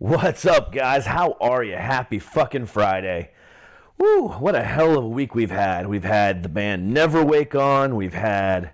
What's 0.00 0.46
up, 0.46 0.72
guys? 0.72 1.04
How 1.04 1.36
are 1.42 1.62
you? 1.62 1.76
Happy 1.76 2.18
fucking 2.18 2.64
Friday. 2.64 3.32
Woo, 3.98 4.28
what 4.28 4.54
a 4.54 4.62
hell 4.62 4.96
of 4.96 5.04
a 5.04 5.08
week 5.08 5.34
we've 5.34 5.50
had. 5.50 5.88
We've 5.88 6.04
had 6.04 6.42
the 6.42 6.48
band 6.48 6.94
Never 6.94 7.22
Wake 7.22 7.54
on, 7.54 7.94
we've 7.96 8.14
had 8.14 8.72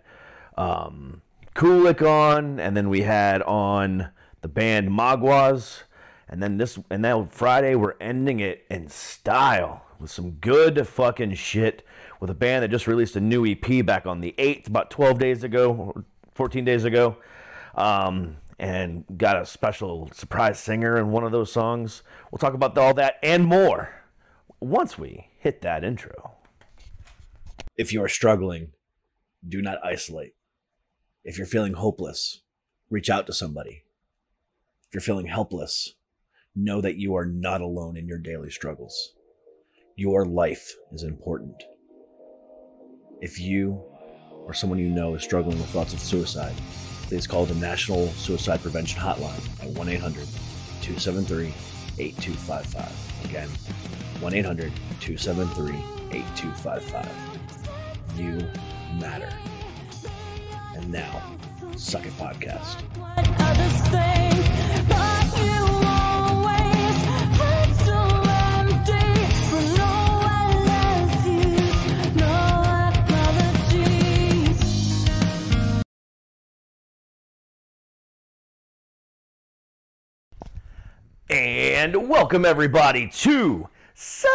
um, 0.57 1.23
Kulik 1.57 2.01
on, 2.01 2.61
and 2.61 2.77
then 2.77 2.89
we 2.89 3.03
had 3.03 3.43
on 3.43 4.11
the 4.41 4.47
band 4.47 4.91
Magwas. 4.91 5.83
And 6.29 6.41
then 6.41 6.59
this, 6.59 6.79
and 6.91 7.03
now 7.03 7.27
Friday, 7.33 7.75
we're 7.75 7.97
ending 8.01 8.39
it 8.39 8.65
in 8.71 8.87
style 8.87 9.85
with 9.99 10.13
some 10.13 10.31
good 10.35 10.87
fucking 10.87 11.35
shit 11.35 11.85
with 12.21 12.31
a 12.31 12.35
band 12.35 12.63
that 12.63 12.69
just 12.69 12.87
released 12.87 13.17
a 13.17 13.21
new 13.21 13.45
EP 13.45 13.85
back 13.85 14.07
on 14.07 14.21
the 14.21 14.33
8th, 14.39 14.69
about 14.69 14.93
12 14.93 15.19
days 15.19 15.43
ago, 15.43 15.73
or 15.75 16.05
14 16.35 16.65
days 16.65 16.85
ago. 16.85 17.17
Um, 17.75 18.37
and 18.59 19.05
got 19.17 19.41
a 19.41 19.47
special 19.47 20.09
surprise 20.13 20.59
singer 20.59 20.97
in 20.97 21.11
one 21.11 21.25
of 21.25 21.33
those 21.33 21.53
songs. 21.53 22.03
We'll 22.31 22.39
talk 22.39 22.55
about 22.55 22.77
all 22.79 22.95
that 22.95 23.19
and 23.23 23.45
more 23.45 23.91
once 24.61 24.99
we 24.99 25.29
hit 25.39 25.61
that 25.63 25.85
intro. 25.85 26.35
If 27.77 27.93
you 27.93 28.03
are 28.03 28.09
struggling, 28.09 28.73
do 29.47 29.61
not 29.61 29.85
isolate. 29.85 30.35
If 31.25 31.37
you're 31.37 31.47
feeling 31.47 31.75
hopeless, 31.75 32.41
reach 32.89 33.11
out 33.11 33.27
to 33.27 33.33
somebody. 33.33 33.85
If 34.89 34.95
you're 34.95 35.01
feeling 35.01 35.27
helpless, 35.27 35.95
know 36.55 36.81
that 36.81 36.97
you 36.97 37.15
are 37.17 37.27
not 37.27 37.61
alone 37.61 37.97
in 37.97 38.07
your 38.07 38.19
daily 38.19 38.51
struggles. 38.51 39.13
Your 39.95 40.25
life 40.25 40.75
is 40.93 41.03
important. 41.03 41.63
If 43.21 43.39
you 43.39 43.83
or 44.45 44.55
someone 44.55 44.79
you 44.79 44.89
know 44.89 45.15
is 45.15 45.23
struggling 45.23 45.59
with 45.59 45.69
thoughts 45.69 45.93
of 45.93 46.01
suicide, 46.01 46.55
please 47.07 47.27
call 47.27 47.47
the 47.47 47.55
National 47.55 48.09
Suicide 48.09 48.61
Prevention 48.63 49.01
Hotline 49.01 49.41
at 49.63 49.71
1 49.71 49.89
800 49.89 50.27
273 50.83 51.53
8255. 51.99 53.25
Again, 53.25 53.49
1 54.21 54.35
800 54.35 54.73
273 55.01 55.75
8255. 56.19 57.09
You 58.19 58.49
matter. 59.01 59.29
And 60.75 60.91
now, 60.91 61.23
Suck 61.77 62.05
It 62.07 62.13
Podcast. 62.19 62.83
And 81.29 82.09
welcome 82.09 82.45
everybody 82.45 83.09
to 83.09 83.69
Suck 83.95 84.31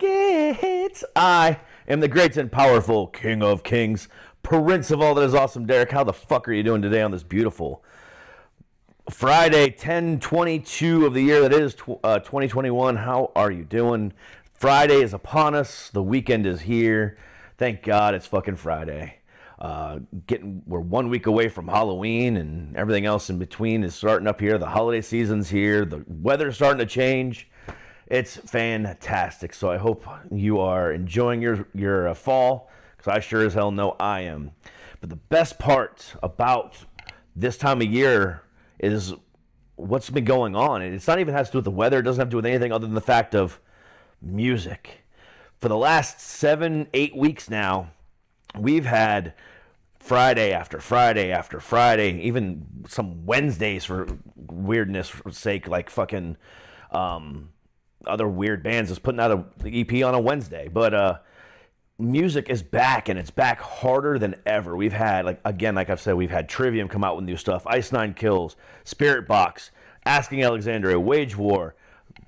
It. 0.00 1.02
I 1.16 1.58
am 1.88 1.98
the 1.98 2.06
great 2.06 2.36
and 2.36 2.52
powerful 2.52 3.08
King 3.08 3.42
of 3.42 3.64
Kings, 3.64 4.06
Prince 4.44 4.92
of 4.92 5.00
all 5.00 5.16
that 5.16 5.24
is 5.24 5.34
awesome. 5.34 5.66
Derek, 5.66 5.90
how 5.90 6.04
the 6.04 6.12
fuck 6.12 6.46
are 6.46 6.52
you 6.52 6.62
doing 6.62 6.80
today 6.80 7.02
on 7.02 7.10
this 7.10 7.24
beautiful 7.24 7.82
Friday, 9.10 9.70
1022 9.70 11.06
of 11.06 11.14
the 11.14 11.22
year 11.22 11.40
that 11.40 11.52
is 11.52 11.74
uh, 12.04 12.20
2021? 12.20 12.94
How 12.94 13.32
are 13.34 13.50
you 13.50 13.64
doing? 13.64 14.12
Friday 14.54 15.02
is 15.02 15.12
upon 15.12 15.56
us. 15.56 15.90
The 15.90 16.04
weekend 16.04 16.46
is 16.46 16.60
here. 16.60 17.18
Thank 17.56 17.82
God 17.82 18.14
it's 18.14 18.26
fucking 18.26 18.56
Friday. 18.56 19.17
Uh, 19.58 19.98
getting 20.28 20.62
we're 20.66 20.78
one 20.78 21.08
week 21.08 21.26
away 21.26 21.48
from 21.48 21.66
Halloween 21.66 22.36
and 22.36 22.76
everything 22.76 23.06
else 23.06 23.28
in 23.28 23.38
between 23.38 23.82
is 23.82 23.94
starting 23.94 24.28
up 24.28 24.40
here. 24.40 24.56
The 24.56 24.66
holiday 24.66 25.00
season's 25.00 25.48
here. 25.48 25.84
The 25.84 26.04
weather's 26.06 26.54
starting 26.54 26.78
to 26.78 26.86
change. 26.86 27.48
It's 28.06 28.36
fantastic. 28.36 29.52
So 29.52 29.68
I 29.70 29.76
hope 29.76 30.06
you 30.30 30.60
are 30.60 30.92
enjoying 30.92 31.42
your 31.42 31.66
your 31.74 32.08
uh, 32.08 32.14
fall 32.14 32.70
because 32.96 33.12
I 33.12 33.20
sure 33.20 33.44
as 33.44 33.54
hell 33.54 33.72
know 33.72 33.96
I 33.98 34.20
am. 34.20 34.52
But 35.00 35.10
the 35.10 35.16
best 35.16 35.58
part 35.58 36.14
about 36.22 36.76
this 37.34 37.56
time 37.56 37.80
of 37.82 37.88
year 37.88 38.42
is 38.78 39.12
what's 39.74 40.10
been 40.10 40.24
going 40.24 40.54
on. 40.56 40.82
And 40.82 40.94
it's 40.94 41.06
not 41.06 41.18
even 41.18 41.34
has 41.34 41.48
to 41.48 41.52
do 41.52 41.58
with 41.58 41.64
the 41.64 41.70
weather. 41.70 41.98
It 41.98 42.02
doesn't 42.02 42.20
have 42.20 42.28
to 42.28 42.32
do 42.32 42.36
with 42.36 42.46
anything 42.46 42.72
other 42.72 42.86
than 42.86 42.94
the 42.94 43.00
fact 43.00 43.34
of 43.34 43.60
music. 44.22 45.04
For 45.58 45.68
the 45.68 45.76
last 45.76 46.20
seven, 46.20 46.86
eight 46.94 47.16
weeks 47.16 47.50
now, 47.50 47.90
we've 48.56 48.86
had 48.86 49.34
Friday 50.08 50.52
after 50.52 50.80
Friday 50.80 51.30
after 51.32 51.60
Friday, 51.60 52.18
even 52.22 52.66
some 52.88 53.26
Wednesdays 53.26 53.84
for 53.84 54.06
weirdness 54.36 55.12
sake, 55.32 55.68
like 55.68 55.90
fucking 55.90 56.38
um, 56.90 57.50
other 58.06 58.26
weird 58.26 58.62
bands 58.62 58.90
is 58.90 58.98
putting 58.98 59.20
out 59.20 59.30
a 59.30 59.44
the 59.62 59.82
EP 59.82 60.02
on 60.02 60.14
a 60.14 60.18
Wednesday. 60.18 60.68
But 60.68 60.94
uh, 60.94 61.18
music 61.98 62.48
is 62.48 62.62
back 62.62 63.10
and 63.10 63.18
it's 63.18 63.30
back 63.30 63.60
harder 63.60 64.18
than 64.18 64.36
ever. 64.46 64.74
We've 64.74 64.94
had 64.94 65.26
like 65.26 65.40
again, 65.44 65.74
like 65.74 65.90
I've 65.90 66.00
said, 66.00 66.14
we've 66.14 66.30
had 66.30 66.48
Trivium 66.48 66.88
come 66.88 67.04
out 67.04 67.14
with 67.14 67.26
new 67.26 67.36
stuff, 67.36 67.66
Ice 67.66 67.92
Nine 67.92 68.14
Kills, 68.14 68.56
Spiritbox, 68.86 69.68
Asking 70.06 70.42
Alexandria, 70.42 70.98
Wage 70.98 71.36
War. 71.36 71.74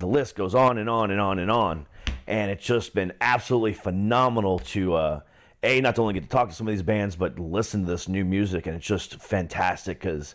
The 0.01 0.07
list 0.07 0.37
goes 0.37 0.55
on 0.55 0.77
and 0.77 0.91
on 0.91 1.11
and 1.11 1.21
on 1.21 1.39
and 1.39 1.51
on, 1.51 1.87
and 2.27 2.51
it's 2.51 2.65
just 2.65 2.95
been 2.95 3.15
absolutely 3.23 3.73
phenomenal 3.73 4.59
to 4.59 4.95
uh, 4.95 5.21
a 5.63 5.81
not 5.81 5.97
to 5.97 6.03
only 6.03 6.15
get 6.15 6.23
to 6.23 6.29
talk 6.29 6.49
to 6.49 6.55
some 6.55 6.67
of 6.67 6.73
these 6.73 6.83
bands, 6.83 7.17
but 7.17 7.39
listen 7.39 7.85
to 7.85 7.91
this 7.91 8.09
new 8.09 8.25
music, 8.25 8.67
and 8.67 8.77
it's 8.77 8.87
just 8.87 9.21
fantastic 9.21 10.01
because 10.01 10.35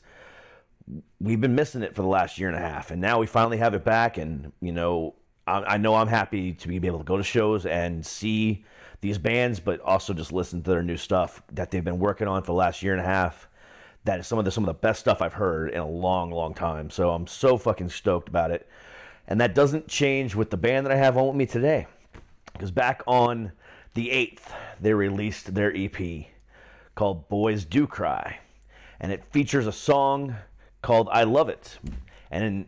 we've 1.20 1.42
been 1.42 1.56
missing 1.56 1.82
it 1.82 1.96
for 1.96 2.04
the 2.04 2.08
last 2.08 2.38
year 2.38 2.48
and 2.48 2.58
a 2.58 2.62
half, 2.62 2.92
and 2.92 3.02
now 3.02 3.20
we 3.20 3.26
finally 3.26 3.58
have 3.58 3.74
it 3.74 3.84
back. 3.84 4.18
And 4.18 4.52
you 4.62 4.72
know, 4.72 5.16
I, 5.48 5.62
I 5.62 5.78
know 5.78 5.96
I'm 5.96 6.08
happy 6.08 6.54
to 6.54 6.68
be 6.68 6.76
able 6.88 7.00
to 7.00 7.04
go 7.04 7.18
to 7.18 7.24
shows 7.24 7.66
and 7.66 8.06
see 8.06 8.64
these 9.02 9.18
bands, 9.18 9.60
but 9.60 9.80
also 9.82 10.14
just 10.14 10.32
listen 10.32 10.62
to 10.64 10.72
their 10.72 10.84
new 10.84 10.98
stuff 10.98 11.42
that 11.52 11.72
they've 11.72 11.84
been 11.84 12.00
working 12.00 12.28
on 12.28 12.42
for 12.42 12.48
the 12.48 12.54
last 12.54 12.84
year 12.84 12.94
and 12.94 13.02
a 13.02 13.06
half. 13.06 13.48
That 14.04 14.20
is 14.20 14.28
some 14.28 14.38
of 14.38 14.46
the 14.46 14.52
some 14.52 14.64
of 14.64 14.68
the 14.68 14.74
best 14.80 15.00
stuff 15.00 15.22
I've 15.22 15.34
heard 15.34 15.72
in 15.72 15.80
a 15.80 15.88
long, 15.88 16.30
long 16.30 16.54
time. 16.54 16.92
So 16.92 17.10
I'm 17.10 17.26
so 17.26 17.58
fucking 17.58 17.90
stoked 17.90 18.30
about 18.30 18.52
it, 18.52 18.70
and 19.28 19.42
that 19.42 19.56
doesn't 19.56 19.88
change 19.88 20.36
with 20.36 20.52
the 20.52 20.58
band 20.58 20.86
that 20.86 20.94
I 20.94 20.98
have 20.98 21.18
on 21.18 21.28
with 21.28 21.36
me 21.36 21.48
today, 21.48 21.88
because 22.54 22.70
back 22.70 23.02
on 23.08 23.52
the 23.96 24.12
eighth 24.12 24.54
they 24.80 24.94
released 24.94 25.56
their 25.56 25.76
EP 25.76 26.28
called 26.94 27.28
Boys 27.28 27.66
Do 27.66 27.88
Cry, 27.88 28.40
and 29.00 29.12
it 29.12 29.24
features 29.32 29.68
a 29.68 29.72
song 29.72 30.36
called 30.82 31.10
I 31.12 31.24
Love 31.24 31.50
It. 31.50 31.80
And, 32.30 32.68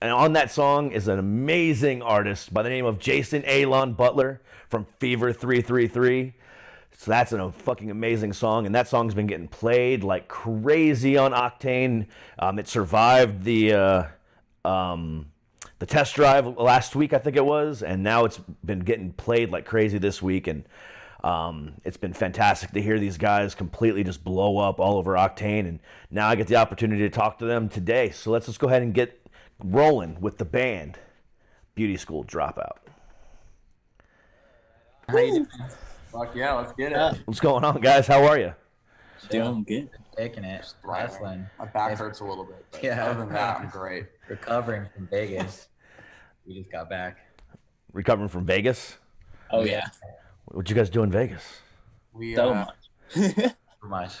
and 0.00 0.10
on 0.10 0.32
that 0.32 0.50
song 0.50 0.90
is 0.90 1.06
an 1.06 1.18
amazing 1.18 2.02
artist 2.02 2.52
by 2.52 2.62
the 2.62 2.68
name 2.68 2.86
of 2.86 2.98
Jason 2.98 3.42
Aalon 3.42 3.96
Butler 3.96 4.40
from 4.68 4.86
Fever 4.98 5.32
333. 5.32 6.34
So 6.96 7.10
that's 7.10 7.32
a 7.32 7.52
fucking 7.52 7.90
amazing 7.90 8.32
song, 8.32 8.66
and 8.66 8.74
that 8.74 8.88
song's 8.88 9.14
been 9.14 9.26
getting 9.26 9.48
played 9.48 10.02
like 10.02 10.28
crazy 10.28 11.16
on 11.18 11.32
Octane. 11.32 12.06
Um, 12.38 12.58
it 12.58 12.68
survived 12.68 13.44
the 13.44 13.72
uh, 13.72 14.04
um, 14.64 15.26
the 15.84 15.92
test 15.92 16.14
drive 16.14 16.46
last 16.56 16.96
week, 16.96 17.12
I 17.12 17.18
think 17.18 17.36
it 17.36 17.44
was, 17.44 17.82
and 17.82 18.02
now 18.02 18.24
it's 18.24 18.40
been 18.64 18.78
getting 18.78 19.12
played 19.12 19.50
like 19.50 19.66
crazy 19.66 19.98
this 19.98 20.22
week, 20.22 20.46
and 20.46 20.64
um, 21.22 21.74
it's 21.84 21.98
been 21.98 22.14
fantastic 22.14 22.70
to 22.72 22.80
hear 22.80 22.98
these 22.98 23.18
guys 23.18 23.54
completely 23.54 24.02
just 24.02 24.24
blow 24.24 24.56
up 24.56 24.80
all 24.80 24.96
over 24.96 25.12
Octane, 25.12 25.68
and 25.68 25.80
now 26.10 26.26
I 26.26 26.36
get 26.36 26.46
the 26.46 26.56
opportunity 26.56 27.02
to 27.02 27.10
talk 27.10 27.38
to 27.40 27.44
them 27.44 27.68
today. 27.68 28.08
So 28.12 28.30
let's 28.30 28.46
just 28.46 28.58
go 28.60 28.68
ahead 28.68 28.80
and 28.80 28.94
get 28.94 29.20
rolling 29.62 30.18
with 30.22 30.38
the 30.38 30.46
band, 30.46 30.98
Beauty 31.74 31.98
School 31.98 32.24
Dropout. 32.24 32.78
How 35.06 35.18
you 35.18 35.32
doing? 35.32 35.46
Fuck 36.10 36.34
yeah, 36.34 36.54
let's 36.54 36.72
get 36.72 36.92
it. 36.92 37.18
What's 37.26 37.40
going 37.40 37.62
on, 37.62 37.78
guys? 37.82 38.06
How 38.06 38.24
are 38.24 38.38
you? 38.38 38.54
doing 39.30 39.64
good. 39.64 39.90
taking 40.16 40.44
it, 40.44 40.72
wrestling, 40.84 41.46
My 41.58 41.66
back 41.66 41.96
hurts 41.98 42.20
a 42.20 42.24
little 42.24 42.44
bit, 42.44 42.64
but 42.70 42.82
Yeah. 42.82 43.04
other 43.04 43.20
than 43.20 43.32
that, 43.34 43.60
I'm 43.60 43.68
great. 43.70 44.06
recovering 44.28 44.86
from 44.94 45.08
Vegas. 45.08 45.68
We 46.46 46.54
just 46.54 46.70
got 46.70 46.88
back. 46.88 47.18
Recovering 47.92 48.28
from 48.28 48.44
Vegas. 48.44 48.98
Oh 49.50 49.62
yeah, 49.62 49.86
What'd 50.46 50.68
you 50.68 50.76
guys 50.76 50.90
do 50.90 51.02
in 51.02 51.10
Vegas? 51.10 51.60
We 52.12 52.34
so 52.34 52.50
uh, 52.50 52.66
much. 52.66 52.76
Too 53.14 53.88
much. 53.88 54.12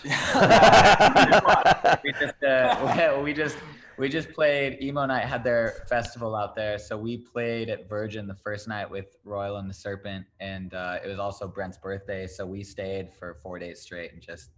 we 2.04 2.12
just 2.12 2.42
uh, 2.44 3.20
we 3.24 3.32
just 3.32 3.56
we 3.96 4.08
just 4.08 4.32
played 4.32 4.82
emo 4.82 5.06
night 5.06 5.24
had 5.24 5.42
their 5.42 5.84
festival 5.88 6.34
out 6.36 6.54
there 6.54 6.78
so 6.78 6.96
we 6.98 7.16
played 7.16 7.70
at 7.70 7.88
virgin 7.88 8.26
the 8.26 8.34
first 8.34 8.68
night 8.68 8.90
with 8.90 9.16
royal 9.24 9.56
and 9.56 9.70
the 9.70 9.74
serpent 9.74 10.26
and 10.40 10.74
uh, 10.74 10.98
it 11.04 11.08
was 11.08 11.18
also 11.18 11.46
brent's 11.48 11.78
birthday 11.78 12.26
so 12.26 12.44
we 12.44 12.62
stayed 12.62 13.10
for 13.12 13.34
four 13.42 13.58
days 13.58 13.80
straight 13.80 14.12
and 14.12 14.20
just 14.20 14.50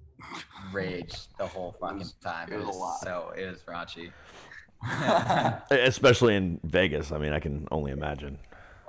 raged 0.72 1.28
the 1.38 1.46
whole 1.46 1.76
fucking 1.80 1.98
was- 1.98 2.14
time 2.14 2.50
it 2.52 2.56
was 2.56 2.66
a 2.74 2.78
lot. 2.78 2.98
so 3.00 3.32
it 3.36 3.46
was 3.46 3.60
raunchy 3.68 4.10
Especially 5.70 6.36
in 6.36 6.60
Vegas. 6.64 7.12
I 7.12 7.18
mean, 7.18 7.32
I 7.32 7.40
can 7.40 7.66
only 7.70 7.92
imagine. 7.92 8.38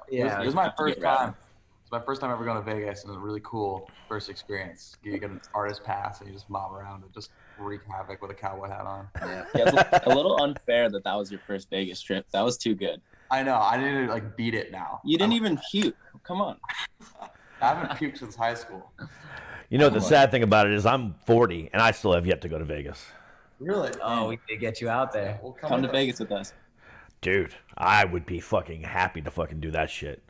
it, 0.10 0.24
was, 0.24 0.32
yeah 0.32 0.42
it 0.42 0.46
was 0.46 0.56
my 0.56 0.72
first 0.78 0.96
get 0.96 1.04
around. 1.04 1.18
time. 1.18 1.36
It's 1.84 1.92
my 1.94 2.02
first 2.02 2.20
time 2.20 2.32
ever 2.32 2.44
going 2.44 2.58
to 2.58 2.64
Vegas, 2.64 3.04
and 3.04 3.10
it 3.10 3.14
was 3.14 3.24
a 3.24 3.26
really 3.26 3.40
cool 3.46 3.90
first 4.10 4.30
experience. 4.30 4.98
You 5.04 5.18
get 5.18 5.30
an 5.30 5.40
artist 5.54 5.86
pass, 5.86 6.20
and 6.20 6.28
you 6.28 6.34
just 6.34 6.50
mob 6.50 6.74
around 6.74 7.04
and 7.04 7.14
just 7.14 7.32
wreak 7.58 7.80
havoc 7.90 8.22
with 8.22 8.30
a 8.30 8.34
cowboy 8.34 8.68
hat 8.68 8.86
on. 8.86 9.08
Yeah. 9.16 9.46
Yeah, 9.56 9.64
it's 9.68 10.06
a, 10.06 10.12
a 10.12 10.14
little 10.14 10.42
unfair 10.44 10.90
that 10.90 11.06
that 11.06 11.16
was 11.16 11.32
your 11.32 11.40
first 11.48 11.70
Vegas 11.70 12.02
trip. 12.02 12.26
That 12.32 12.42
was 12.42 12.58
too 12.58 12.76
good. 12.76 13.02
I 13.32 13.44
know. 13.44 13.56
I 13.56 13.78
need 13.78 14.06
to 14.06 14.12
like 14.12 14.36
beat 14.36 14.54
it 14.54 14.72
now. 14.72 15.00
You 15.06 15.18
didn't 15.18 15.34
I, 15.34 15.38
even 15.38 15.60
puke. 15.72 15.96
Come 16.24 16.42
on. 16.42 16.58
I 17.62 17.74
haven't 17.74 17.90
puked 17.92 18.18
since 18.18 18.36
high 18.36 18.54
school. 18.54 18.92
You 19.70 19.78
know, 19.78 19.90
the 19.90 20.02
sad 20.02 20.32
thing 20.32 20.44
about 20.44 20.68
it 20.68 20.74
is 20.74 20.86
I'm 20.86 21.16
40 21.26 21.70
and 21.74 21.82
I 21.82 21.92
still 21.92 22.14
have 22.14 22.26
yet 22.26 22.42
to 22.42 22.50
go 22.50 22.58
to 22.60 22.66
Vegas. 22.66 23.06
Really? 23.60 23.92
Oh, 24.02 24.28
we 24.28 24.40
did 24.48 24.60
get 24.60 24.82
you 24.82 24.90
out 24.90 25.12
there. 25.12 25.40
We'll 25.42 25.54
Come 25.54 25.82
to 25.82 25.88
with 25.88 25.92
Vegas 25.92 26.20
with 26.20 26.32
us. 26.32 26.54
Dude, 27.22 27.54
I 27.78 28.06
would 28.06 28.26
be 28.26 28.40
fucking 28.40 28.84
happy 28.84 29.22
to 29.22 29.32
fucking 29.32 29.60
do 29.60 29.72
that 29.72 29.90
shit. 29.90 30.22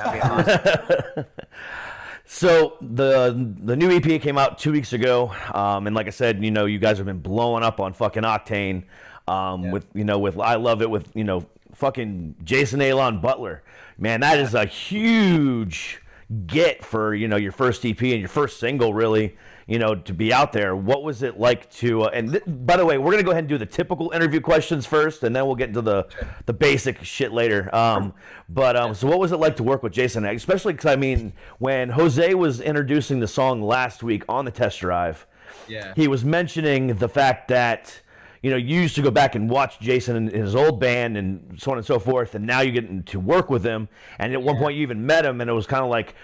Awesome. 0.00 1.24
so 2.24 2.76
the 2.80 3.54
the 3.62 3.76
new 3.76 3.90
EP 3.90 4.20
came 4.20 4.38
out 4.38 4.58
two 4.58 4.72
weeks 4.72 4.92
ago, 4.92 5.34
um, 5.52 5.86
and 5.86 5.96
like 5.96 6.06
I 6.06 6.10
said, 6.10 6.42
you 6.44 6.50
know, 6.50 6.66
you 6.66 6.78
guys 6.78 6.98
have 6.98 7.06
been 7.06 7.20
blowing 7.20 7.64
up 7.64 7.80
on 7.80 7.92
fucking 7.92 8.22
Octane, 8.22 8.84
um, 9.26 9.64
Yeah. 9.64 9.72
with 9.72 9.86
you 9.94 10.04
know, 10.04 10.18
with 10.18 10.38
I 10.38 10.54
love 10.54 10.80
it 10.82 10.90
with 10.90 11.10
you 11.14 11.24
know, 11.24 11.46
fucking 11.74 12.36
Jason 12.44 12.80
Aalon 12.80 13.20
Butler. 13.20 13.62
Man, 13.98 14.20
that 14.20 14.38
is 14.38 14.54
a 14.54 14.64
huge 14.64 16.00
get 16.46 16.84
for 16.84 17.14
you 17.14 17.26
know 17.26 17.36
your 17.36 17.52
first 17.52 17.84
EP 17.84 18.00
and 18.00 18.20
your 18.20 18.28
first 18.28 18.60
single, 18.60 18.94
really. 18.94 19.36
You 19.68 19.78
know, 19.78 19.94
to 19.94 20.14
be 20.14 20.32
out 20.32 20.52
there. 20.54 20.74
What 20.74 21.02
was 21.02 21.22
it 21.22 21.38
like 21.38 21.70
to? 21.74 22.04
Uh, 22.04 22.10
and 22.14 22.30
th- 22.32 22.42
by 22.46 22.78
the 22.78 22.86
way, 22.86 22.96
we're 22.96 23.10
gonna 23.10 23.22
go 23.22 23.32
ahead 23.32 23.42
and 23.44 23.48
do 23.50 23.58
the 23.58 23.66
typical 23.66 24.10
interview 24.12 24.40
questions 24.40 24.86
first, 24.86 25.22
and 25.24 25.36
then 25.36 25.44
we'll 25.46 25.56
get 25.56 25.68
into 25.68 25.82
the 25.82 26.08
the 26.46 26.54
basic 26.54 27.04
shit 27.04 27.32
later. 27.32 27.68
Um, 27.74 28.14
but 28.48 28.76
um, 28.76 28.94
so 28.94 29.06
what 29.06 29.18
was 29.18 29.30
it 29.30 29.36
like 29.36 29.56
to 29.56 29.62
work 29.62 29.82
with 29.82 29.92
Jason? 29.92 30.24
Especially 30.24 30.72
because 30.72 30.90
I 30.90 30.96
mean, 30.96 31.34
when 31.58 31.90
Jose 31.90 32.32
was 32.32 32.62
introducing 32.62 33.20
the 33.20 33.28
song 33.28 33.60
last 33.60 34.02
week 34.02 34.24
on 34.26 34.46
the 34.46 34.50
test 34.50 34.80
drive, 34.80 35.26
Yeah. 35.68 35.92
he 35.94 36.08
was 36.08 36.24
mentioning 36.24 36.94
the 36.96 37.08
fact 37.08 37.48
that 37.48 38.00
you 38.42 38.48
know 38.50 38.56
you 38.56 38.80
used 38.80 38.94
to 38.94 39.02
go 39.02 39.10
back 39.10 39.34
and 39.34 39.50
watch 39.50 39.80
Jason 39.80 40.16
and 40.16 40.30
his 40.32 40.54
old 40.56 40.80
band 40.80 41.18
and 41.18 41.60
so 41.60 41.72
on 41.72 41.76
and 41.76 41.86
so 41.86 41.98
forth, 41.98 42.34
and 42.34 42.46
now 42.46 42.60
you 42.62 42.72
get 42.72 43.04
to 43.08 43.20
work 43.20 43.50
with 43.50 43.64
him. 43.64 43.90
And 44.18 44.32
at 44.32 44.40
one 44.40 44.56
point, 44.56 44.76
you 44.76 44.82
even 44.82 45.04
met 45.04 45.26
him, 45.26 45.42
and 45.42 45.50
it 45.50 45.52
was 45.52 45.66
kind 45.66 45.84
of 45.84 45.90
like 45.90 46.14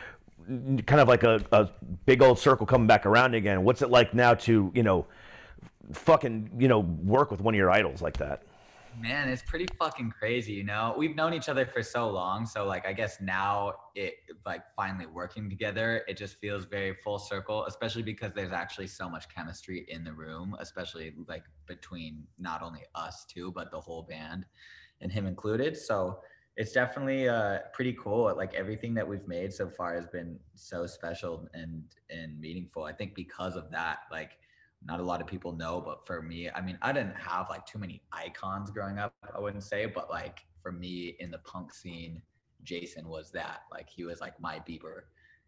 kind 0.86 1.00
of 1.00 1.08
like 1.08 1.22
a, 1.22 1.44
a 1.52 1.70
big 2.06 2.22
old 2.22 2.38
circle 2.38 2.66
coming 2.66 2.86
back 2.86 3.06
around 3.06 3.34
again. 3.34 3.64
What's 3.64 3.82
it 3.82 3.90
like 3.90 4.14
now 4.14 4.34
to 4.34 4.70
you 4.74 4.82
know 4.82 5.06
fucking 5.92 6.50
you 6.58 6.68
know 6.68 6.80
work 6.80 7.30
with 7.30 7.40
one 7.40 7.54
of 7.54 7.58
your 7.58 7.70
idols 7.70 8.02
like 8.02 8.16
that? 8.18 8.42
Man, 9.00 9.28
it's 9.28 9.42
pretty 9.42 9.66
fucking 9.76 10.12
crazy, 10.16 10.52
you 10.52 10.62
know. 10.62 10.94
We've 10.96 11.16
known 11.16 11.34
each 11.34 11.48
other 11.48 11.66
for 11.66 11.82
so 11.82 12.08
long, 12.08 12.46
so 12.46 12.64
like 12.64 12.86
I 12.86 12.92
guess 12.92 13.20
now 13.20 13.72
it 13.96 14.14
like 14.46 14.62
finally 14.76 15.06
working 15.06 15.50
together, 15.50 16.02
it 16.06 16.16
just 16.16 16.36
feels 16.36 16.64
very 16.64 16.94
full 17.02 17.18
circle, 17.18 17.64
especially 17.66 18.02
because 18.02 18.32
there's 18.34 18.52
actually 18.52 18.86
so 18.86 19.08
much 19.08 19.28
chemistry 19.34 19.84
in 19.88 20.04
the 20.04 20.12
room, 20.12 20.56
especially 20.60 21.12
like 21.26 21.42
between 21.66 22.24
not 22.38 22.62
only 22.62 22.82
us 22.94 23.24
two, 23.28 23.50
but 23.52 23.72
the 23.72 23.80
whole 23.80 24.02
band 24.02 24.46
and 25.00 25.10
him 25.10 25.26
included. 25.26 25.76
So 25.76 26.20
it's 26.56 26.72
definitely 26.72 27.28
uh 27.28 27.58
pretty 27.72 27.92
cool. 27.94 28.32
Like 28.36 28.54
everything 28.54 28.94
that 28.94 29.06
we've 29.06 29.26
made 29.26 29.52
so 29.52 29.68
far 29.68 29.94
has 29.94 30.06
been 30.06 30.38
so 30.54 30.86
special 30.86 31.48
and 31.54 31.82
and 32.10 32.40
meaningful. 32.40 32.84
I 32.84 32.92
think 32.92 33.14
because 33.14 33.56
of 33.56 33.70
that, 33.72 34.00
like 34.10 34.38
not 34.86 35.00
a 35.00 35.02
lot 35.02 35.20
of 35.20 35.26
people 35.26 35.52
know, 35.52 35.80
but 35.80 36.06
for 36.06 36.20
me, 36.22 36.50
I 36.50 36.60
mean, 36.60 36.78
I 36.82 36.92
didn't 36.92 37.16
have 37.16 37.48
like 37.48 37.64
too 37.66 37.78
many 37.78 38.02
icons 38.12 38.70
growing 38.70 38.98
up, 38.98 39.14
I 39.34 39.40
wouldn't 39.40 39.62
say, 39.62 39.86
but 39.86 40.10
like 40.10 40.40
for 40.62 40.72
me 40.72 41.16
in 41.20 41.30
the 41.30 41.38
punk 41.38 41.72
scene, 41.72 42.22
Jason 42.62 43.08
was 43.08 43.30
that. 43.32 43.62
Like 43.70 43.88
he 43.88 44.04
was 44.04 44.20
like 44.20 44.38
my 44.40 44.58
Bieber. 44.68 45.02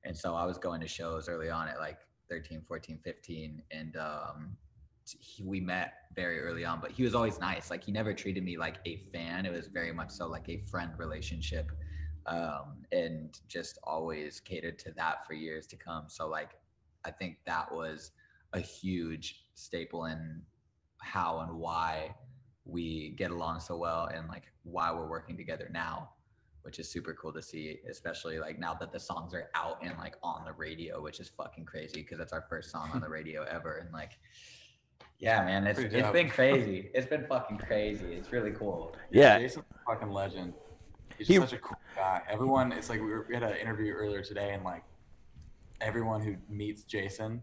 And 0.05 0.17
so 0.17 0.35
I 0.35 0.47
was 0.47 0.59
going 0.59 0.81
to 0.81 0.88
shows 0.88 1.29
early 1.29 1.50
on 1.50 1.69
at 1.69 1.79
like 1.79 1.99
13, 2.31 2.62
14, 2.67 2.99
15. 3.02 3.62
And 3.70 3.97
um, 3.97 4.56
he, 5.20 5.43
we 5.44 5.61
met 5.61 5.94
very 6.14 6.41
early 6.41 6.64
on, 6.64 6.81
but 6.81 6.91
he 6.91 7.03
was 7.03 7.14
always 7.14 7.38
nice. 7.38 7.70
Like 7.70 7.85
he 7.85 7.93
never 7.93 8.14
treated 8.14 8.44
me 8.44 8.56
like 8.56 8.76
a 8.87 8.97
fan. 9.12 9.47
It 9.47 9.53
was 9.53 9.67
very 9.67 9.93
much 9.93 10.11
so 10.11 10.26
like 10.26 10.49
a 10.49 10.58
friend 10.70 10.93
relationship. 10.99 11.70
Um, 12.26 12.82
and 12.91 13.38
just 13.47 13.79
always 13.85 14.41
catered 14.41 14.79
to 14.81 14.93
that 14.97 15.26
for 15.26 15.35
years 15.35 15.67
to 15.69 15.76
come. 15.76 16.06
So 16.08 16.29
like 16.29 16.56
I 17.05 17.12
think 17.12 17.38
that 17.47 17.70
was 17.70 18.11
a 18.53 18.61
huge 18.61 19.44
staple 19.55 20.06
in 20.06 20.43
how 20.99 21.41
and 21.41 21.59
why 21.59 22.14
we 22.64 23.11
get 23.17 23.31
along 23.31 23.61
so 23.61 23.76
well 23.76 24.06
and 24.12 24.29
like 24.29 24.44
why 24.64 24.93
we're 24.93 25.09
working 25.09 25.37
together 25.37 25.69
now 25.73 26.11
which 26.62 26.81
is 26.81 26.91
super 26.91 27.14
cool 27.14 27.32
to 27.32 27.41
see 27.41 27.79
especially 27.88 28.41
like 28.41 28.59
now 28.59 28.75
that 28.75 28.93
the 28.93 28.99
songs 28.99 29.32
are 29.35 29.50
out 29.55 29.79
and 29.82 29.97
like 29.99 30.17
on 30.23 30.44
the 30.44 30.52
radio 30.52 31.00
which 31.00 31.20
is 31.20 31.29
fucking 31.29 31.64
crazy 31.64 32.02
because 32.02 32.19
that's 32.19 32.32
our 32.32 32.44
first 32.50 32.73
song 32.73 32.91
on 32.93 33.00
the 33.00 33.09
radio 33.19 33.44
ever 33.44 33.76
and 33.76 33.93
like 33.93 34.19
yeah 35.19 35.44
man 35.44 35.66
it's, 35.66 35.78
Pretty 35.81 35.96
it's 35.96 36.04
dope. 36.04 36.12
been 36.12 36.28
crazy 36.38 36.90
it's 36.94 37.06
been 37.06 37.26
fucking 37.26 37.58
crazy 37.58 38.14
it's 38.14 38.32
really 38.32 38.50
cool 38.52 38.94
Yeah, 39.10 39.38
Jason's 39.38 39.64
a 39.75 39.90
fucking 39.93 40.10
legend. 40.10 40.52
He's 41.19 41.28
He- 41.28 41.37
such 41.37 41.54
a 41.54 41.58
cool 41.58 41.78
guy. 41.94 42.20
Everyone, 42.28 42.72
it's 42.72 42.90
like 42.90 43.00
we, 43.00 43.06
were, 43.06 43.25
we 43.28 43.34
had 43.34 43.43
an 43.43 43.56
interview 43.56 43.93
earlier 43.94 44.20
today, 44.22 44.52
and 44.52 44.62
like 44.62 44.82
everyone 45.81 46.20
who 46.20 46.37
meets 46.48 46.82
Jason 46.84 47.40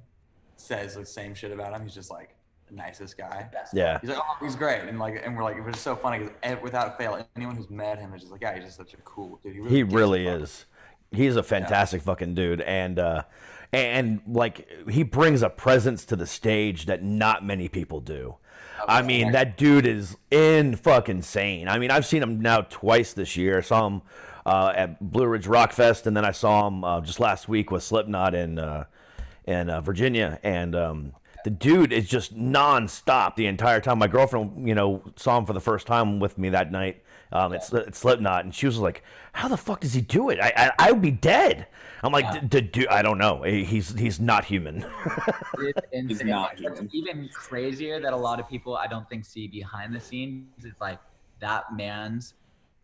says 0.58 0.94
the 0.96 1.06
same 1.06 1.34
shit 1.34 1.52
about 1.52 1.74
him. 1.74 1.82
He's 1.84 1.96
just 1.96 2.12
like 2.12 2.36
the 2.68 2.76
nicest 2.76 3.18
guy. 3.18 3.48
Best 3.52 3.74
yeah. 3.74 4.00
He's 4.00 4.12
like, 4.12 4.20
oh, 4.22 4.38
he's 4.46 4.56
great, 4.56 4.82
and 4.84 5.00
like, 5.00 5.22
and 5.26 5.36
we're 5.36 5.44
like, 5.44 5.58
it 5.58 5.64
was 5.64 5.80
so 5.80 5.96
funny 5.96 6.20
because 6.42 6.62
without 6.62 6.98
fail, 7.00 7.26
anyone 7.36 7.56
who's 7.56 7.70
met 7.72 7.98
him 7.98 8.14
is 8.14 8.22
just 8.22 8.32
like, 8.32 8.42
yeah, 8.42 8.54
he's 8.54 8.66
just 8.66 8.78
such 8.78 8.94
a 8.94 8.98
cool 8.98 9.40
dude. 9.44 9.56
He 9.72 9.80
gives 9.80 9.92
a 9.94 9.96
really 9.98 10.28
is. 10.28 10.66
He's 11.12 11.36
a 11.36 11.44
fantastic 11.44 12.04
fucking 12.04 12.36
dude, 12.36 12.62
and 12.62 13.00
uh, 13.00 13.24
and 13.74 14.22
like 14.28 14.70
he 14.90 15.04
brings 15.04 15.42
a 15.42 15.50
presence 15.50 16.06
to 16.06 16.16
the 16.16 16.28
stage 16.28 16.86
that 16.86 17.04
not 17.04 17.44
many 17.44 17.68
people 17.68 18.00
do. 18.00 18.38
I 18.88 19.02
mean, 19.02 19.32
that 19.32 19.58
dude 19.58 19.86
is 19.86 20.18
in 20.30 20.76
fucking 20.76 21.18
insane. 21.18 21.68
I 21.68 21.80
mean, 21.80 21.90
I've 21.90 22.06
seen 22.06 22.22
him 22.22 22.42
now 22.42 22.62
twice 22.62 23.14
this 23.14 23.38
year. 23.38 23.60
I 23.60 23.62
saw 23.62 23.88
him 23.88 24.02
uh, 24.46 24.74
at 24.76 25.00
Blue 25.12 25.26
Ridge 25.26 25.48
Rock 25.48 25.72
Fest, 25.72 26.06
and 26.06 26.18
then 26.18 26.26
I 26.26 26.32
saw 26.32 26.68
him 26.68 26.84
uh, 26.84 27.02
just 27.02 27.20
last 27.20 27.48
week 27.48 27.72
with 27.72 27.82
Slipknot 27.84 28.36
in 28.36 28.60
uh, 28.60 28.86
in 29.46 29.70
uh, 29.70 29.82
Virginia, 29.82 30.40
and 30.44 30.76
um, 30.76 31.14
the 31.44 31.50
dude 31.50 31.92
is 31.92 32.08
just 32.08 32.36
nonstop 32.36 33.36
the 33.36 33.48
entire 33.48 33.80
time. 33.80 34.00
My 34.00 34.08
girlfriend, 34.08 34.68
you 34.68 34.76
know, 34.76 35.02
saw 35.16 35.38
him 35.38 35.46
for 35.46 35.54
the 35.54 35.62
first 35.62 35.88
time 35.88 36.20
with 36.20 36.38
me 36.38 36.50
that 36.50 36.72
night. 36.72 37.04
Um, 37.34 37.52
it's, 37.52 37.74
it's 37.74 37.98
Slipknot, 38.00 38.46
and 38.46 38.54
she 38.56 38.66
was 38.68 38.78
like, 38.78 39.04
"How 39.34 39.48
the 39.48 39.58
fuck 39.58 39.80
does 39.82 39.94
he 39.94 40.02
do 40.02 40.30
it? 40.30 40.40
I 40.40 40.54
I, 40.56 40.72
I 40.88 40.92
would 40.92 41.02
be 41.02 41.12
dead." 41.12 41.68
I'm 42.04 42.12
like, 42.12 42.32
"D- 42.42 42.48
d- 42.62 42.68
dude, 42.68 42.88
I 42.88 43.02
don't 43.02 43.18
know. 43.18 43.42
He's 43.42 43.98
he's 43.98 44.20
not 44.20 44.46
human." 44.46 44.86
It's 45.60 45.82
insane. 45.92 46.28
not 46.28 46.60
Like, 46.60 46.64
what's 46.70 46.80
human. 46.80 46.96
even 46.96 47.30
crazier 47.34 48.00
that 48.00 48.14
a 48.14 48.18
lot 48.18 48.40
of 48.40 48.48
people 48.48 48.78
I 48.78 48.88
don't 48.88 49.10
think 49.10 49.26
see 49.26 49.48
behind 49.48 49.96
the 49.96 50.00
scenes 50.00 50.64
is 50.64 50.74
like 50.80 51.00
that 51.40 51.76
man's 51.76 52.36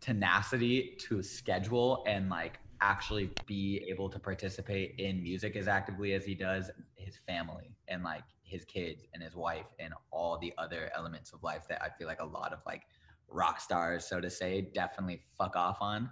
tenacity 0.02 0.96
to 0.98 1.22
schedule 1.22 2.04
and 2.08 2.30
like 2.30 2.60
actually 2.82 3.30
be 3.46 3.86
able 3.90 4.10
to 4.10 4.18
participate 4.18 4.96
in 4.98 5.22
music 5.22 5.56
as 5.58 5.68
actively 5.68 6.14
as 6.14 6.24
he 6.26 6.34
does 6.34 6.72
his 6.96 7.18
family 7.28 7.70
and 7.90 8.04
like 8.04 8.24
his 8.44 8.64
kids 8.66 9.04
and 9.14 9.22
his 9.22 9.36
wife 9.36 9.66
and 9.80 9.94
all 10.12 10.38
the 10.40 10.54
other 10.58 10.90
elements 10.96 11.34
of 11.34 11.44
life 11.44 11.68
that 11.70 11.82
I 11.84 11.90
feel 11.98 12.08
like 12.08 12.22
a 12.22 12.26
lot 12.26 12.54
of 12.54 12.60
like 12.66 12.84
rock 13.32 13.60
stars, 13.60 14.06
so 14.06 14.20
to 14.20 14.30
say, 14.30 14.70
definitely 14.74 15.22
fuck 15.38 15.56
off 15.56 15.78
on. 15.82 16.10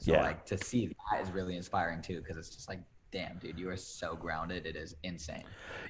So 0.00 0.12
Yeah. 0.12 0.22
like 0.22 0.46
to 0.46 0.58
see 0.58 0.94
that 1.10 1.20
is 1.20 1.30
really 1.30 1.56
inspiring 1.56 2.02
too, 2.02 2.20
because 2.20 2.36
it's 2.36 2.50
just 2.50 2.68
like, 2.68 2.80
damn, 3.10 3.38
dude, 3.38 3.58
you 3.58 3.70
are 3.70 3.76
so 3.76 4.14
grounded. 4.14 4.66
It 4.66 4.76
is 4.76 4.94
insane. 5.02 5.44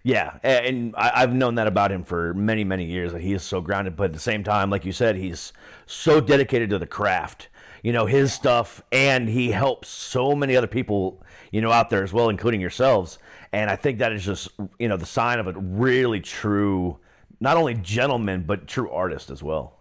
Yeah, 0.05 0.39
and 0.45 0.95
I've 0.97 1.35
known 1.35 1.57
that 1.57 1.67
about 1.67 1.91
him 1.91 2.05
for 2.05 2.33
many, 2.35 2.63
many 2.65 2.85
years. 2.85 3.13
That 3.13 3.21
he 3.21 3.33
is 3.33 3.43
so 3.43 3.61
grounded, 3.61 3.97
but 3.97 4.05
at 4.05 4.13
the 4.13 4.21
same 4.21 4.45
time, 4.45 4.71
like 4.71 4.85
you 4.85 4.93
said, 4.93 5.17
he's 5.17 5.53
so 5.87 6.21
dedicated 6.21 6.71
to 6.71 6.79
the 6.79 6.87
craft. 6.87 7.49
You 7.83 7.93
know 7.93 8.07
his 8.07 8.33
stuff, 8.33 8.83
and 8.93 9.29
he 9.29 9.51
helps 9.51 9.89
so 9.89 10.35
many 10.35 10.57
other 10.57 10.67
people, 10.67 11.23
you 11.51 11.61
know, 11.61 11.73
out 11.73 11.91
there 11.91 12.03
as 12.03 12.13
well, 12.13 12.29
including 12.29 12.61
yourselves. 12.61 13.19
And 13.53 13.71
I 13.71 13.77
think 13.77 13.99
that 13.99 14.13
is 14.13 14.25
just, 14.25 14.51
you 14.79 14.89
know, 14.89 14.97
the 14.97 15.07
sign 15.07 15.39
of 15.39 15.47
a 15.49 15.53
really 15.53 16.21
true, 16.21 16.99
not 17.41 17.57
only 17.57 17.75
gentleman 17.75 18.45
but 18.47 18.67
true 18.67 18.91
artist 18.91 19.31
as 19.31 19.43
well. 19.43 19.78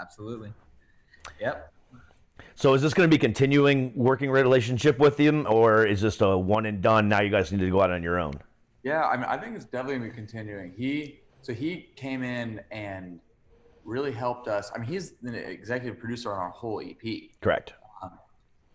Absolutely. 0.00 0.52
Yep. 1.40 1.72
So 2.54 2.74
is 2.74 2.82
this 2.82 2.94
going 2.94 3.08
to 3.08 3.14
be 3.14 3.18
continuing 3.18 3.92
working 3.94 4.30
relationship 4.30 4.98
with 4.98 5.18
him, 5.18 5.46
or 5.48 5.86
is 5.86 6.00
this 6.00 6.20
a 6.20 6.36
one 6.36 6.66
and 6.66 6.80
done? 6.82 7.08
Now 7.08 7.20
you 7.20 7.30
guys 7.30 7.52
need 7.52 7.60
to 7.60 7.70
go 7.70 7.80
out 7.80 7.90
on 7.90 8.02
your 8.02 8.18
own. 8.18 8.34
Yeah, 8.82 9.04
I 9.06 9.16
mean, 9.16 9.26
I 9.26 9.36
think 9.36 9.56
it's 9.56 9.66
definitely 9.66 9.98
gonna 9.98 10.10
be 10.10 10.16
continuing. 10.16 10.72
He 10.72 11.20
so 11.42 11.52
he 11.52 11.88
came 11.96 12.22
in 12.22 12.60
and 12.70 13.20
really 13.84 14.12
helped 14.12 14.48
us. 14.48 14.70
I 14.74 14.78
mean, 14.78 14.88
he's 14.88 15.12
the 15.22 15.36
executive 15.36 15.98
producer 15.98 16.32
on 16.32 16.38
our 16.38 16.50
whole 16.50 16.80
EP, 16.80 17.30
Correct. 17.42 17.74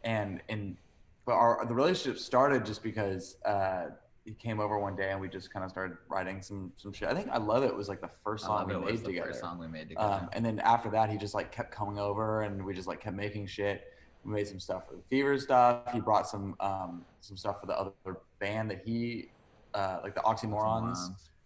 and 0.04 0.42
and 0.50 0.78
but 1.26 1.34
our 1.34 1.66
the 1.66 1.74
relationship 1.74 2.20
started 2.20 2.66
just 2.66 2.84
because 2.84 3.38
uh, 3.46 3.88
he 4.26 4.34
came 4.34 4.60
over 4.60 4.80
one 4.80 4.96
day 4.96 5.12
and 5.12 5.22
we 5.22 5.30
just 5.30 5.54
kind 5.54 5.64
of 5.64 5.70
started 5.70 5.98
writing 6.10 6.42
some 6.42 6.72
some 6.78 6.92
shit. 6.92 7.08
I 7.08 7.14
think 7.14 7.30
I 7.32 7.38
love 7.38 7.64
it 7.64 7.74
was 7.74 7.88
like 7.88 8.02
the 8.02 8.10
first 8.24 8.46
song 8.46 8.68
we 8.68 8.74
it 8.74 8.82
was 8.82 8.92
made 8.92 9.00
the 9.02 9.06
together. 9.08 9.28
first 9.28 9.40
song 9.40 9.60
we 9.60 9.68
made 9.68 9.90
together. 9.90 10.08
Um, 10.24 10.30
and 10.34 10.44
then 10.44 10.60
after 10.60 10.90
that, 10.90 11.10
he 11.10 11.18
just 11.18 11.36
like 11.36 11.52
kept 11.52 11.72
coming 11.72 12.00
over, 12.00 12.42
and 12.42 12.66
we 12.66 12.74
just 12.74 12.88
like 12.88 13.02
kept 13.02 13.16
making 13.16 13.46
shit. 13.46 13.84
We 14.24 14.34
made 14.34 14.48
some 14.48 14.60
stuff 14.60 14.88
for 14.90 14.96
the 14.96 15.04
Fever 15.10 15.38
stuff. 15.38 15.92
He 15.94 16.00
brought 16.00 16.28
some 16.28 16.56
um, 16.60 17.06
some 17.22 17.38
stuff 17.38 17.62
for 17.62 17.68
the 17.68 17.80
other 17.80 18.18
band 18.40 18.72
that 18.72 18.82
he 18.84 19.30
uh, 19.76 20.00
like 20.04 20.16
the 20.16 20.22
Oxymorons 20.22 20.98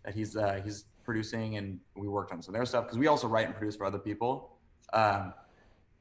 that 0.05 0.15
he's 0.15 0.37
uh, 0.37 0.61
he's 0.63 0.85
producing 1.03 1.57
and 1.57 1.79
we 1.95 2.07
worked 2.07 2.31
on 2.31 2.41
some 2.41 2.53
of 2.53 2.59
their 2.59 2.65
stuff 2.65 2.85
because 2.85 2.97
we 2.97 3.07
also 3.07 3.27
write 3.27 3.47
and 3.47 3.55
produce 3.55 3.75
for 3.75 3.85
other 3.85 3.99
people. 3.99 4.51
Um, 4.93 5.33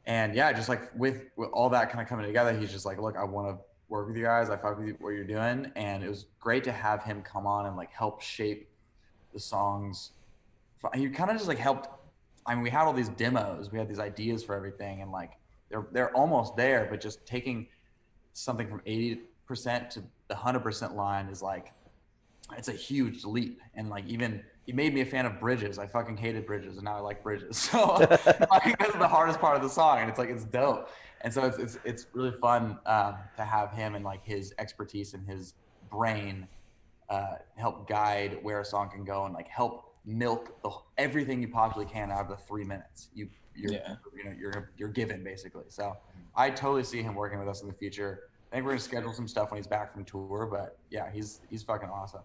and 0.04 0.34
yeah, 0.34 0.52
just 0.52 0.68
like 0.68 0.90
with, 0.94 1.22
with 1.36 1.50
all 1.52 1.68
that 1.70 1.90
kind 1.90 2.02
of 2.02 2.08
coming 2.08 2.26
together, 2.26 2.56
he's 2.56 2.70
just 2.70 2.86
like, 2.86 2.98
look, 2.98 3.16
I 3.16 3.24
want 3.24 3.48
to 3.48 3.62
work 3.88 4.06
with 4.06 4.16
you 4.16 4.24
guys. 4.24 4.50
I 4.50 4.56
fuck 4.56 4.78
with 4.78 4.96
what 5.00 5.10
you're 5.10 5.24
doing. 5.24 5.70
And 5.76 6.02
it 6.02 6.08
was 6.08 6.26
great 6.40 6.64
to 6.64 6.72
have 6.72 7.02
him 7.02 7.22
come 7.22 7.46
on 7.46 7.66
and 7.66 7.76
like 7.76 7.90
help 7.90 8.20
shape 8.20 8.68
the 9.32 9.40
songs. 9.40 10.12
He 10.94 11.08
kind 11.08 11.30
of 11.30 11.36
just 11.36 11.48
like 11.48 11.58
helped. 11.58 11.88
I 12.46 12.54
mean, 12.54 12.62
we 12.62 12.70
had 12.70 12.84
all 12.84 12.92
these 12.92 13.10
demos, 13.10 13.70
we 13.70 13.78
had 13.78 13.88
these 13.88 13.98
ideas 13.98 14.42
for 14.42 14.54
everything, 14.54 15.02
and 15.02 15.10
like 15.10 15.32
they're 15.70 15.86
they're 15.92 16.14
almost 16.16 16.56
there, 16.56 16.86
but 16.90 17.00
just 17.00 17.26
taking 17.26 17.66
something 18.32 18.68
from 18.68 18.80
80% 18.86 19.18
to 19.90 20.02
the 20.28 20.34
100% 20.34 20.94
line 20.94 21.26
is 21.26 21.42
like 21.42 21.72
it's 22.56 22.68
a 22.68 22.72
huge 22.72 23.24
leap 23.24 23.60
and 23.74 23.90
like 23.90 24.06
even 24.06 24.42
he 24.68 24.74
made 24.74 24.92
me 24.92 25.00
a 25.00 25.06
fan 25.06 25.24
of 25.24 25.40
bridges. 25.40 25.78
I 25.78 25.86
fucking 25.86 26.18
hated 26.18 26.44
bridges 26.44 26.76
and 26.76 26.84
now 26.84 26.96
i 26.96 27.00
like 27.00 27.22
bridges. 27.22 27.56
So 27.72 27.94
I 28.52 28.58
think 28.58 28.78
that's 28.78 28.92
the 28.98 29.08
hardest 29.08 29.40
part 29.40 29.56
of 29.56 29.62
the 29.62 29.68
song 29.70 30.00
and 30.00 30.10
it's 30.10 30.18
like 30.18 30.28
it's 30.28 30.44
dope. 30.44 30.90
And 31.22 31.32
so 31.32 31.46
it's 31.46 31.56
it's, 31.56 31.78
it's 31.86 32.06
really 32.12 32.32
fun 32.38 32.78
um, 32.84 33.14
to 33.38 33.44
have 33.44 33.72
him 33.72 33.94
and 33.94 34.04
like 34.04 34.22
his 34.22 34.52
expertise 34.58 35.14
and 35.14 35.26
his 35.26 35.54
brain 35.90 36.46
uh, 37.08 37.36
help 37.56 37.88
guide 37.88 38.40
where 38.42 38.60
a 38.60 38.64
song 38.64 38.90
can 38.90 39.04
go 39.04 39.24
and 39.24 39.32
like 39.32 39.48
help 39.48 39.94
milk 40.04 40.60
the, 40.62 40.70
everything 40.98 41.40
you 41.40 41.48
possibly 41.48 41.86
can 41.86 42.10
out 42.10 42.20
of 42.20 42.28
the 42.28 42.36
three 42.36 42.64
minutes 42.64 43.08
you 43.14 43.26
you're 43.56 43.72
Yeah. 43.72 43.94
you 44.14 44.24
know 44.24 44.36
you're 44.38 44.70
you're 44.76 44.90
given 44.90 45.24
basically. 45.24 45.64
So 45.68 45.96
i 46.36 46.50
totally 46.50 46.84
see 46.84 47.00
him 47.00 47.14
working 47.14 47.38
with 47.38 47.48
us 47.48 47.62
in 47.62 47.68
the 47.68 47.74
future. 47.74 48.24
I 48.52 48.56
think 48.56 48.66
we're 48.66 48.72
gonna 48.72 48.80
schedule 48.80 49.14
some 49.14 49.28
stuff 49.28 49.50
when 49.50 49.56
he's 49.56 49.66
back 49.66 49.94
from 49.94 50.04
tour, 50.04 50.46
but 50.50 50.76
yeah, 50.90 51.10
he's 51.10 51.40
he's 51.48 51.62
fucking 51.62 51.88
awesome. 51.88 52.20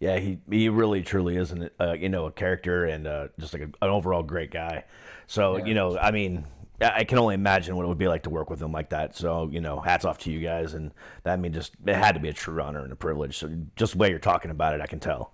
Yeah, 0.00 0.18
he 0.18 0.38
he 0.48 0.68
really 0.68 1.02
truly 1.02 1.36
is 1.36 1.50
an 1.50 1.70
uh, 1.80 1.92
you 1.92 2.08
know 2.08 2.26
a 2.26 2.32
character 2.32 2.84
and 2.84 3.06
uh, 3.06 3.28
just 3.38 3.52
like 3.52 3.62
a, 3.62 3.84
an 3.84 3.90
overall 3.90 4.22
great 4.22 4.50
guy. 4.50 4.84
So 5.26 5.56
you 5.56 5.74
know, 5.74 5.98
I 5.98 6.12
mean, 6.12 6.44
I 6.80 6.98
I 6.98 7.04
can 7.04 7.18
only 7.18 7.34
imagine 7.34 7.74
what 7.76 7.84
it 7.84 7.88
would 7.88 7.98
be 7.98 8.08
like 8.08 8.22
to 8.22 8.30
work 8.30 8.48
with 8.48 8.62
him 8.62 8.70
like 8.70 8.90
that. 8.90 9.16
So 9.16 9.48
you 9.50 9.60
know, 9.60 9.80
hats 9.80 10.04
off 10.04 10.18
to 10.20 10.30
you 10.30 10.40
guys, 10.40 10.74
and 10.74 10.92
that 11.24 11.32
I 11.32 11.36
mean, 11.36 11.52
just 11.52 11.74
it 11.84 11.96
had 11.96 12.12
to 12.12 12.20
be 12.20 12.28
a 12.28 12.32
true 12.32 12.60
honor 12.62 12.84
and 12.84 12.92
a 12.92 12.96
privilege. 12.96 13.38
So 13.38 13.50
just 13.74 13.92
the 13.92 13.98
way 13.98 14.10
you're 14.10 14.20
talking 14.20 14.50
about 14.52 14.74
it, 14.74 14.80
I 14.80 14.86
can 14.86 15.00
tell. 15.00 15.32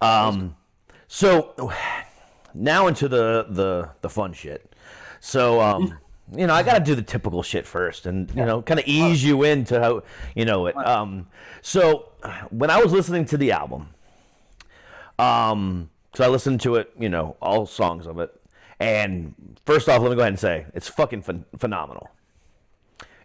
Um, 0.00 0.56
so 1.06 1.72
now 2.54 2.86
into 2.88 3.08
the 3.08 3.46
the 3.48 3.90
the 4.00 4.08
fun 4.08 4.32
shit. 4.32 4.74
So 5.20 5.60
um, 5.60 5.98
you 6.36 6.46
know, 6.46 6.54
I 6.54 6.62
got 6.62 6.74
to 6.74 6.84
do 6.84 6.94
the 6.94 7.02
typical 7.02 7.42
shit 7.42 7.66
first, 7.66 8.06
and 8.06 8.28
you 8.30 8.44
know, 8.44 8.62
kind 8.62 8.80
of 8.80 8.86
ease 8.86 9.24
you 9.24 9.44
into 9.44 9.80
how 9.80 10.02
you 10.34 10.44
know 10.44 10.66
it. 10.66 10.76
Um, 10.76 11.28
so 11.62 12.07
when 12.50 12.70
I 12.70 12.82
was 12.82 12.92
listening 12.92 13.24
to 13.26 13.36
the 13.36 13.52
album, 13.52 13.88
um, 15.18 15.90
so 16.14 16.24
I 16.24 16.28
listened 16.28 16.60
to 16.62 16.76
it, 16.76 16.92
you 16.98 17.08
know, 17.08 17.36
all 17.40 17.66
songs 17.66 18.06
of 18.06 18.18
it, 18.18 18.34
and 18.80 19.34
first 19.66 19.88
off, 19.88 20.02
let 20.02 20.10
me 20.10 20.16
go 20.16 20.22
ahead 20.22 20.32
and 20.32 20.38
say 20.38 20.66
it's 20.74 20.88
fucking 20.88 21.22
phen- 21.22 21.44
phenomenal. 21.58 22.10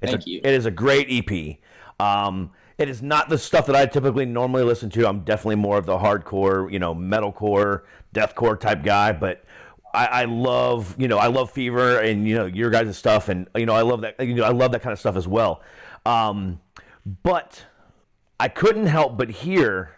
It's 0.02 0.12
Thank 0.12 0.26
a, 0.26 0.30
you. 0.30 0.42
It 0.44 0.54
is 0.54 0.66
a 0.66 0.72
great 0.72 1.08
EP. 1.10 1.58
Um, 2.00 2.52
it 2.78 2.90
is 2.90 3.02
not 3.02 3.30
the 3.30 3.38
stuff 3.38 3.68
that 3.68 3.76
I 3.76 3.86
typically 3.86 4.26
normally 4.26 4.64
listen 4.64 4.90
to. 4.92 5.08
I'm 5.08 5.22
definitely 5.22 5.56
more 5.56 5.78
of 5.78 5.86
the 5.86 5.98
hardcore, 5.98 6.72
you 6.72 6.80
know, 6.80 6.94
metalcore, 6.94 7.84
deathcore 8.14 8.60
type 8.60 8.84
guy. 8.84 9.12
But 9.12 9.46
I, 9.94 10.06
I 10.06 10.26
love, 10.26 10.96
you 10.98 11.08
know, 11.08 11.18
I 11.18 11.28
love 11.28 11.52
Fever 11.52 12.00
and 12.00 12.28
you 12.28 12.36
know 12.36 12.46
your 12.46 12.72
guys' 12.72 12.98
stuff, 12.98 13.30
and 13.30 13.48
you 13.56 13.66
know 13.66 13.74
I 13.74 13.82
love 13.82 14.02
that. 14.02 14.20
You 14.20 14.34
know, 14.36 14.44
I 14.44 14.50
love 14.50 14.72
that 14.72 14.82
kind 14.82 14.92
of 14.92 15.00
stuff 15.00 15.16
as 15.16 15.28
well. 15.28 15.62
Um, 16.06 16.60
but 17.22 17.66
I 18.44 18.50
couldn't 18.50 18.88
help 18.88 19.16
but 19.16 19.30
hear 19.30 19.96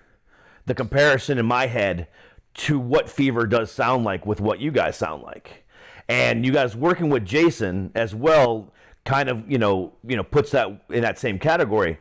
the 0.67 0.75
comparison 0.75 1.39
in 1.39 1.47
my 1.47 1.65
head 1.65 2.07
to 2.53 2.77
what 2.77 3.09
Fever 3.09 3.47
does 3.47 3.71
sound 3.71 4.03
like 4.03 4.27
with 4.27 4.39
what 4.39 4.59
you 4.59 4.69
guys 4.69 4.95
sound 4.95 5.23
like. 5.23 5.65
And 6.07 6.45
you 6.45 6.51
guys 6.51 6.75
working 6.75 7.09
with 7.09 7.25
Jason 7.25 7.91
as 7.95 8.13
well 8.13 8.71
kind 9.03 9.29
of, 9.29 9.49
you 9.49 9.57
know, 9.57 9.93
you 10.05 10.15
know, 10.15 10.21
puts 10.21 10.51
that 10.51 10.79
in 10.91 11.01
that 11.01 11.17
same 11.17 11.39
category. 11.39 11.97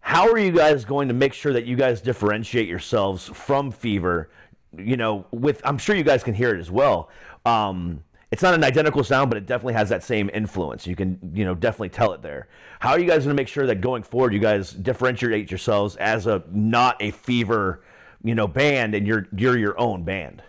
How 0.00 0.26
are 0.30 0.38
you 0.38 0.52
guys 0.52 0.86
going 0.86 1.06
to 1.08 1.14
make 1.14 1.34
sure 1.34 1.52
that 1.52 1.66
you 1.66 1.76
guys 1.76 2.00
differentiate 2.00 2.66
yourselves 2.66 3.26
from 3.26 3.70
Fever? 3.70 4.30
You 4.74 4.96
know, 4.96 5.26
with 5.32 5.60
I'm 5.66 5.76
sure 5.76 5.94
you 5.94 6.02
guys 6.02 6.24
can 6.24 6.32
hear 6.32 6.54
it 6.54 6.60
as 6.60 6.70
well. 6.70 7.10
Um, 7.44 8.02
it's 8.34 8.42
not 8.42 8.52
an 8.52 8.64
identical 8.64 9.04
sound, 9.04 9.30
but 9.30 9.36
it 9.36 9.46
definitely 9.46 9.74
has 9.74 9.88
that 9.90 10.02
same 10.02 10.28
influence. 10.34 10.88
You 10.88 10.96
can, 10.96 11.20
you 11.32 11.44
know, 11.44 11.54
definitely 11.54 11.90
tell 11.90 12.12
it 12.14 12.20
there. 12.20 12.48
How 12.80 12.90
are 12.90 12.98
you 12.98 13.06
guys 13.06 13.18
going 13.18 13.28
to 13.28 13.40
make 13.40 13.46
sure 13.46 13.64
that 13.64 13.80
going 13.80 14.02
forward, 14.02 14.34
you 14.34 14.40
guys 14.40 14.72
differentiate 14.72 15.52
yourselves 15.52 15.94
as 15.94 16.26
a 16.26 16.42
not 16.50 17.00
a 17.00 17.12
Fever, 17.12 17.84
you 18.24 18.34
know, 18.34 18.48
band, 18.48 18.96
and 18.96 19.06
you're 19.06 19.28
you're 19.36 19.56
your 19.56 19.78
own 19.78 20.02
band? 20.02 20.42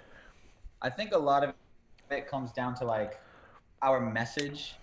I 0.82 0.90
think 0.90 1.14
a 1.14 1.18
lot 1.18 1.44
of 1.44 1.54
it 2.10 2.28
comes 2.28 2.52
down 2.52 2.74
to 2.78 2.86
like 2.86 3.20
our 3.84 4.00
message, 4.00 4.78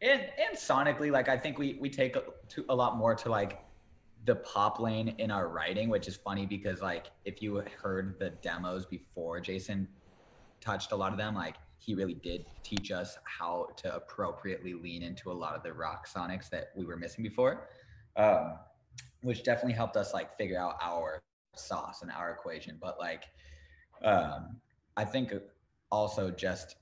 and 0.00 0.22
and 0.22 0.56
sonically, 0.56 1.10
like 1.10 1.28
I 1.28 1.36
think 1.36 1.58
we 1.58 1.76
we 1.78 1.90
take 1.90 2.16
a, 2.16 2.22
to 2.48 2.64
a 2.70 2.74
lot 2.74 2.96
more 2.96 3.14
to 3.16 3.28
like 3.28 3.60
the 4.24 4.36
pop 4.36 4.80
lane 4.80 5.14
in 5.18 5.30
our 5.30 5.48
writing, 5.48 5.90
which 5.90 6.08
is 6.08 6.16
funny 6.16 6.46
because 6.46 6.80
like 6.80 7.10
if 7.26 7.42
you 7.42 7.62
heard 7.82 8.18
the 8.18 8.30
demos 8.40 8.86
before 8.86 9.40
Jason 9.40 9.86
touched 10.62 10.92
a 10.92 10.96
lot 10.96 11.12
of 11.12 11.18
them, 11.18 11.34
like 11.34 11.56
he 11.84 11.94
really 11.94 12.14
did 12.14 12.46
teach 12.62 12.92
us 12.92 13.18
how 13.24 13.66
to 13.76 13.96
appropriately 13.96 14.72
lean 14.72 15.02
into 15.02 15.32
a 15.32 15.34
lot 15.34 15.56
of 15.56 15.64
the 15.64 15.72
rock 15.72 16.06
sonics 16.06 16.48
that 16.48 16.68
we 16.76 16.84
were 16.84 16.96
missing 16.96 17.24
before, 17.24 17.66
um, 18.16 18.54
which 19.22 19.42
definitely 19.42 19.72
helped 19.72 19.96
us 19.96 20.14
like 20.14 20.36
figure 20.36 20.58
out 20.58 20.76
our 20.80 21.20
sauce 21.56 22.02
and 22.02 22.10
our 22.12 22.30
equation. 22.30 22.78
But 22.80 23.00
like, 23.00 23.24
um, 24.04 24.60
I 24.96 25.04
think 25.04 25.32
also 25.90 26.30
just 26.30 26.76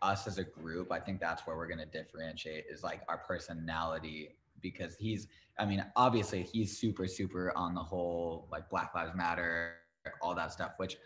us 0.00 0.26
as 0.26 0.38
a 0.38 0.44
group, 0.44 0.90
I 0.90 1.00
think 1.00 1.20
that's 1.20 1.46
where 1.46 1.56
we're 1.56 1.68
going 1.68 1.78
to 1.78 1.84
differentiate 1.84 2.64
is 2.70 2.82
like 2.82 3.02
our 3.08 3.18
personality 3.18 4.36
because 4.62 4.96
he's, 4.96 5.28
I 5.58 5.66
mean, 5.66 5.84
obviously 5.96 6.42
he's 6.42 6.78
super, 6.78 7.06
super 7.06 7.52
on 7.56 7.74
the 7.74 7.82
whole 7.82 8.48
like 8.50 8.70
Black 8.70 8.94
Lives 8.94 9.14
Matter, 9.14 9.74
all 10.22 10.34
that 10.34 10.50
stuff, 10.52 10.72
which 10.78 10.96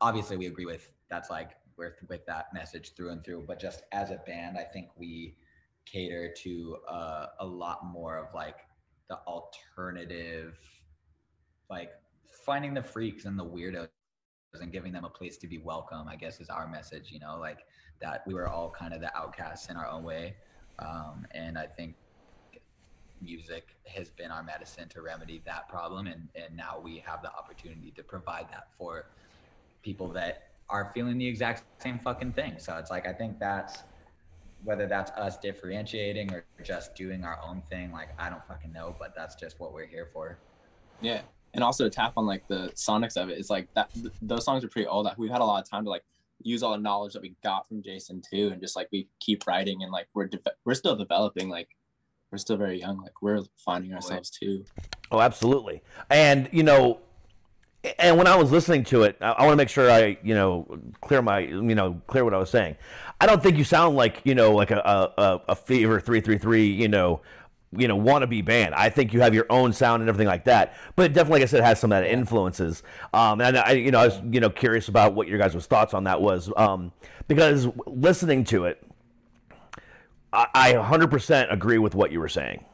obviously 0.00 0.38
we 0.38 0.46
agree 0.46 0.64
with. 0.64 0.88
That's 1.10 1.28
like 1.28 1.50
we're 1.78 1.96
with 2.08 2.26
that 2.26 2.52
message 2.52 2.92
through 2.94 3.10
and 3.10 3.24
through. 3.24 3.44
But 3.46 3.60
just 3.60 3.82
as 3.92 4.10
a 4.10 4.20
band, 4.26 4.58
I 4.58 4.64
think 4.64 4.88
we 4.96 5.36
cater 5.86 6.32
to 6.42 6.76
uh, 6.88 7.26
a 7.40 7.46
lot 7.46 7.86
more 7.86 8.18
of 8.18 8.34
like 8.34 8.56
the 9.08 9.18
alternative, 9.26 10.58
like 11.70 11.90
finding 12.44 12.74
the 12.74 12.82
freaks 12.82 13.24
and 13.24 13.38
the 13.38 13.44
weirdos 13.44 13.88
and 14.60 14.72
giving 14.72 14.92
them 14.92 15.04
a 15.04 15.10
place 15.10 15.36
to 15.38 15.46
be 15.46 15.58
welcome. 15.58 16.08
I 16.08 16.16
guess 16.16 16.40
is 16.40 16.50
our 16.50 16.66
message. 16.66 17.10
You 17.12 17.20
know, 17.20 17.38
like 17.38 17.60
that 18.00 18.22
we 18.26 18.34
were 18.34 18.48
all 18.48 18.70
kind 18.70 18.92
of 18.92 19.00
the 19.00 19.16
outcasts 19.16 19.70
in 19.70 19.76
our 19.76 19.86
own 19.86 20.02
way, 20.02 20.36
um, 20.78 21.26
and 21.32 21.56
I 21.56 21.66
think 21.66 21.94
music 23.20 23.76
has 23.84 24.10
been 24.10 24.30
our 24.30 24.42
medicine 24.42 24.88
to 24.88 25.02
remedy 25.02 25.42
that 25.44 25.68
problem 25.68 26.06
and 26.06 26.28
and 26.36 26.56
now 26.56 26.80
we 26.80 27.02
have 27.04 27.20
the 27.20 27.32
opportunity 27.34 27.90
to 27.90 28.02
provide 28.04 28.46
that 28.48 28.68
for 28.78 29.06
people 29.82 30.08
that 30.12 30.47
are 30.70 30.90
feeling 30.94 31.18
the 31.18 31.26
exact 31.26 31.64
same 31.82 31.98
fucking 31.98 32.32
thing 32.32 32.54
so 32.58 32.76
it's 32.76 32.90
like 32.90 33.06
i 33.06 33.12
think 33.12 33.38
that's 33.38 33.82
whether 34.64 34.86
that's 34.86 35.10
us 35.12 35.38
differentiating 35.38 36.32
or 36.32 36.44
just 36.64 36.94
doing 36.94 37.24
our 37.24 37.38
own 37.46 37.62
thing 37.70 37.92
like 37.92 38.08
i 38.18 38.28
don't 38.28 38.44
fucking 38.46 38.72
know 38.72 38.94
but 38.98 39.14
that's 39.14 39.34
just 39.36 39.58
what 39.60 39.72
we're 39.72 39.86
here 39.86 40.08
for 40.12 40.38
Yeah, 41.00 41.20
and 41.54 41.62
also 41.64 41.84
to 41.84 41.90
tap 41.90 42.14
on 42.16 42.26
like 42.26 42.46
the 42.48 42.70
sonics 42.74 43.16
of 43.16 43.28
it. 43.30 43.38
It's 43.38 43.50
like 43.50 43.68
that. 43.74 43.92
Th- 43.94 44.12
those 44.20 44.44
songs 44.44 44.64
are 44.64 44.68
pretty 44.68 44.86
old. 44.88 45.06
Like, 45.06 45.16
We've 45.16 45.30
had 45.30 45.40
a 45.40 45.44
lot 45.44 45.62
of 45.62 45.70
time 45.70 45.84
to 45.84 45.90
like 45.90 46.04
use 46.42 46.62
all 46.62 46.72
the 46.72 46.78
knowledge 46.78 47.12
that 47.14 47.22
we 47.22 47.34
got 47.42 47.68
from 47.68 47.82
Jason 47.82 48.20
too, 48.20 48.50
and 48.52 48.60
just 48.60 48.76
like 48.76 48.88
we 48.92 49.08
keep 49.20 49.46
writing 49.46 49.82
and 49.82 49.92
like 49.92 50.08
we're 50.12 50.26
de- 50.26 50.40
we're 50.64 50.74
still 50.74 50.96
developing. 50.96 51.48
Like 51.48 51.68
we're 52.30 52.38
still 52.38 52.56
very 52.56 52.78
young. 52.80 53.00
Like 53.00 53.22
we're 53.22 53.42
finding 53.56 53.94
ourselves 53.94 54.28
too. 54.28 54.64
Oh, 55.10 55.20
absolutely. 55.20 55.82
And 56.10 56.48
you 56.52 56.64
know, 56.64 57.00
and 57.98 58.16
when 58.18 58.26
I 58.26 58.36
was 58.36 58.50
listening 58.50 58.84
to 58.84 59.04
it, 59.04 59.16
I, 59.20 59.30
I 59.32 59.42
want 59.42 59.52
to 59.52 59.56
make 59.56 59.68
sure 59.68 59.90
I, 59.90 60.18
you 60.22 60.34
know, 60.34 60.78
clear 61.00 61.22
my, 61.22 61.40
you 61.40 61.74
know, 61.74 62.00
clear 62.06 62.24
what 62.24 62.34
I 62.34 62.38
was 62.38 62.50
saying. 62.50 62.76
I 63.20 63.26
don't 63.26 63.42
think 63.42 63.56
you 63.56 63.64
sound 63.64 63.96
like, 63.96 64.20
you 64.24 64.34
know, 64.34 64.52
like 64.52 64.70
a 64.70 65.12
a, 65.18 65.40
a- 65.48 65.56
Fever 65.56 66.00
three 66.00 66.20
three 66.20 66.38
three, 66.38 66.66
you 66.66 66.88
know, 66.88 67.20
you 67.76 67.86
know, 67.88 67.98
wannabe 67.98 68.44
band. 68.44 68.74
I 68.74 68.88
think 68.90 69.12
you 69.12 69.20
have 69.20 69.34
your 69.34 69.46
own 69.50 69.72
sound 69.72 70.00
and 70.02 70.08
everything 70.08 70.26
like 70.28 70.44
that. 70.44 70.76
But 70.96 71.06
it 71.06 71.14
definitely, 71.14 71.40
like 71.40 71.48
I 71.48 71.50
said, 71.50 71.62
has 71.64 71.78
some 71.78 71.92
of 71.92 72.02
that 72.02 72.10
influences. 72.10 72.82
Um, 73.12 73.40
and 73.40 73.58
I, 73.58 73.72
you 73.72 73.90
know, 73.90 73.98
I 74.00 74.06
was, 74.06 74.20
you 74.30 74.40
know, 74.40 74.50
curious 74.50 74.88
about 74.88 75.14
what 75.14 75.28
your 75.28 75.38
guys' 75.38 75.66
thoughts 75.66 75.94
on 75.94 76.04
that 76.04 76.20
was, 76.20 76.50
um, 76.56 76.92
because 77.26 77.68
listening 77.86 78.44
to 78.44 78.64
it, 78.64 78.82
I, 80.32 80.46
I 80.54 80.72
100% 80.74 81.52
agree 81.52 81.78
with 81.78 81.94
what 81.94 82.10
you 82.12 82.20
were 82.20 82.28
saying. 82.28 82.64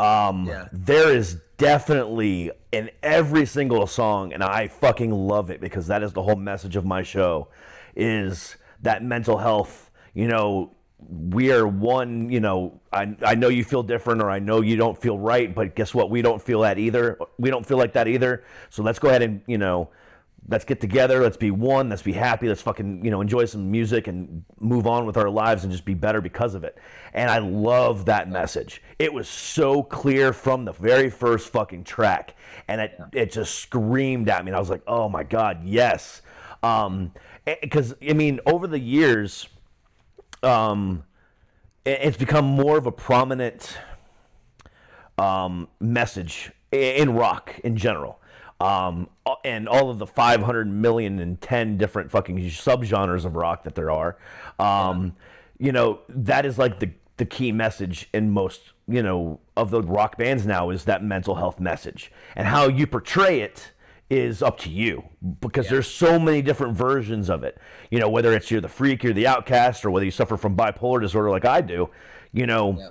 Um, 0.00 0.46
Yeah. 0.46 0.68
There 0.72 1.12
is 1.14 1.36
definitely 1.58 2.50
in 2.72 2.90
every 3.02 3.46
single 3.46 3.86
song, 3.86 4.32
and 4.32 4.42
I 4.42 4.68
fucking 4.68 5.10
love 5.12 5.50
it 5.50 5.60
because 5.60 5.86
that 5.88 6.02
is 6.02 6.12
the 6.12 6.22
whole 6.22 6.36
message 6.36 6.76
of 6.76 6.84
my 6.84 7.02
show, 7.02 7.48
is 7.96 8.56
that 8.82 9.02
mental 9.02 9.36
health. 9.38 9.90
You 10.14 10.28
know, 10.28 10.72
we 11.08 11.52
are 11.52 11.66
one. 11.66 12.30
You 12.30 12.40
know, 12.40 12.80
I 12.92 13.14
I 13.24 13.34
know 13.34 13.48
you 13.48 13.64
feel 13.64 13.82
different, 13.82 14.22
or 14.22 14.30
I 14.30 14.38
know 14.38 14.60
you 14.60 14.76
don't 14.76 15.00
feel 15.00 15.18
right, 15.18 15.54
but 15.54 15.74
guess 15.74 15.94
what? 15.94 16.10
We 16.10 16.22
don't 16.22 16.40
feel 16.42 16.60
that 16.62 16.78
either. 16.78 17.18
We 17.38 17.50
don't 17.50 17.66
feel 17.66 17.78
like 17.78 17.92
that 17.94 18.08
either. 18.08 18.44
So 18.70 18.82
let's 18.82 18.98
go 18.98 19.08
ahead 19.08 19.22
and 19.22 19.40
you 19.46 19.58
know 19.58 19.88
let's 20.48 20.64
get 20.64 20.80
together, 20.80 21.22
let's 21.22 21.36
be 21.36 21.50
one, 21.50 21.88
let's 21.88 22.02
be 22.02 22.12
happy, 22.12 22.48
let's 22.48 22.62
fucking 22.62 23.04
you 23.04 23.10
know 23.10 23.20
enjoy 23.20 23.44
some 23.44 23.70
music 23.70 24.08
and 24.08 24.44
move 24.58 24.86
on 24.86 25.06
with 25.06 25.16
our 25.16 25.30
lives 25.30 25.64
and 25.64 25.72
just 25.72 25.84
be 25.84 25.94
better 25.94 26.20
because 26.20 26.54
of 26.54 26.64
it. 26.64 26.78
And 27.12 27.30
I 27.30 27.38
love 27.38 28.04
that 28.06 28.28
message. 28.28 28.82
It 28.98 29.12
was 29.12 29.28
so 29.28 29.82
clear 29.82 30.32
from 30.32 30.64
the 30.64 30.72
very 30.72 31.10
first 31.10 31.50
fucking 31.50 31.84
track, 31.84 32.36
and 32.68 32.80
it 32.80 32.98
it 33.12 33.32
just 33.32 33.56
screamed 33.56 34.28
at 34.28 34.44
me. 34.44 34.50
And 34.50 34.56
I 34.56 34.60
was 34.60 34.70
like, 34.70 34.82
oh 34.86 35.08
my 35.08 35.22
god, 35.22 35.64
yes. 35.64 36.22
Um, 36.62 37.12
because 37.44 37.94
I 38.06 38.12
mean, 38.12 38.40
over 38.46 38.66
the 38.66 38.78
years, 38.78 39.48
um, 40.42 41.04
it's 41.84 42.16
become 42.16 42.44
more 42.44 42.76
of 42.76 42.86
a 42.86 42.92
prominent 42.92 43.78
um, 45.18 45.68
message 45.80 46.52
in 46.72 47.14
rock 47.14 47.58
in 47.64 47.76
general. 47.76 48.19
Um, 48.60 49.08
and 49.44 49.68
all 49.68 49.88
of 49.90 49.98
the 49.98 50.06
500 50.06 50.68
million 50.70 51.18
and 51.18 51.40
10 51.40 51.78
different 51.78 52.10
fucking 52.10 52.36
subgenres 52.38 53.24
of 53.24 53.34
rock 53.34 53.64
that 53.64 53.74
there 53.74 53.90
are. 53.90 54.18
Um, 54.58 55.16
You 55.58 55.72
know, 55.72 56.00
that 56.08 56.46
is 56.46 56.58
like 56.58 56.78
the, 56.78 56.90
the 57.18 57.26
key 57.26 57.52
message 57.52 58.08
in 58.14 58.30
most, 58.30 58.72
you 58.88 59.02
know, 59.02 59.40
of 59.56 59.70
the 59.70 59.82
rock 59.82 60.16
bands 60.16 60.46
now 60.46 60.70
is 60.70 60.84
that 60.84 61.02
mental 61.04 61.34
health 61.34 61.60
message. 61.60 62.10
And 62.36 62.46
how 62.46 62.68
you 62.68 62.86
portray 62.86 63.40
it 63.40 63.72
is 64.08 64.42
up 64.42 64.58
to 64.58 64.70
you 64.70 65.04
because 65.40 65.68
there's 65.68 65.86
so 65.86 66.18
many 66.18 66.42
different 66.42 66.74
versions 66.76 67.28
of 67.30 67.44
it. 67.44 67.58
You 67.90 67.98
know, 68.00 68.08
whether 68.08 68.32
it's 68.34 68.50
you're 68.50 68.60
the 68.62 68.68
freak, 68.68 69.02
you're 69.04 69.12
the 69.12 69.26
outcast, 69.26 69.84
or 69.84 69.90
whether 69.90 70.04
you 70.04 70.10
suffer 70.10 70.36
from 70.36 70.56
bipolar 70.56 71.00
disorder 71.00 71.30
like 71.30 71.44
I 71.44 71.60
do, 71.60 71.90
you 72.32 72.46
know, 72.46 72.76
Yeah. 72.78 72.88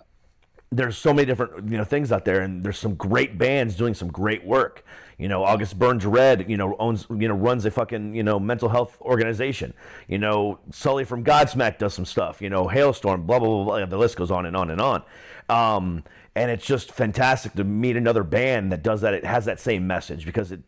there's 0.71 0.97
so 0.97 1.11
many 1.13 1.25
different 1.25 1.69
you 1.71 1.77
know 1.77 1.83
things 1.83 2.11
out 2.11 2.23
there 2.25 2.41
and 2.41 2.63
there's 2.63 2.77
some 2.77 2.93
great 2.95 3.38
bands 3.39 3.75
doing 3.75 3.95
some 3.95 4.09
great 4.09 4.45
work 4.45 4.85
you 5.19 5.27
know 5.27 5.43
august 5.43 5.77
burns 5.77 6.05
red 6.05 6.49
you 6.49 6.57
know 6.57 6.75
owns 6.79 7.05
you 7.09 7.27
know 7.27 7.35
runs 7.35 7.65
a 7.65 7.71
fucking 7.71 8.15
you 8.15 8.23
know 8.23 8.39
mental 8.39 8.69
health 8.69 8.97
organization 9.01 9.73
you 10.07 10.17
know 10.17 10.57
sully 10.71 11.03
from 11.03 11.23
godsmack 11.23 11.77
does 11.77 11.93
some 11.93 12.05
stuff 12.05 12.41
you 12.41 12.49
know 12.49 12.65
Halestorm 12.65 13.27
blah 13.27 13.38
blah 13.38 13.63
blah, 13.63 13.77
blah. 13.77 13.85
the 13.85 13.97
list 13.97 14.15
goes 14.15 14.31
on 14.31 14.45
and 14.45 14.55
on 14.55 14.71
and 14.71 14.81
on 14.81 15.03
um, 15.49 16.03
and 16.35 16.51
it's 16.51 16.65
just 16.65 16.91
fantastic 16.91 17.53
to 17.53 17.63
meet 17.63 17.97
another 17.97 18.23
band 18.23 18.71
that 18.71 18.81
does 18.81 19.01
that 19.01 19.13
it 19.13 19.25
has 19.25 19.45
that 19.45 19.59
same 19.59 19.85
message 19.85 20.25
because 20.25 20.51
it 20.51 20.61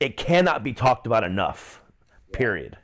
it 0.00 0.16
cannot 0.16 0.64
be 0.64 0.72
talked 0.72 1.06
about 1.06 1.22
enough 1.22 1.82
period 2.32 2.76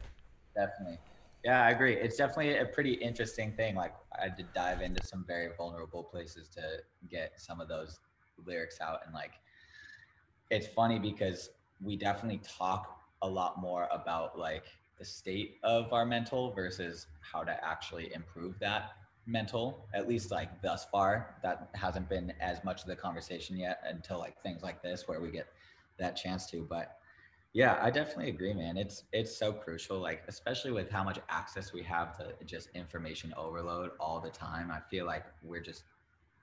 Definitely. 0.54 0.99
Yeah, 1.45 1.64
I 1.64 1.71
agree. 1.71 1.95
It's 1.95 2.16
definitely 2.16 2.57
a 2.57 2.64
pretty 2.64 2.95
interesting 2.95 3.52
thing. 3.52 3.75
Like 3.75 3.93
I 4.19 4.25
had 4.25 4.37
to 4.38 4.45
dive 4.54 4.81
into 4.81 5.04
some 5.04 5.25
very 5.26 5.50
vulnerable 5.57 6.02
places 6.02 6.49
to 6.50 6.62
get 7.11 7.33
some 7.37 7.61
of 7.61 7.69
those 7.69 8.00
lyrics 8.47 8.81
out 8.81 9.00
and 9.04 9.14
like 9.14 9.33
it's 10.54 10.68
funny 10.68 10.99
because 10.99 11.50
we 11.82 11.96
definitely 11.96 12.40
talk 12.46 13.00
a 13.23 13.28
lot 13.28 13.61
more 13.61 13.88
about 13.92 14.38
like 14.38 14.64
the 14.99 15.04
state 15.04 15.58
of 15.64 15.92
our 15.92 16.06
mental 16.06 16.52
versus 16.52 17.08
how 17.20 17.42
to 17.42 17.64
actually 17.64 18.14
improve 18.14 18.58
that 18.61 18.92
mental 19.26 19.88
at 19.94 20.08
least 20.08 20.30
like 20.30 20.62
thus 20.62 20.87
far 20.92 21.37
that 21.42 21.70
hasn't 21.75 22.08
been 22.08 22.32
as 22.40 22.62
much 22.62 22.82
of 22.82 22.88
the 22.88 22.94
conversation 22.94 23.56
yet 23.56 23.80
until 23.88 24.18
like 24.18 24.40
things 24.42 24.62
like 24.62 24.82
this 24.82 25.08
where 25.08 25.20
we 25.20 25.30
get 25.30 25.49
that 25.99 26.14
chance 26.14 26.46
to 26.50 26.66
but 26.70 26.99
yeah, 27.54 27.78
I 27.80 27.90
definitely 27.90 28.30
agree, 28.30 28.52
man. 28.52 28.76
It's 28.76 29.04
it's 29.12 29.37
so 29.38 29.52
crucial, 29.52 30.00
like 30.00 30.25
especially 30.26 30.73
with 30.73 30.90
how 30.90 31.04
much 31.04 31.20
access 31.28 31.73
we 31.73 31.84
have 31.84 32.16
to 32.18 32.34
just 32.44 32.68
information 32.75 33.32
overload 33.37 33.92
all 34.00 34.20
the 34.20 34.30
time. 34.30 34.73
I 34.73 34.80
feel 34.90 35.06
like 35.06 35.25
we're 35.40 35.62
just 35.62 35.84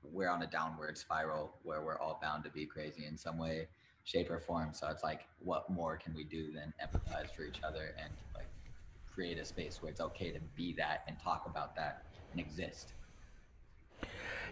we're 0.03 0.29
on 0.29 0.41
a 0.41 0.47
downward 0.47 0.97
spiral 0.97 1.59
where 1.63 1.81
we're 1.83 1.99
all 1.99 2.19
bound 2.21 2.45
to 2.45 2.49
be 2.49 2.65
crazy 2.65 3.05
in 3.05 3.17
some 3.17 3.37
way, 3.37 3.67
shape, 4.03 4.29
or 4.29 4.39
form. 4.39 4.69
So 4.73 4.87
it's 4.89 5.03
like, 5.03 5.21
what 5.43 5.69
more 5.69 5.97
can 5.97 6.13
we 6.13 6.23
do 6.23 6.51
than 6.51 6.73
empathize 6.83 7.33
for 7.35 7.43
each 7.43 7.61
other 7.63 7.93
and 8.01 8.11
like 8.35 8.47
create 9.13 9.37
a 9.37 9.45
space 9.45 9.81
where 9.81 9.91
it's 9.91 10.01
okay 10.01 10.31
to 10.31 10.39
be 10.55 10.73
that 10.73 11.03
and 11.07 11.17
talk 11.19 11.45
about 11.45 11.75
that 11.75 12.03
and 12.31 12.39
exist. 12.39 12.93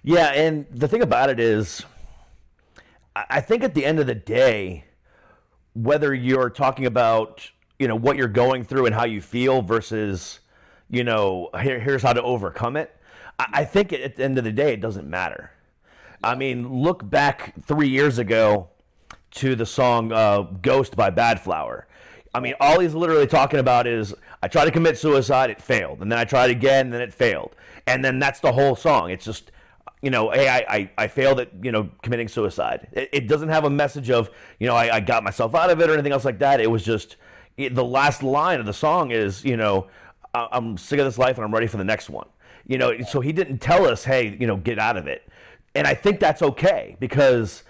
Yeah, 0.03 0.27
and 0.27 0.65
the 0.71 0.87
thing 0.87 1.01
about 1.01 1.29
it 1.29 1.39
is, 1.39 1.83
I 3.15 3.41
think 3.41 3.63
at 3.63 3.73
the 3.73 3.85
end 3.85 3.99
of 3.99 4.07
the 4.07 4.15
day, 4.15 4.85
whether 5.73 6.13
you're 6.13 6.49
talking 6.49 6.85
about 6.85 7.49
you 7.79 7.87
know 7.87 7.95
what 7.95 8.17
you're 8.17 8.27
going 8.27 8.63
through 8.63 8.85
and 8.85 8.95
how 8.95 9.05
you 9.05 9.21
feel 9.21 9.61
versus 9.61 10.39
you 10.89 11.03
know 11.03 11.49
here, 11.61 11.79
here's 11.79 12.01
how 12.01 12.13
to 12.13 12.21
overcome 12.21 12.77
it, 12.77 12.95
I, 13.37 13.47
I 13.53 13.65
think 13.65 13.91
at 13.93 14.15
the 14.15 14.23
end 14.23 14.37
of 14.37 14.43
the 14.43 14.51
day 14.51 14.73
it 14.73 14.81
doesn't 14.81 15.09
matter. 15.09 15.51
I 16.23 16.35
mean, 16.35 16.81
look 16.81 17.09
back 17.09 17.53
three 17.65 17.87
years 17.87 18.17
ago 18.17 18.69
to 19.31 19.55
the 19.55 19.65
song 19.65 20.11
uh, 20.11 20.41
"Ghost" 20.61 20.95
by 20.95 21.11
Badflower. 21.11 21.83
I 22.33 22.39
mean, 22.39 22.53
all 22.59 22.79
he's 22.79 22.93
literally 22.93 23.27
talking 23.27 23.59
about 23.59 23.87
is 23.87 24.13
I 24.43 24.47
tried 24.47 24.65
to 24.65 24.71
commit 24.71 24.97
suicide, 24.97 25.49
it 25.49 25.61
failed, 25.61 26.01
and 26.01 26.11
then 26.11 26.19
I 26.19 26.25
tried 26.25 26.51
again, 26.51 26.87
and 26.87 26.93
then 26.93 27.01
it 27.01 27.13
failed, 27.13 27.55
and 27.87 28.03
then 28.03 28.19
that's 28.19 28.39
the 28.39 28.51
whole 28.51 28.75
song. 28.75 29.09
It's 29.09 29.25
just, 29.25 29.51
you 30.01 30.11
know, 30.11 30.29
hey, 30.29 30.47
I 30.47 30.57
I, 30.69 30.91
I 30.97 31.07
failed 31.07 31.39
at 31.39 31.49
you 31.61 31.71
know 31.71 31.89
committing 32.03 32.27
suicide. 32.27 32.87
It, 32.91 33.09
it 33.11 33.27
doesn't 33.27 33.49
have 33.49 33.65
a 33.65 33.69
message 33.69 34.09
of 34.09 34.29
you 34.59 34.67
know 34.67 34.75
I, 34.75 34.97
I 34.97 34.99
got 34.99 35.23
myself 35.23 35.55
out 35.55 35.69
of 35.69 35.81
it 35.81 35.89
or 35.89 35.93
anything 35.93 36.11
else 36.11 36.25
like 36.25 36.39
that. 36.39 36.61
It 36.61 36.69
was 36.69 36.83
just 36.83 37.15
it, 37.57 37.75
the 37.75 37.83
last 37.83 38.23
line 38.23 38.59
of 38.59 38.65
the 38.65 38.73
song 38.73 39.11
is 39.11 39.43
you 39.43 39.57
know 39.57 39.87
I'm 40.33 40.77
sick 40.77 40.99
of 40.99 41.05
this 41.05 41.17
life 41.17 41.37
and 41.37 41.45
I'm 41.45 41.53
ready 41.53 41.67
for 41.67 41.77
the 41.77 41.83
next 41.83 42.09
one. 42.09 42.27
You 42.67 42.77
know, 42.77 43.01
so 43.01 43.19
he 43.19 43.31
didn't 43.31 43.57
tell 43.57 43.87
us, 43.87 44.03
hey, 44.03 44.37
you 44.39 44.45
know, 44.45 44.55
get 44.55 44.77
out 44.77 44.95
of 44.95 45.07
it, 45.07 45.27
and 45.73 45.87
I 45.87 45.95
think 45.95 46.19
that's 46.19 46.43
okay 46.43 46.95
because 46.99 47.63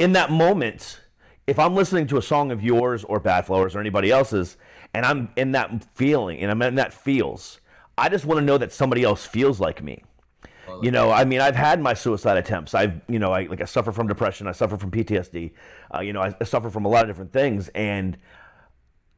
in 0.00 0.12
that 0.14 0.30
moment, 0.30 0.98
if 1.46 1.58
I'm 1.58 1.74
listening 1.74 2.06
to 2.08 2.16
a 2.16 2.22
song 2.22 2.50
of 2.50 2.62
yours 2.62 3.04
or 3.04 3.20
Badflowers 3.20 3.76
or 3.76 3.80
anybody 3.80 4.10
else's, 4.10 4.56
and 4.94 5.04
I'm 5.04 5.30
in 5.36 5.52
that 5.52 5.84
feeling 5.94 6.40
and 6.40 6.50
I'm 6.50 6.60
in 6.62 6.76
that 6.76 6.94
feels, 6.94 7.60
I 7.98 8.08
just 8.08 8.24
want 8.24 8.38
to 8.40 8.44
know 8.44 8.56
that 8.56 8.72
somebody 8.72 9.04
else 9.04 9.26
feels 9.26 9.60
like 9.60 9.82
me. 9.84 10.02
You 10.82 10.92
know, 10.92 11.10
I 11.10 11.24
mean, 11.24 11.40
I've 11.40 11.56
had 11.56 11.80
my 11.80 11.94
suicide 11.94 12.36
attempts. 12.36 12.74
I've, 12.74 13.00
you 13.08 13.18
know, 13.18 13.32
I 13.32 13.42
like 13.42 13.60
I 13.60 13.64
suffer 13.64 13.90
from 13.90 14.06
depression. 14.06 14.46
I 14.46 14.52
suffer 14.52 14.76
from 14.76 14.92
PTSD. 14.92 15.50
Uh, 15.92 16.00
you 16.00 16.12
know, 16.12 16.22
I, 16.22 16.32
I 16.40 16.44
suffer 16.44 16.70
from 16.70 16.84
a 16.84 16.88
lot 16.88 17.02
of 17.02 17.08
different 17.08 17.32
things, 17.32 17.68
and 17.74 18.16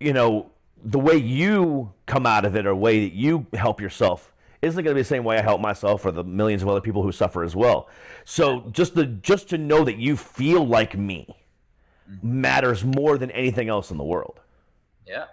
you 0.01 0.14
know, 0.14 0.51
the 0.83 0.99
way 0.99 1.14
you 1.14 1.92
come 2.07 2.25
out 2.25 2.47
of 2.47 2.57
it 2.57 2.64
or 2.64 2.71
the 2.71 2.77
way 2.77 3.07
that 3.07 3.14
you 3.14 3.47
help 3.53 3.83
yourself 3.83 4.32
isn't 4.62 4.85
going 4.85 4.94
to 4.94 4.98
be 4.98 5.03
the 5.03 5.09
same 5.09 5.25
way 5.25 5.38
I 5.38 5.42
help 5.42 5.61
myself 5.61 6.07
or 6.07 6.12
the 6.12 6.22
millions 6.25 6.62
of 6.62 6.68
other 6.68 6.81
people 6.81 7.03
who 7.03 7.12
suffer 7.12 7.42
as 7.42 7.55
well. 7.57 7.88
So 8.25 8.61
just 8.70 8.94
the 8.94 9.07
just 9.07 9.48
to 9.51 9.59
know 9.59 9.85
that 9.85 9.96
you 9.96 10.16
feel 10.16 10.64
like 10.64 10.96
me 10.96 11.37
mm-hmm. 12.11 12.40
matters 12.40 12.85
more 12.85 13.18
than 13.18 13.31
anything 13.33 13.68
else 13.68 13.90
in 13.90 13.98
the 13.98 14.05
world. 14.05 14.40
Yeah. 15.07 15.25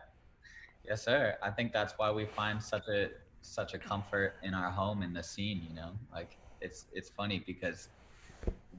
Yes, 0.83 1.03
sir. 1.03 1.37
I 1.43 1.51
think 1.51 1.71
that's 1.71 1.93
why 1.97 2.11
we 2.11 2.25
find 2.25 2.61
such 2.61 2.87
a 2.87 3.09
such 3.41 3.75
a 3.75 3.77
comfort 3.77 4.33
in 4.43 4.53
our 4.53 4.71
home 4.71 5.03
in 5.03 5.13
the 5.13 5.23
scene, 5.23 5.65
you 5.69 5.75
know? 5.75 5.91
Like 6.11 6.35
it's 6.59 6.85
it's 6.91 7.09
funny 7.09 7.43
because 7.45 7.89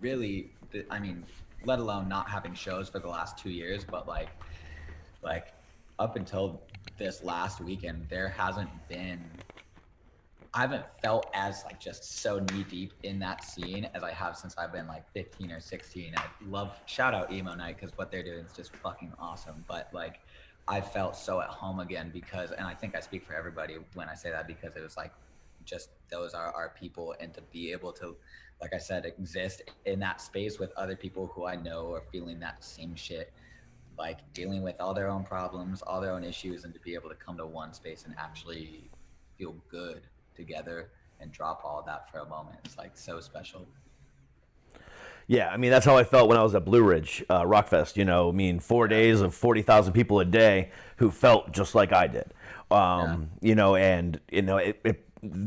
really 0.01 0.53
the, 0.73 0.85
I 0.91 0.99
mean, 0.99 1.25
let 1.65 1.79
alone 1.79 2.09
not 2.09 2.29
having 2.29 2.55
shows 2.55 2.89
for 2.89 2.99
the 2.99 3.09
last 3.09 3.39
2 3.39 3.51
years, 3.51 3.85
but 3.85 4.09
like 4.09 4.29
like 5.23 5.55
up 6.01 6.17
until 6.17 6.61
this 6.99 7.23
last 7.23 7.61
weekend 7.61 8.07
there 8.09 8.29
hasn't 8.29 8.71
been 8.89 9.21
I 10.53 10.63
haven't 10.63 10.85
felt 11.01 11.31
as 11.33 11.63
like 11.65 11.79
just 11.79 12.23
so 12.23 12.41
knee 12.41 12.65
deep 12.65 12.93
in 13.05 13.21
that 13.21 13.45
scene 13.45 13.89
as 13.95 14.03
I 14.03 14.13
have 14.13 14.37
since 14.37 14.57
I've 14.59 14.73
been 14.73 14.89
like 14.89 15.05
15 15.13 15.53
or 15.53 15.61
16. 15.61 16.13
I 16.17 16.25
love 16.45 16.77
shout 16.87 17.15
out 17.15 17.33
emo 17.33 17.55
night 17.55 17.77
because 17.79 17.97
what 17.97 18.11
they're 18.11 18.25
doing 18.25 18.45
is 18.45 18.53
just 18.53 18.73
fucking 18.83 19.13
awesome. 19.21 19.65
But 19.69 19.89
like 19.93 20.17
I 20.67 20.81
felt 20.81 21.17
so 21.17 21.41
at 21.41 21.49
home 21.49 21.79
again 21.79 22.11
because, 22.13 22.51
and 22.51 22.67
I 22.67 22.75
think 22.75 22.97
I 22.97 23.01
speak 23.01 23.25
for 23.25 23.35
everybody 23.35 23.77
when 23.95 24.09
I 24.09 24.15
say 24.15 24.31
that 24.31 24.49
because 24.49 24.75
it 24.75 24.83
was 24.83 24.97
like 24.97 25.13
just 25.65 25.91
those 26.11 26.35
are 26.35 26.53
our 26.53 26.75
people 26.81 27.15
and 27.21 27.33
to 27.35 27.43
be 27.53 27.71
able 27.71 27.93
to, 27.93 28.17
like 28.61 28.75
I 28.75 28.79
said, 28.79 29.05
exist 29.05 29.63
in 29.85 30.01
that 30.01 30.21
space 30.21 30.59
with 30.59 30.73
other 30.77 30.97
people 30.97 31.31
who 31.33 31.47
I 31.47 31.55
know 31.55 31.93
are 31.93 32.03
feeling 32.11 32.41
that 32.41 32.65
same 32.65 32.97
shit 32.97 33.33
like 33.97 34.19
dealing 34.33 34.63
with 34.63 34.81
all 34.81 34.95
their 34.95 35.09
own 35.09 35.23
problems, 35.25 35.83
all 35.83 36.01
their 36.01 36.13
own 36.13 36.25
issues, 36.25 36.65
and 36.65 36.73
to 36.75 36.81
be 36.81 36.95
able 36.95 37.11
to 37.11 37.15
come 37.15 37.37
to 37.37 37.47
one 37.47 37.73
space 37.73 38.05
and 38.05 38.15
actually 38.19 38.91
feel 39.39 39.55
good 39.71 40.10
together 40.41 40.91
and 41.21 41.31
drop 41.31 41.63
all 41.65 41.83
that 41.87 42.11
for 42.11 42.21
a 42.21 42.29
moment. 42.29 42.57
It's 42.65 42.79
like 42.79 42.93
so 42.95 43.21
special. 43.21 43.67
Yeah, 45.27 45.49
I 45.49 45.57
mean 45.59 45.71
that's 45.71 45.87
how 45.87 45.97
I 45.97 46.03
felt 46.03 46.29
when 46.29 46.39
I 46.39 46.43
was 46.43 46.55
at 46.57 46.65
Blue 46.65 46.83
Ridge 46.83 47.25
uh, 47.29 47.43
Rockfest. 47.43 47.97
You 47.97 48.05
know, 48.05 48.31
I 48.31 48.33
mean 48.33 48.59
four 48.59 48.89
days 48.89 49.21
of 49.21 49.35
forty 49.35 49.63
thousand 49.63 49.93
people 49.93 50.19
a 50.19 50.25
day 50.25 50.71
who 50.97 51.11
felt 51.11 51.53
just 51.53 51.75
like 51.75 51.93
I 51.93 52.09
did. 52.09 52.33
Um, 52.71 53.31
You 53.41 53.55
know, 53.55 53.77
and 53.77 54.19
you 54.31 54.43
know 54.43 54.57
it, 54.57 54.81
it 54.85 55.05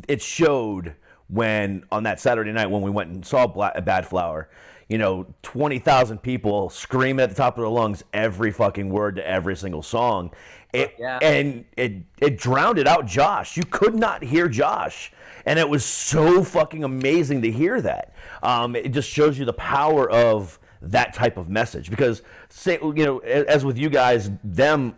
it 0.08 0.22
showed 0.22 0.96
when 1.28 1.84
on 1.92 2.04
that 2.04 2.20
Saturday 2.20 2.52
night 2.52 2.70
when 2.70 2.82
we 2.82 2.92
went 2.92 3.10
and 3.10 3.26
saw 3.26 3.48
Black, 3.48 3.76
Badflower. 3.78 4.46
You 4.90 4.98
know, 4.98 5.28
twenty 5.42 5.80
thousand 5.80 6.20
people 6.20 6.70
screaming 6.70 7.24
at 7.24 7.30
the 7.30 7.36
top 7.36 7.58
of 7.58 7.62
their 7.62 7.70
lungs 7.70 8.04
every 8.14 8.52
fucking 8.52 8.90
word 8.90 9.16
to 9.16 9.28
every 9.28 9.56
single 9.56 9.82
song. 9.82 10.32
It, 10.74 10.96
Yeah. 11.00 11.20
And 11.22 11.66
it 11.78 12.04
it 12.20 12.38
drowned 12.38 12.78
it 12.78 12.88
out 12.88 13.06
Josh. 13.06 13.58
You 13.58 13.64
could 13.64 13.96
not 13.96 14.24
hear 14.24 14.48
Josh. 14.48 15.12
And 15.46 15.60
it 15.60 15.68
was 15.68 15.84
so 15.84 16.44
fucking 16.44 16.84
amazing 16.84 17.42
to 17.42 17.52
hear 17.52 17.82
that. 17.82 18.14
Um, 18.42 18.76
it 18.76 18.90
just 18.90 19.10
shows 19.10 19.38
you 19.38 19.44
the 19.44 19.54
power 19.54 20.10
of 20.10 20.58
that 20.84 21.14
type 21.14 21.38
of 21.38 21.50
message 21.50 21.90
because 21.90 22.22
say 22.50 22.78
you 22.82 23.06
know 23.06 23.20
as 23.20 23.64
with 23.64 23.78
you 23.78 23.90
guys 23.90 24.30
them 24.44 24.96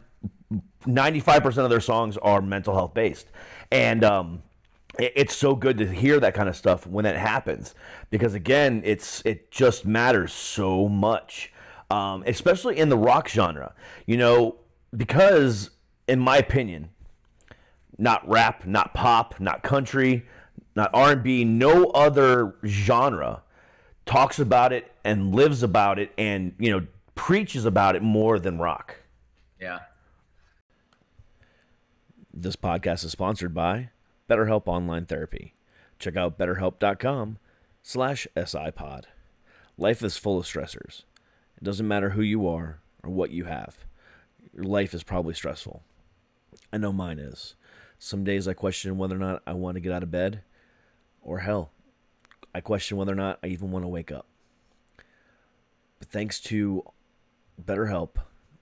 95% 0.88 1.58
of 1.58 1.69
their 1.69 1.80
songs 1.80 2.17
are 2.17 2.41
mental 2.41 2.74
health 2.74 2.93
based 2.93 3.28
and 3.71 4.04
um 4.04 4.41
it's 4.99 5.36
so 5.36 5.55
good 5.55 5.77
to 5.77 5.88
hear 5.88 6.19
that 6.19 6.34
kind 6.34 6.47
of 6.49 6.55
stuff 6.55 6.88
when 6.88 7.05
it 7.05 7.15
happens 7.15 7.75
because 8.10 8.34
again 8.34 8.81
it's 8.86 9.21
it 9.25 9.51
just 9.51 9.86
matters 9.86 10.34
so 10.34 10.88
much 10.88 11.51
um, 11.91 12.23
especially 12.25 12.77
in 12.77 12.89
the 12.89 12.97
rock 12.97 13.27
genre 13.27 13.73
you 14.05 14.17
know 14.17 14.55
because 14.95 15.71
in 16.08 16.19
my 16.19 16.38
opinion 16.38 16.89
not 17.97 18.27
rap 18.27 18.65
not 18.65 18.93
pop 18.93 19.39
not 19.39 19.63
country 19.63 20.25
not 20.75 20.89
r&b 20.93 21.43
no 21.43 21.86
other 21.91 22.55
genre 22.65 23.41
talks 24.05 24.39
about 24.39 24.71
it 24.73 24.91
and 25.03 25.34
lives 25.36 25.63
about 25.63 25.99
it 25.99 26.12
and 26.17 26.53
you 26.60 26.69
know 26.71 26.86
preaches 27.15 27.65
about 27.65 27.95
it 27.95 28.01
more 28.01 28.39
than 28.39 28.58
rock 28.58 28.97
Yeah. 29.60 29.79
This 32.34 32.58
podcast 32.58 33.05
is 33.05 33.12
sponsored 33.12 33.53
by 33.53 33.89
BetterHelp 34.29 34.67
Online 34.67 35.05
Therapy. 35.05 35.53
Check 35.99 36.15
out 36.15 36.38
betterhelp.com 36.38 37.38
slash 37.83 38.27
SIPod. 38.35 39.03
Life 39.77 40.03
is 40.03 40.17
full 40.17 40.39
of 40.39 40.45
stressors. 40.45 41.03
It 41.57 41.63
doesn't 41.63 41.88
matter 41.88 42.11
who 42.11 42.21
you 42.21 42.47
are 42.47 42.79
or 43.03 43.11
what 43.11 43.31
you 43.31 43.45
have. 43.45 43.77
Your 44.53 44.63
life 44.63 44.93
is 44.93 45.03
probably 45.03 45.33
stressful. 45.33 45.83
I 46.71 46.77
know 46.77 46.91
mine 46.91 47.19
is. 47.19 47.55
Some 47.99 48.23
days 48.23 48.47
I 48.47 48.53
question 48.53 48.97
whether 48.97 49.15
or 49.15 49.19
not 49.19 49.43
I 49.45 49.53
want 49.53 49.75
to 49.75 49.81
get 49.81 49.91
out 49.91 50.03
of 50.03 50.11
bed, 50.11 50.41
or 51.21 51.39
hell, 51.39 51.71
I 52.53 52.61
question 52.61 52.97
whether 52.97 53.11
or 53.11 53.15
not 53.15 53.39
I 53.43 53.47
even 53.47 53.71
want 53.71 53.83
to 53.83 53.89
wake 53.89 54.11
up. 54.11 54.27
But 55.99 56.09
thanks 56.09 56.39
to 56.41 56.83
BetterHelp, 57.61 58.15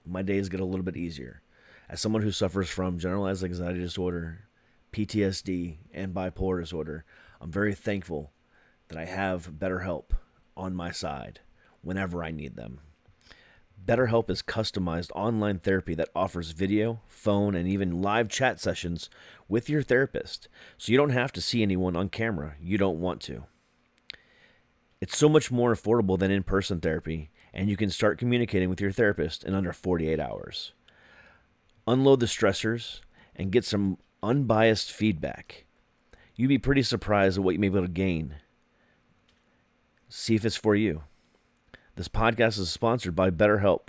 my 0.06 0.22
days 0.22 0.48
get 0.48 0.60
a 0.60 0.64
little 0.64 0.84
bit 0.84 0.96
easier. 0.96 1.42
As 1.88 2.00
someone 2.00 2.22
who 2.22 2.30
suffers 2.30 2.68
from 2.68 2.98
generalized 2.98 3.44
anxiety 3.44 3.80
disorder, 3.80 4.48
PTSD, 4.94 5.78
and 5.92 6.14
bipolar 6.14 6.60
disorder, 6.60 7.04
I'm 7.40 7.50
very 7.50 7.74
thankful 7.74 8.30
that 8.86 8.96
I 8.96 9.06
have 9.06 9.54
BetterHelp 9.58 10.10
on 10.56 10.76
my 10.76 10.92
side 10.92 11.40
whenever 11.82 12.22
I 12.22 12.30
need 12.30 12.54
them. 12.54 12.78
BetterHelp 13.84 14.30
is 14.30 14.40
customized 14.40 15.10
online 15.12 15.58
therapy 15.58 15.96
that 15.96 16.10
offers 16.14 16.52
video, 16.52 17.00
phone, 17.08 17.56
and 17.56 17.66
even 17.66 18.02
live 18.02 18.28
chat 18.28 18.60
sessions 18.60 19.10
with 19.48 19.68
your 19.68 19.82
therapist, 19.82 20.48
so 20.78 20.92
you 20.92 20.96
don't 20.96 21.10
have 21.10 21.32
to 21.32 21.40
see 21.40 21.60
anyone 21.60 21.96
on 21.96 22.08
camera 22.08 22.54
you 22.60 22.78
don't 22.78 23.00
want 23.00 23.20
to. 23.22 23.46
It's 25.00 25.18
so 25.18 25.28
much 25.28 25.50
more 25.50 25.74
affordable 25.74 26.16
than 26.16 26.30
in 26.30 26.44
person 26.44 26.80
therapy, 26.80 27.30
and 27.52 27.68
you 27.68 27.76
can 27.76 27.90
start 27.90 28.16
communicating 28.16 28.68
with 28.68 28.80
your 28.80 28.92
therapist 28.92 29.42
in 29.42 29.54
under 29.54 29.72
48 29.72 30.20
hours. 30.20 30.72
Unload 31.84 32.20
the 32.20 32.26
stressors 32.26 33.00
and 33.34 33.50
get 33.50 33.64
some 33.64 33.98
unbiased 34.24 34.90
feedback. 34.90 35.64
You'd 36.34 36.48
be 36.48 36.58
pretty 36.58 36.82
surprised 36.82 37.38
at 37.38 37.44
what 37.44 37.52
you 37.54 37.60
may 37.60 37.68
be 37.68 37.78
able 37.78 37.86
to 37.86 37.92
gain. 37.92 38.36
See 40.08 40.34
if 40.34 40.44
it's 40.44 40.56
for 40.56 40.74
you. 40.74 41.02
This 41.96 42.08
podcast 42.08 42.58
is 42.58 42.70
sponsored 42.70 43.14
by 43.14 43.30
BetterHelp, 43.30 43.88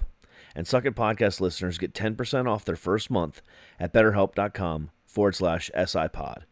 and 0.55 0.67
Suck 0.67 0.85
It 0.85 0.95
Podcast 0.95 1.41
listeners 1.41 1.79
get 1.79 1.93
10% 1.93 2.47
off 2.47 2.65
their 2.65 2.75
first 2.75 3.09
month 3.09 3.41
at 3.79 3.93
betterhelp.com 3.93 4.91
forward 5.07 5.35
slash 5.35 5.71
SIPod. 5.75 6.43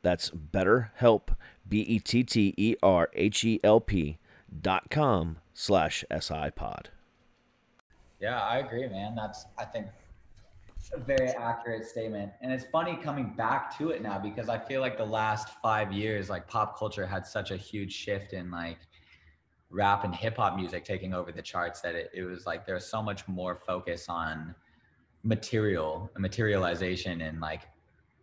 That's 0.00 0.30
BetterHelp, 0.30 1.36
B 1.68 1.80
E 1.80 1.98
T 1.98 2.24
T 2.24 2.54
E 2.56 2.76
R 2.82 3.10
H 3.14 3.44
E 3.44 3.60
L 3.62 3.80
P 3.80 4.18
dot 4.60 4.90
com 4.90 5.38
slash 5.54 6.04
SIPod. 6.10 6.86
Yeah, 8.20 8.40
I 8.40 8.58
agree, 8.58 8.88
man. 8.88 9.14
That's 9.14 9.46
I 9.58 9.64
think 9.64 9.86
a 10.94 11.00
very 11.00 11.28
accurate 11.28 11.86
statement. 11.86 12.32
And 12.40 12.52
it's 12.52 12.64
funny 12.64 12.96
coming 12.96 13.34
back 13.36 13.76
to 13.78 13.90
it 13.90 14.02
now 14.02 14.18
because 14.18 14.48
I 14.48 14.58
feel 14.58 14.80
like 14.80 14.98
the 14.98 15.04
last 15.04 15.48
five 15.62 15.92
years, 15.92 16.28
like 16.28 16.46
pop 16.46 16.78
culture 16.78 17.06
had 17.06 17.26
such 17.26 17.50
a 17.50 17.56
huge 17.56 17.92
shift 17.92 18.32
in 18.32 18.50
like 18.50 18.78
rap 19.70 20.04
and 20.04 20.14
hip 20.14 20.36
hop 20.36 20.54
music 20.56 20.84
taking 20.84 21.14
over 21.14 21.32
the 21.32 21.40
charts 21.40 21.80
that 21.80 21.94
it, 21.94 22.10
it 22.12 22.24
was 22.24 22.44
like 22.46 22.66
there's 22.66 22.84
so 22.84 23.02
much 23.02 23.26
more 23.26 23.56
focus 23.56 24.06
on 24.08 24.54
material 25.22 26.10
materialization 26.18 27.22
and 27.22 27.40
like 27.40 27.62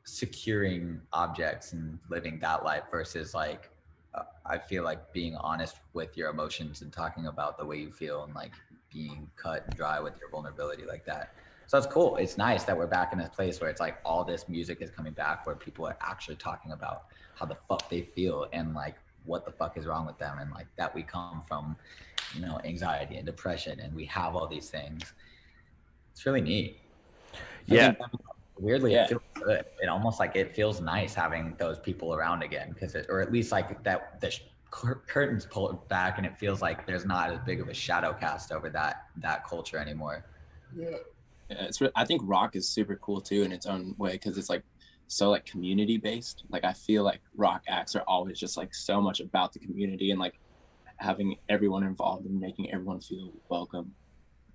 securing 0.03 1.01
objects 1.11 1.73
and 1.73 1.97
living 2.09 2.37
that 2.39 2.63
life 2.63 2.83
versus 2.91 3.33
like 3.33 3.71
uh, 4.13 4.23
I 4.45 4.57
feel 4.57 4.83
like 4.83 5.11
being 5.13 5.35
honest 5.37 5.77
with 5.93 6.15
your 6.17 6.29
emotions 6.29 6.81
and 6.81 6.91
talking 6.91 7.27
about 7.27 7.57
the 7.57 7.65
way 7.65 7.77
you 7.77 7.91
feel 7.91 8.23
and 8.23 8.33
like 8.35 8.53
being 8.91 9.29
cut 9.35 9.65
and 9.65 9.75
dry 9.75 9.99
with 9.99 10.13
your 10.19 10.29
vulnerability 10.29 10.83
like 10.85 11.05
that. 11.05 11.33
So 11.69 11.77
it's 11.77 11.85
cool. 11.85 12.15
It's 12.15 12.35
nice 12.35 12.63
that 12.63 12.75
we're 12.75 12.87
back 12.87 13.13
in 13.13 13.19
this 13.19 13.29
place 13.29 13.61
where 13.61 13.69
it's 13.69 13.79
like 13.79 13.99
all 14.03 14.23
this 14.23 14.49
music 14.49 14.81
is 14.81 14.89
coming 14.89 15.13
back 15.13 15.45
where 15.45 15.55
people 15.55 15.85
are 15.85 15.95
actually 16.01 16.37
talking 16.37 16.71
about 16.71 17.03
how 17.35 17.45
the 17.45 17.57
fuck 17.67 17.87
they 17.91 18.01
feel 18.01 18.47
and 18.53 18.73
like 18.73 18.95
what 19.23 19.45
the 19.45 19.51
fuck 19.51 19.77
is 19.77 19.85
wrong 19.85 20.07
with 20.07 20.17
them 20.17 20.39
and 20.39 20.49
like 20.49 20.65
that 20.77 20.95
we 20.95 21.03
come 21.03 21.43
from, 21.47 21.75
you 22.33 22.41
know, 22.41 22.59
anxiety 22.65 23.17
and 23.17 23.25
depression 23.27 23.79
and 23.81 23.93
we 23.93 24.03
have 24.05 24.35
all 24.35 24.47
these 24.47 24.71
things. 24.71 25.13
It's 26.11 26.25
really 26.25 26.41
neat. 26.41 26.79
Yeah. 27.67 27.93
weirdly 28.57 28.93
Yeah. 28.93 29.03
it 29.03 29.09
feels 29.09 29.21
good 29.35 29.65
it 29.79 29.89
almost 29.89 30.19
like 30.19 30.35
it 30.35 30.55
feels 30.55 30.81
nice 30.81 31.13
having 31.13 31.55
those 31.59 31.77
people 31.77 32.15
around 32.15 32.41
again 32.41 32.71
because 32.73 32.95
it 32.95 33.05
or 33.09 33.21
at 33.21 33.31
least 33.31 33.51
like 33.51 33.83
that 33.83 34.19
the 34.19 34.31
sh- 34.31 34.41
curtains 34.71 35.45
pulled 35.45 35.87
back 35.87 36.17
and 36.17 36.25
it 36.25 36.35
feels 36.35 36.63
like 36.63 36.87
there's 36.87 37.05
not 37.05 37.31
as 37.31 37.39
big 37.45 37.61
of 37.61 37.69
a 37.69 37.73
shadow 37.75 38.11
cast 38.11 38.51
over 38.51 38.71
that 38.71 39.03
that 39.17 39.47
culture 39.47 39.77
anymore 39.77 40.25
Yeah, 40.75 40.97
it's. 41.49 41.81
I 41.95 42.05
think 42.05 42.21
rock 42.25 42.55
is 42.55 42.67
super 42.67 42.95
cool 42.97 43.21
too 43.21 43.43
in 43.43 43.51
its 43.51 43.65
own 43.65 43.95
way 43.97 44.13
because 44.13 44.37
it's 44.37 44.49
like 44.49 44.63
so 45.07 45.29
like 45.29 45.45
community 45.45 45.97
based. 45.97 46.43
Like 46.49 46.63
I 46.63 46.73
feel 46.73 47.03
like 47.03 47.21
rock 47.35 47.63
acts 47.67 47.95
are 47.95 48.03
always 48.07 48.39
just 48.39 48.57
like 48.57 48.73
so 48.73 49.01
much 49.01 49.19
about 49.19 49.53
the 49.53 49.59
community 49.59 50.11
and 50.11 50.19
like 50.19 50.39
having 50.97 51.35
everyone 51.49 51.83
involved 51.83 52.25
and 52.25 52.39
making 52.39 52.71
everyone 52.71 53.01
feel 53.01 53.31
welcome, 53.49 53.93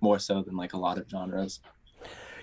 more 0.01 0.19
so 0.19 0.41
than 0.41 0.55
like 0.55 0.73
a 0.73 0.77
lot 0.77 0.97
of 0.97 1.09
genres. 1.09 1.59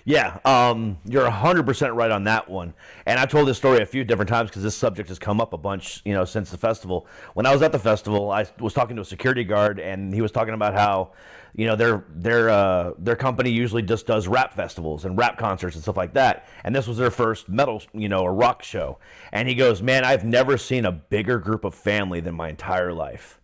Yeah, 0.05 0.39
um, 0.43 0.97
you're 1.05 1.29
100% 1.29 1.95
right 1.95 2.11
on 2.11 2.25
that 2.25 2.49
one. 2.49 2.73
And 3.05 3.19
I've 3.19 3.29
told 3.29 3.47
this 3.47 3.57
story 3.57 3.81
a 3.81 3.85
few 3.85 4.03
different 4.03 4.27
times 4.27 4.49
because 4.49 4.61
this 4.61 4.75
subject 4.75 5.07
has 5.07 5.17
come 5.17 5.39
up 5.39 5.53
a 5.53 5.57
bunch, 5.57 6.01
you 6.03 6.13
know, 6.13 6.25
since 6.25 6.51
the 6.51 6.57
festival. 6.57 7.07
When 7.35 7.45
I 7.45 7.53
was 7.53 7.61
at 7.61 7.71
the 7.71 7.79
festival, 7.79 8.29
I 8.29 8.45
was 8.59 8.73
talking 8.73 8.97
to 8.97 9.01
a 9.01 9.05
security 9.05 9.45
guard, 9.45 9.79
and 9.79 10.13
he 10.13 10.21
was 10.21 10.31
talking 10.31 10.53
about 10.53 10.73
how, 10.73 11.11
you 11.55 11.67
know, 11.67 11.77
their 11.77 12.03
their 12.09 12.49
uh, 12.49 12.91
their 12.97 13.15
company 13.15 13.49
usually 13.49 13.81
just 13.81 14.05
does 14.05 14.27
rap 14.27 14.53
festivals 14.53 15.05
and 15.05 15.17
rap 15.17 15.37
concerts 15.37 15.75
and 15.75 15.83
stuff 15.83 15.97
like 15.97 16.13
that. 16.15 16.47
And 16.65 16.75
this 16.75 16.85
was 16.85 16.97
their 16.97 17.11
first 17.11 17.47
metal, 17.47 17.81
you 17.93 18.09
know, 18.09 18.25
a 18.25 18.31
rock 18.31 18.61
show. 18.63 18.97
And 19.31 19.47
he 19.47 19.55
goes, 19.55 19.81
"Man, 19.81 20.03
I've 20.03 20.25
never 20.25 20.57
seen 20.57 20.85
a 20.85 20.91
bigger 20.91 21.39
group 21.39 21.63
of 21.63 21.73
family 21.75 22.19
than 22.19 22.35
my 22.35 22.49
entire 22.49 22.91
life." 22.91 23.39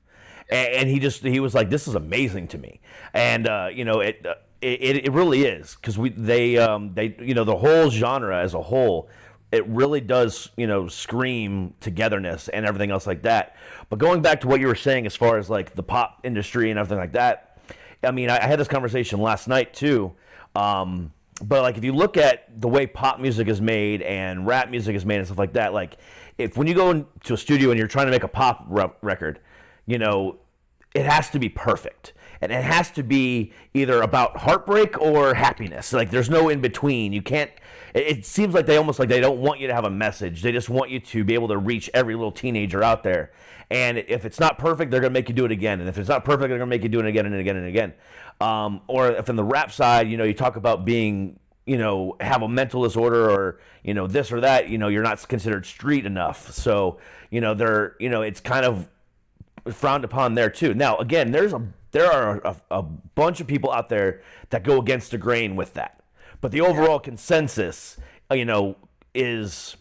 and, 0.49 0.73
and 0.73 0.89
he 0.89 0.99
just 0.99 1.23
he 1.23 1.39
was 1.39 1.53
like 1.53 1.69
this 1.69 1.87
is 1.87 1.95
amazing 1.95 2.47
to 2.47 2.57
me 2.57 2.79
and 3.13 3.47
uh, 3.47 3.69
you 3.71 3.85
know 3.85 3.99
it 3.99 4.25
uh, 4.25 4.35
it, 4.61 5.05
it 5.05 5.11
really 5.11 5.43
is 5.43 5.75
because 5.75 5.97
we 5.97 6.09
they 6.09 6.57
um 6.57 6.93
they 6.93 7.15
you 7.19 7.33
know 7.33 7.43
the 7.43 7.55
whole 7.55 7.89
genre 7.89 8.37
as 8.37 8.53
a 8.53 8.61
whole 8.61 9.09
it 9.51 9.65
really 9.67 10.01
does 10.01 10.49
you 10.57 10.67
know 10.67 10.87
scream 10.87 11.73
togetherness 11.79 12.49
and 12.49 12.65
everything 12.65 12.91
else 12.91 13.07
like 13.07 13.21
that 13.21 13.55
but 13.89 13.99
going 13.99 14.21
back 14.21 14.41
to 14.41 14.47
what 14.47 14.59
you 14.59 14.67
were 14.67 14.75
saying 14.75 15.05
as 15.05 15.15
far 15.15 15.37
as 15.37 15.49
like 15.49 15.75
the 15.75 15.83
pop 15.83 16.19
industry 16.23 16.69
and 16.69 16.79
everything 16.79 16.97
like 16.97 17.13
that 17.13 17.57
i 18.03 18.11
mean 18.11 18.29
i, 18.29 18.37
I 18.37 18.47
had 18.47 18.59
this 18.59 18.67
conversation 18.67 19.21
last 19.21 19.47
night 19.47 19.73
too 19.73 20.13
um 20.55 21.11
but 21.41 21.61
like 21.61 21.77
if 21.77 21.83
you 21.83 21.93
look 21.93 22.17
at 22.17 22.61
the 22.61 22.67
way 22.67 22.85
pop 22.85 23.19
music 23.19 23.47
is 23.47 23.61
made 23.61 24.01
and 24.01 24.45
rap 24.45 24.69
music 24.69 24.95
is 24.95 25.05
made 25.05 25.17
and 25.17 25.25
stuff 25.25 25.39
like 25.39 25.53
that 25.53 25.73
like 25.73 25.97
if 26.37 26.57
when 26.57 26.67
you 26.67 26.73
go 26.73 26.91
into 26.91 27.33
a 27.33 27.37
studio 27.37 27.69
and 27.69 27.79
you're 27.79 27.87
trying 27.87 28.07
to 28.07 28.11
make 28.11 28.23
a 28.23 28.27
pop 28.27 28.65
re- 28.67 28.91
record 29.01 29.39
you 29.89 29.97
know, 29.97 30.37
it 30.93 31.05
has 31.05 31.31
to 31.31 31.39
be 31.39 31.49
perfect. 31.49 32.13
And 32.41 32.51
it 32.51 32.63
has 32.63 32.89
to 32.91 33.03
be 33.03 33.53
either 33.73 34.01
about 34.01 34.37
heartbreak 34.37 34.99
or 34.99 35.33
happiness. 35.33 35.91
Like 35.91 36.09
there's 36.09 36.29
no 36.29 36.49
in 36.49 36.61
between. 36.61 37.11
You 37.11 37.21
can't 37.21 37.51
it, 37.93 38.17
it 38.17 38.25
seems 38.25 38.53
like 38.53 38.65
they 38.65 38.77
almost 38.77 38.99
like 38.99 39.09
they 39.09 39.19
don't 39.19 39.39
want 39.39 39.59
you 39.59 39.67
to 39.67 39.73
have 39.73 39.85
a 39.85 39.89
message. 39.89 40.41
They 40.41 40.51
just 40.51 40.69
want 40.69 40.89
you 40.89 40.99
to 40.99 41.23
be 41.23 41.33
able 41.33 41.49
to 41.49 41.57
reach 41.57 41.89
every 41.93 42.15
little 42.15 42.31
teenager 42.31 42.83
out 42.83 43.03
there. 43.03 43.31
And 43.69 43.97
if 43.97 44.25
it's 44.25 44.39
not 44.39 44.57
perfect, 44.57 44.89
they're 44.89 45.01
gonna 45.01 45.13
make 45.13 45.29
you 45.29 45.35
do 45.35 45.45
it 45.45 45.51
again. 45.51 45.79
And 45.79 45.89
if 45.89 45.97
it's 45.97 46.09
not 46.09 46.25
perfect, 46.25 46.49
they're 46.49 46.57
gonna 46.57 46.69
make 46.69 46.83
you 46.83 46.89
do 46.89 46.99
it 46.99 47.05
again 47.05 47.25
and 47.25 47.35
again 47.35 47.57
and 47.57 47.67
again. 47.67 47.93
Um, 48.41 48.81
or 48.87 49.11
if 49.11 49.29
in 49.29 49.35
the 49.35 49.43
rap 49.43 49.71
side, 49.71 50.09
you 50.09 50.17
know, 50.17 50.23
you 50.23 50.33
talk 50.33 50.55
about 50.55 50.85
being 50.85 51.39
you 51.69 51.77
know, 51.77 52.15
have 52.19 52.41
a 52.41 52.49
mental 52.49 52.81
disorder 52.81 53.29
or, 53.29 53.59
you 53.83 53.93
know, 53.93 54.07
this 54.07 54.31
or 54.31 54.41
that, 54.41 54.69
you 54.69 54.79
know, 54.79 54.87
you're 54.87 55.03
not 55.03 55.27
considered 55.27 55.67
street 55.67 56.03
enough. 56.03 56.51
So, 56.51 56.97
you 57.29 57.41
know, 57.41 57.53
they're, 57.53 57.95
you 57.99 58.09
know, 58.09 58.23
it's 58.23 58.39
kind 58.39 58.65
of 58.65 58.87
frowned 59.71 60.03
upon 60.03 60.33
there 60.33 60.49
too. 60.49 60.73
Now, 60.73 60.97
again, 60.97 61.31
there's 61.31 61.53
a 61.53 61.61
there 61.91 62.11
are 62.11 62.37
a, 62.45 62.55
a 62.71 62.81
bunch 62.81 63.41
of 63.41 63.47
people 63.47 63.71
out 63.71 63.89
there 63.89 64.21
that 64.49 64.63
go 64.63 64.79
against 64.79 65.11
the 65.11 65.17
grain 65.17 65.55
with 65.55 65.73
that, 65.73 66.01
but 66.41 66.51
the 66.51 66.61
overall 66.61 66.99
consensus, 66.99 67.97
uh, 68.31 68.35
you 68.35 68.45
know, 68.45 68.75
is 69.13 69.75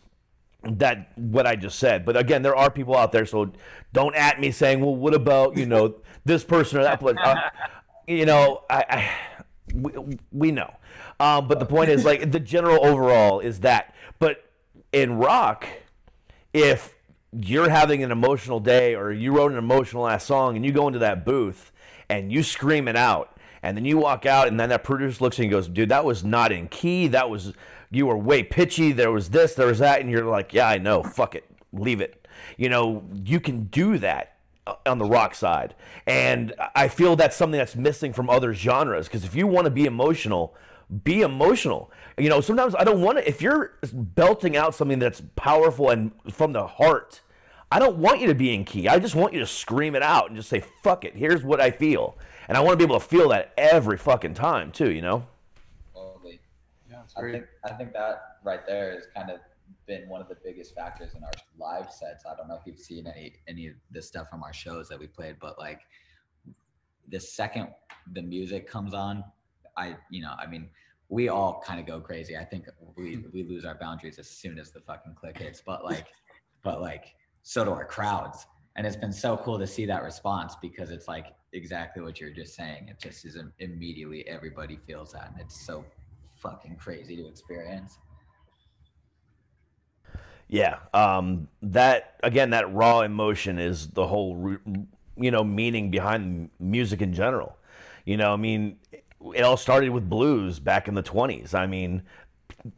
that 0.62 1.12
what 1.16 1.46
I 1.46 1.56
just 1.56 1.78
said. 1.78 2.04
But 2.04 2.16
again, 2.16 2.42
there 2.42 2.56
are 2.56 2.70
people 2.70 2.96
out 2.96 3.12
there, 3.12 3.26
so 3.26 3.52
don't 3.92 4.14
at 4.14 4.40
me 4.40 4.50
saying, 4.50 4.80
"Well, 4.80 4.96
what 4.96 5.14
about 5.14 5.56
you 5.56 5.66
know 5.66 5.96
this 6.24 6.44
person 6.44 6.78
or 6.78 6.82
that 6.82 7.00
person?" 7.00 7.18
Uh, 7.18 7.36
you 8.06 8.26
know, 8.26 8.62
I, 8.70 8.84
I 8.88 9.10
we, 9.74 10.18
we 10.32 10.50
know, 10.50 10.74
um, 11.20 11.46
but 11.46 11.58
the 11.58 11.66
point 11.66 11.90
is 11.90 12.04
like 12.04 12.30
the 12.30 12.40
general 12.40 12.84
overall 12.84 13.40
is 13.40 13.60
that. 13.60 13.94
But 14.18 14.50
in 14.92 15.18
rock, 15.18 15.66
if 16.52 16.94
you're 17.32 17.68
having 17.68 18.02
an 18.02 18.10
emotional 18.10 18.60
day 18.60 18.94
or 18.94 19.12
you 19.12 19.36
wrote 19.36 19.52
an 19.52 19.58
emotional 19.58 20.08
ass 20.08 20.24
song 20.24 20.56
and 20.56 20.64
you 20.64 20.72
go 20.72 20.86
into 20.86 20.98
that 20.98 21.24
booth 21.24 21.72
and 22.08 22.32
you 22.32 22.42
scream 22.42 22.88
it 22.88 22.96
out 22.96 23.38
and 23.62 23.76
then 23.76 23.84
you 23.84 23.98
walk 23.98 24.26
out 24.26 24.48
and 24.48 24.58
then 24.58 24.68
that 24.68 24.84
producer 24.84 25.22
looks 25.22 25.38
and 25.38 25.50
goes, 25.50 25.68
dude, 25.68 25.88
that 25.88 26.04
was 26.04 26.24
not 26.24 26.52
in 26.52 26.68
key. 26.68 27.08
That 27.08 27.28
was 27.28 27.52
you 27.90 28.06
were 28.06 28.16
way 28.16 28.42
pitchy. 28.42 28.92
There 28.92 29.10
was 29.10 29.30
this, 29.30 29.54
there 29.54 29.66
was 29.66 29.78
that, 29.78 30.00
and 30.00 30.10
you're 30.10 30.24
like, 30.24 30.52
yeah, 30.52 30.68
I 30.68 30.78
know. 30.78 31.02
Fuck 31.02 31.34
it, 31.34 31.44
leave 31.72 32.00
it. 32.00 32.26
You 32.56 32.68
know, 32.68 33.02
you 33.24 33.40
can 33.40 33.64
do 33.64 33.98
that 33.98 34.36
uh, 34.66 34.74
on 34.86 34.98
the 34.98 35.04
rock 35.04 35.34
side. 35.34 35.74
And 36.06 36.54
I 36.74 36.88
feel 36.88 37.16
that's 37.16 37.36
something 37.36 37.58
that's 37.58 37.76
missing 37.76 38.12
from 38.12 38.30
other 38.30 38.52
genres 38.54 39.06
because 39.06 39.24
if 39.24 39.34
you 39.34 39.46
want 39.46 39.64
to 39.64 39.70
be 39.70 39.86
emotional, 39.86 40.54
be 41.04 41.22
emotional. 41.22 41.90
You 42.16 42.28
know, 42.28 42.40
sometimes 42.40 42.74
I 42.74 42.84
don't 42.84 43.00
want 43.00 43.18
to, 43.18 43.28
if 43.28 43.42
you're 43.42 43.72
belting 43.92 44.56
out 44.56 44.74
something 44.74 44.98
that's 44.98 45.22
powerful 45.36 45.90
and 45.90 46.12
from 46.30 46.52
the 46.52 46.66
heart, 46.66 47.20
I 47.70 47.78
don't 47.78 47.98
want 47.98 48.20
you 48.20 48.28
to 48.28 48.34
be 48.34 48.54
in 48.54 48.64
key. 48.64 48.88
I 48.88 48.98
just 48.98 49.14
want 49.14 49.34
you 49.34 49.40
to 49.40 49.46
scream 49.46 49.94
it 49.94 50.02
out 50.02 50.28
and 50.28 50.36
just 50.36 50.48
say, 50.48 50.64
fuck 50.82 51.04
it, 51.04 51.14
here's 51.14 51.44
what 51.44 51.60
I 51.60 51.70
feel. 51.70 52.16
And 52.48 52.56
I 52.56 52.60
want 52.60 52.72
to 52.72 52.76
be 52.78 52.84
able 52.84 52.98
to 52.98 53.06
feel 53.06 53.28
that 53.28 53.52
every 53.58 53.98
fucking 53.98 54.34
time, 54.34 54.72
too, 54.72 54.90
you 54.90 55.02
know? 55.02 55.26
Totally. 55.94 56.40
Yeah, 56.90 57.02
it's 57.04 57.14
I 57.16 57.30
think 57.30 57.44
I 57.64 57.72
think 57.72 57.92
that 57.92 58.38
right 58.42 58.66
there 58.66 58.92
has 58.92 59.04
kind 59.14 59.30
of 59.30 59.40
been 59.86 60.08
one 60.08 60.22
of 60.22 60.28
the 60.28 60.36
biggest 60.42 60.74
factors 60.74 61.14
in 61.14 61.22
our 61.22 61.30
live 61.58 61.90
sets. 61.92 62.24
I 62.24 62.34
don't 62.36 62.48
know 62.48 62.54
if 62.54 62.62
you've 62.64 62.78
seen 62.78 63.06
any 63.06 63.34
any 63.48 63.68
of 63.68 63.74
the 63.90 64.00
stuff 64.00 64.30
from 64.30 64.42
our 64.42 64.52
shows 64.52 64.88
that 64.88 64.98
we 64.98 65.06
played, 65.06 65.36
but 65.38 65.58
like 65.58 65.80
the 67.08 67.20
second 67.20 67.68
the 68.12 68.22
music 68.22 68.66
comes 68.66 68.94
on, 68.94 69.24
I 69.76 69.96
you 70.10 70.22
know, 70.22 70.34
I 70.38 70.46
mean, 70.46 70.70
we 71.10 71.28
all 71.28 71.62
kind 71.66 71.78
of 71.78 71.86
go 71.86 72.00
crazy. 72.00 72.34
I 72.34 72.44
think 72.44 72.66
we 72.96 73.24
we 73.32 73.42
lose 73.42 73.66
our 73.66 73.74
boundaries 73.74 74.18
as 74.18 74.28
soon 74.28 74.58
as 74.58 74.70
the 74.70 74.80
fucking 74.80 75.14
click 75.14 75.36
hits. 75.36 75.62
But 75.64 75.84
like 75.84 76.06
but 76.62 76.80
like 76.80 77.14
so 77.42 77.64
do 77.64 77.70
our 77.70 77.84
crowds. 77.84 78.46
And 78.76 78.86
it's 78.86 78.96
been 78.96 79.12
so 79.12 79.36
cool 79.36 79.58
to 79.58 79.66
see 79.66 79.86
that 79.86 80.02
response 80.02 80.54
because 80.60 80.90
it's 80.90 81.08
like 81.08 81.26
exactly 81.52 82.02
what 82.02 82.20
you're 82.20 82.30
just 82.30 82.54
saying. 82.54 82.88
It 82.88 82.98
just 83.00 83.24
is 83.24 83.36
immediately 83.58 84.26
everybody 84.28 84.78
feels 84.86 85.12
that, 85.12 85.30
and 85.32 85.40
it's 85.40 85.60
so 85.66 85.84
fucking 86.36 86.76
crazy 86.76 87.16
to 87.16 87.26
experience. 87.26 87.98
Yeah, 90.48 90.78
um, 90.94 91.48
that 91.60 92.14
again, 92.22 92.50
that 92.50 92.72
raw 92.72 93.00
emotion 93.00 93.58
is 93.58 93.88
the 93.88 94.06
whole, 94.06 94.56
you 95.16 95.30
know, 95.30 95.44
meaning 95.44 95.90
behind 95.90 96.50
music 96.58 97.02
in 97.02 97.12
general. 97.12 97.56
You 98.06 98.16
know, 98.16 98.32
I 98.32 98.36
mean, 98.36 98.78
it 99.34 99.42
all 99.42 99.58
started 99.58 99.90
with 99.90 100.08
blues 100.08 100.58
back 100.58 100.88
in 100.88 100.94
the 100.94 101.02
twenties. 101.02 101.52
I 101.52 101.66
mean, 101.66 102.02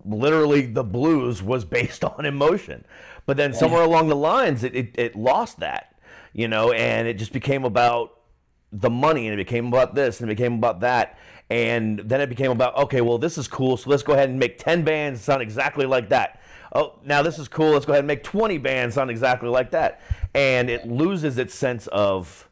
literally, 0.05 0.67
the 0.67 0.83
blues 0.83 1.43
was 1.43 1.65
based 1.65 2.05
on 2.19 2.27
emotion, 2.27 2.85
but 3.31 3.37
then 3.37 3.55
somewhere 3.55 3.83
along 3.83 4.09
the 4.09 4.17
lines, 4.17 4.65
it, 4.65 4.75
it, 4.75 4.95
it 4.99 5.15
lost 5.15 5.61
that. 5.61 5.95
You 6.33 6.49
know, 6.49 6.73
and 6.73 7.07
it 7.07 7.15
just 7.15 7.33
became 7.33 7.65
about 7.65 8.19
the 8.73 8.91
money, 8.91 9.27
and 9.27 9.35
it 9.35 9.45
became 9.45 9.67
about 9.67 9.95
this, 9.95 10.21
and 10.21 10.31
it 10.31 10.35
became 10.37 10.55
about 10.55 10.81
that, 10.81 11.19
and 11.49 11.99
then 12.01 12.21
it 12.21 12.29
became 12.29 12.51
about 12.51 12.77
okay, 12.77 13.01
well, 13.01 13.19
this 13.19 13.37
is 13.39 13.49
cool, 13.49 13.77
so 13.77 13.91
let's 13.91 14.03
go 14.03 14.13
ahead 14.13 14.29
and 14.29 14.39
make 14.39 14.59
ten 14.59 14.85
bands 14.85 15.21
sound 15.21 15.43
exactly 15.43 15.87
like 15.87 16.09
that 16.09 16.41
oh, 16.75 16.99
now 17.05 17.23
this 17.23 17.39
is 17.39 17.49
cool. 17.49 17.71
Let's 17.71 17.87
go 17.87 17.93
ahead 17.93 18.01
and 18.01 18.09
make 18.09 18.23
20 18.23 18.59
bands 18.59 18.95
sound 18.95 19.11
exactly 19.11 19.49
like 19.49 19.71
that. 19.73 20.01
And 20.35 20.71
it 20.71 20.87
loses 20.87 21.39
its 21.39 21.55
sense 21.55 21.87
of 21.89 22.49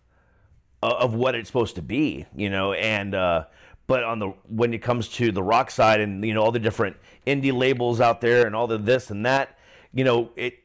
of 0.80 1.12
what 1.12 1.34
it's 1.34 1.48
supposed 1.48 1.74
to 1.74 1.82
be, 1.82 2.24
you 2.36 2.50
know, 2.50 2.72
and 2.72 3.14
uh 3.14 3.44
but 3.86 4.04
on 4.04 4.18
the 4.18 4.28
when 4.48 4.72
it 4.74 4.78
comes 4.78 5.08
to 5.08 5.32
the 5.32 5.42
rock 5.42 5.70
side 5.70 6.00
and 6.00 6.24
you 6.24 6.34
know 6.34 6.42
all 6.42 6.52
the 6.52 6.58
different 6.60 6.96
indie 7.26 7.52
labels 7.52 8.00
out 8.00 8.20
there 8.20 8.46
and 8.46 8.54
all 8.54 8.66
the 8.66 8.78
this 8.78 9.10
and 9.10 9.26
that, 9.26 9.58
you 9.92 10.04
know, 10.04 10.30
it 10.36 10.58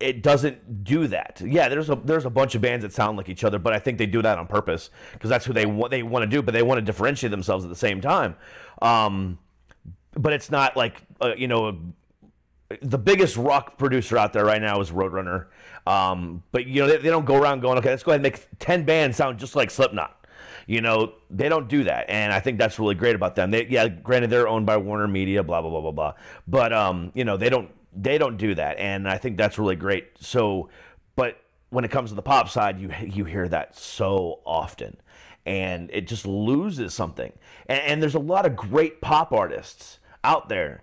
it 0.00 0.22
doesn't 0.22 0.84
do 0.84 1.08
that. 1.08 1.42
Yeah, 1.44 1.68
there's 1.68 1.90
a 1.90 1.96
there's 1.96 2.24
a 2.24 2.30
bunch 2.30 2.54
of 2.54 2.62
bands 2.62 2.84
that 2.84 2.92
sound 2.92 3.16
like 3.16 3.28
each 3.28 3.44
other, 3.44 3.58
but 3.58 3.72
I 3.72 3.78
think 3.78 3.98
they 3.98 4.06
do 4.06 4.22
that 4.22 4.38
on 4.38 4.46
purpose 4.46 4.90
because 5.12 5.28
that's 5.28 5.44
who 5.44 5.52
they 5.52 5.66
want 5.66 5.90
they 5.90 6.02
want 6.02 6.22
to 6.22 6.26
do, 6.26 6.42
but 6.42 6.52
they 6.52 6.62
want 6.62 6.78
to 6.78 6.82
differentiate 6.82 7.30
themselves 7.30 7.64
at 7.64 7.70
the 7.70 7.76
same 7.76 8.00
time. 8.00 8.36
Um, 8.80 9.38
but 10.14 10.32
it's 10.32 10.50
not 10.50 10.76
like 10.76 11.02
uh, 11.20 11.34
you 11.36 11.48
know 11.48 11.78
the 12.82 12.98
biggest 12.98 13.36
rock 13.36 13.78
producer 13.78 14.18
out 14.18 14.32
there 14.32 14.44
right 14.44 14.60
now 14.60 14.80
is 14.80 14.90
Roadrunner. 14.90 15.46
Um, 15.86 16.42
but 16.52 16.66
you 16.66 16.82
know 16.82 16.86
they, 16.86 16.98
they 16.98 17.08
don't 17.08 17.24
go 17.24 17.36
around 17.36 17.60
going, 17.60 17.78
okay, 17.78 17.90
let's 17.90 18.02
go 18.02 18.12
ahead 18.12 18.20
and 18.20 18.22
make 18.22 18.46
ten 18.58 18.84
bands 18.84 19.16
sound 19.16 19.38
just 19.38 19.56
like 19.56 19.70
Slipknot. 19.70 20.14
You 20.66 20.80
know 20.80 21.14
they 21.30 21.48
don't 21.48 21.68
do 21.68 21.82
that, 21.84 22.08
and 22.08 22.32
I 22.32 22.38
think 22.38 22.58
that's 22.58 22.78
really 22.78 22.94
great 22.94 23.16
about 23.16 23.34
them. 23.34 23.50
They, 23.50 23.66
yeah, 23.66 23.88
granted 23.88 24.30
they're 24.30 24.46
owned 24.46 24.66
by 24.66 24.76
Warner 24.76 25.08
Media, 25.08 25.42
blah 25.42 25.60
blah 25.60 25.70
blah 25.70 25.80
blah 25.80 25.92
blah, 25.92 26.12
but 26.46 26.72
um, 26.72 27.10
you 27.14 27.24
know 27.24 27.36
they 27.36 27.48
don't 27.48 27.70
they 28.00 28.18
don't 28.18 28.36
do 28.36 28.54
that, 28.54 28.78
and 28.78 29.08
I 29.08 29.18
think 29.18 29.36
that's 29.36 29.58
really 29.58 29.76
great. 29.76 30.08
So, 30.20 30.68
but 31.16 31.40
when 31.70 31.84
it 31.84 31.90
comes 31.90 32.10
to 32.10 32.16
the 32.16 32.22
pop 32.22 32.48
side, 32.48 32.78
you 32.78 32.90
you 33.04 33.24
hear 33.24 33.48
that 33.48 33.76
so 33.76 34.40
often, 34.44 34.96
and 35.46 35.90
it 35.92 36.06
just 36.06 36.26
loses 36.26 36.94
something. 36.94 37.32
And, 37.66 37.80
and 37.80 38.02
there's 38.02 38.14
a 38.14 38.20
lot 38.20 38.46
of 38.46 38.56
great 38.56 39.00
pop 39.00 39.32
artists 39.32 39.98
out 40.24 40.48
there 40.48 40.82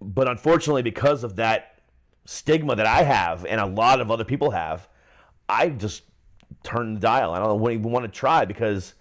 but 0.00 0.28
unfortunately 0.28 0.82
because 0.82 1.24
of 1.24 1.36
that 1.36 1.78
stigma 2.26 2.74
that 2.76 2.86
i 2.86 3.02
have 3.02 3.46
and 3.46 3.60
a 3.60 3.66
lot 3.66 4.00
of 4.00 4.10
other 4.10 4.24
people 4.24 4.50
have 4.50 4.88
i 5.48 5.68
just 5.68 6.02
turn 6.62 6.94
the 6.94 7.00
dial 7.00 7.32
i 7.32 7.38
don't 7.38 7.62
even 7.70 7.90
want 7.90 8.04
to 8.04 8.10
try 8.10 8.44
because 8.44 8.94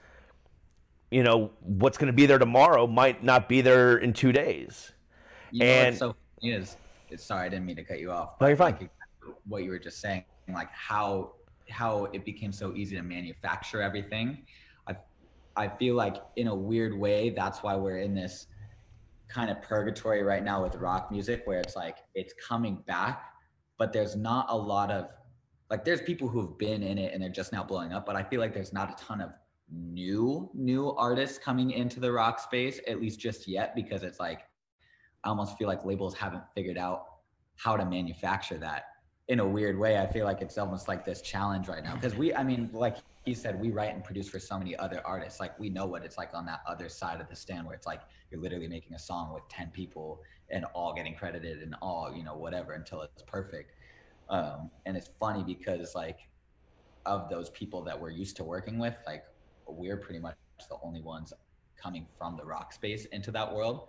you 1.12 1.23
know 1.23 1.52
what's 1.62 1.97
going 1.97 2.08
to 2.08 2.13
be 2.13 2.26
there 2.26 2.38
tomorrow 2.38 2.88
might 2.88 3.23
not 3.23 3.49
be 3.49 3.60
there 3.62 3.97
in 3.97 4.13
two 4.13 4.32
days 4.32 4.93
You 5.52 5.63
And- 5.65 5.97
so 5.97 6.15
funny 6.41 6.54
is, 6.54 6.78
sorry, 7.19 7.45
I 7.45 7.49
didn't 7.49 7.65
mean 7.65 7.76
to 7.78 7.84
cut 7.84 7.99
you 7.99 8.12
off. 8.12 8.36
No, 8.41 8.47
you're 8.47 8.58
fine. 8.58 8.73
like, 8.80 8.89
what 9.45 9.63
you 9.63 9.69
were 9.69 9.80
just 9.80 10.02
saying, 10.02 10.23
like 10.54 10.71
how 10.71 11.34
how 11.69 12.06
it 12.13 12.26
became 12.26 12.52
so 12.52 12.73
easy 12.76 12.95
to 12.95 13.04
manufacture 13.04 13.82
everything. 13.82 14.45
I 14.88 14.95
I 15.56 15.67
feel 15.67 15.95
like 15.95 16.17
in 16.36 16.47
a 16.47 16.56
weird 16.56 16.97
way, 16.97 17.30
that's 17.30 17.63
why 17.63 17.76
we're 17.76 17.99
in 17.99 18.13
this 18.13 18.47
kind 19.30 19.49
of 19.49 19.62
purgatory 19.62 20.23
right 20.23 20.43
now 20.43 20.63
with 20.63 20.76
rock 20.76 21.12
music, 21.12 21.43
where 21.45 21.60
it's 21.60 21.76
like 21.76 21.97
it's 22.15 22.34
coming 22.45 22.84
back, 22.88 23.23
but 23.78 23.93
there's 23.93 24.15
not 24.15 24.47
a 24.49 24.58
lot 24.58 24.91
of 24.91 25.10
like 25.69 25.86
there's 25.86 26.02
people 26.02 26.28
who've 26.28 26.58
been 26.58 26.84
in 26.84 26.97
it 26.97 27.13
and 27.13 27.23
they're 27.23 27.30
just 27.30 27.52
now 27.52 27.63
blowing 27.63 27.93
up, 27.93 28.06
but 28.06 28.15
I 28.15 28.23
feel 28.23 28.39
like 28.39 28.54
there's 28.54 28.73
not 28.73 28.91
a 28.91 29.04
ton 29.04 29.21
of 29.21 29.32
new 29.71 30.49
new 30.54 30.91
artists 30.91 31.38
coming 31.38 31.71
into 31.71 31.99
the 31.99 32.12
rock 32.12 32.39
space 32.39 32.80
at 32.88 33.02
least 33.02 33.19
just 33.19 33.47
yet 33.47 33.73
because 33.73 34.04
it's 34.04 34.19
like 34.19 34.41
I 35.24 35.30
almost 35.30 35.58
feel 35.58 35.68
like 35.68 35.86
labels 35.86 36.16
haven't 36.16 36.44
figured 36.54 36.78
out 36.78 37.06
how 37.56 37.78
to 37.78 37.86
manufacture 37.86 38.58
that 38.58 38.86
in 39.30 39.40
a 39.40 39.48
weird 39.48 39.78
way. 39.78 39.98
I 39.98 40.06
feel 40.06 40.26
like 40.26 40.42
it's 40.42 40.58
almost 40.58 40.88
like 40.88 41.06
this 41.06 41.22
challenge 41.22 41.68
right 41.68 41.84
now 41.84 41.96
because 41.96 42.16
we, 42.16 42.34
I 42.34 42.44
mean, 42.44 42.70
like 42.74 42.98
he 43.26 43.34
said, 43.34 43.60
we 43.60 43.72
write 43.72 43.94
and 43.94 44.04
produce 44.04 44.28
for 44.28 44.40
so 44.40 44.58
many 44.58 44.76
other 44.76 45.02
artists. 45.06 45.40
Like 45.40 45.58
we 45.60 45.70
know 45.70 45.86
what 45.86 46.04
it's 46.04 46.18
like 46.18 46.32
on 46.34 46.46
that 46.48 46.60
other 46.68 46.90
side 46.90 47.22
of 47.22 47.30
the 47.30 47.36
stand 47.36 47.66
where 47.66 47.76
it's 47.76 47.88
like 47.88 48.02
you're 48.32 48.42
literally 48.42 48.68
making 48.68 48.94
a 48.94 49.00
song 49.00 49.34
with 49.34 49.48
10 49.50 49.70
people 49.72 50.22
and 50.50 50.66
all 50.74 50.94
getting 50.94 51.16
credited 51.16 51.62
and 51.62 51.76
all, 51.82 52.14
you 52.14 52.24
know, 52.24 52.36
whatever 52.36 52.74
until 52.74 53.02
it's 53.02 53.24
perfect. 53.24 53.72
Um, 54.30 54.70
and 54.86 54.98
it's 54.98 55.10
funny 55.20 55.44
because 55.44 55.96
like 55.96 56.20
of 57.06 57.30
those 57.30 57.50
people 57.52 57.82
that 57.84 58.00
we're 58.00 58.12
used 58.12 58.36
to 58.38 58.44
working 58.44 58.78
with, 58.78 58.96
like 59.08 59.24
we're 59.68 59.98
pretty 59.98 60.20
much 60.20 60.36
the 60.70 60.76
only 60.84 61.02
ones 61.02 61.32
coming 61.82 62.08
from 62.18 62.36
the 62.36 62.44
rock 62.44 62.74
space 62.74 63.06
into 63.06 63.32
that 63.32 63.54
world 63.54 63.88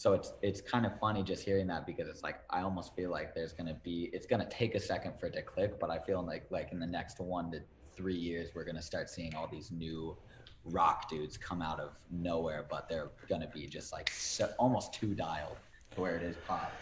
so 0.00 0.14
it's 0.14 0.32
it's 0.40 0.62
kind 0.62 0.86
of 0.86 0.98
funny 0.98 1.22
just 1.22 1.44
hearing 1.44 1.66
that 1.66 1.84
because 1.84 2.08
it's 2.08 2.22
like 2.22 2.40
I 2.48 2.62
almost 2.62 2.96
feel 2.96 3.10
like 3.10 3.34
there's 3.34 3.52
gonna 3.52 3.76
be 3.84 4.08
it's 4.14 4.24
gonna 4.24 4.48
take 4.48 4.74
a 4.74 4.80
second 4.80 5.20
for 5.20 5.26
it 5.26 5.34
to 5.34 5.42
click, 5.42 5.78
but 5.78 5.90
I 5.90 5.98
feel 5.98 6.24
like 6.24 6.46
like 6.48 6.72
in 6.72 6.80
the 6.80 6.86
next 6.86 7.20
one 7.20 7.50
to 7.50 7.60
three 7.94 8.16
years 8.16 8.48
we're 8.54 8.64
gonna 8.64 8.80
start 8.80 9.10
seeing 9.10 9.34
all 9.34 9.46
these 9.46 9.70
new 9.70 10.16
rock 10.64 11.10
dudes 11.10 11.36
come 11.36 11.60
out 11.60 11.80
of 11.80 11.90
nowhere, 12.10 12.64
but 12.70 12.88
they're 12.88 13.10
gonna 13.28 13.50
be 13.52 13.66
just 13.66 13.92
like 13.92 14.08
so, 14.08 14.50
almost 14.58 14.94
too 14.94 15.14
dialed 15.14 15.58
to 15.90 16.00
where 16.00 16.16
it 16.16 16.22
is 16.22 16.36
pop. 16.48 16.72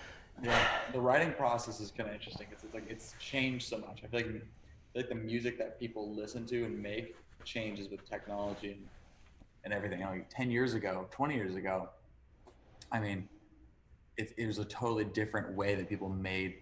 Yeah, 0.40 0.68
the 0.92 1.00
writing 1.00 1.32
process 1.32 1.80
is 1.80 1.90
kind 1.90 2.08
of 2.08 2.14
interesting. 2.14 2.46
It's, 2.52 2.62
it's 2.62 2.74
like 2.74 2.88
it's 2.88 3.16
changed 3.18 3.66
so 3.66 3.78
much. 3.78 4.02
I 4.04 4.06
feel 4.06 4.20
like, 4.20 4.26
I 4.26 4.30
feel 4.30 4.42
like 4.94 5.08
the 5.08 5.16
music 5.16 5.58
that 5.58 5.80
people 5.80 6.14
listen 6.14 6.46
to 6.46 6.64
and 6.66 6.80
make 6.80 7.16
changes 7.44 7.88
with 7.88 8.08
technology 8.08 8.70
and, 8.70 8.86
and 9.64 9.74
everything. 9.74 10.02
Like 10.02 10.30
ten 10.30 10.52
years 10.52 10.74
ago, 10.74 11.08
twenty 11.10 11.34
years 11.34 11.56
ago, 11.56 11.88
I 12.92 13.00
mean, 13.00 13.28
it, 14.16 14.32
it 14.36 14.46
was 14.46 14.58
a 14.58 14.64
totally 14.64 15.04
different 15.04 15.54
way 15.54 15.74
that 15.74 15.88
people 15.88 16.08
made 16.08 16.56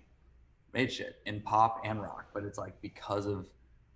made 0.72 0.92
shit 0.92 1.16
in 1.24 1.40
pop 1.40 1.80
and 1.84 2.02
rock. 2.02 2.26
But 2.34 2.44
it's 2.44 2.58
like 2.58 2.80
because 2.82 3.26
of 3.26 3.48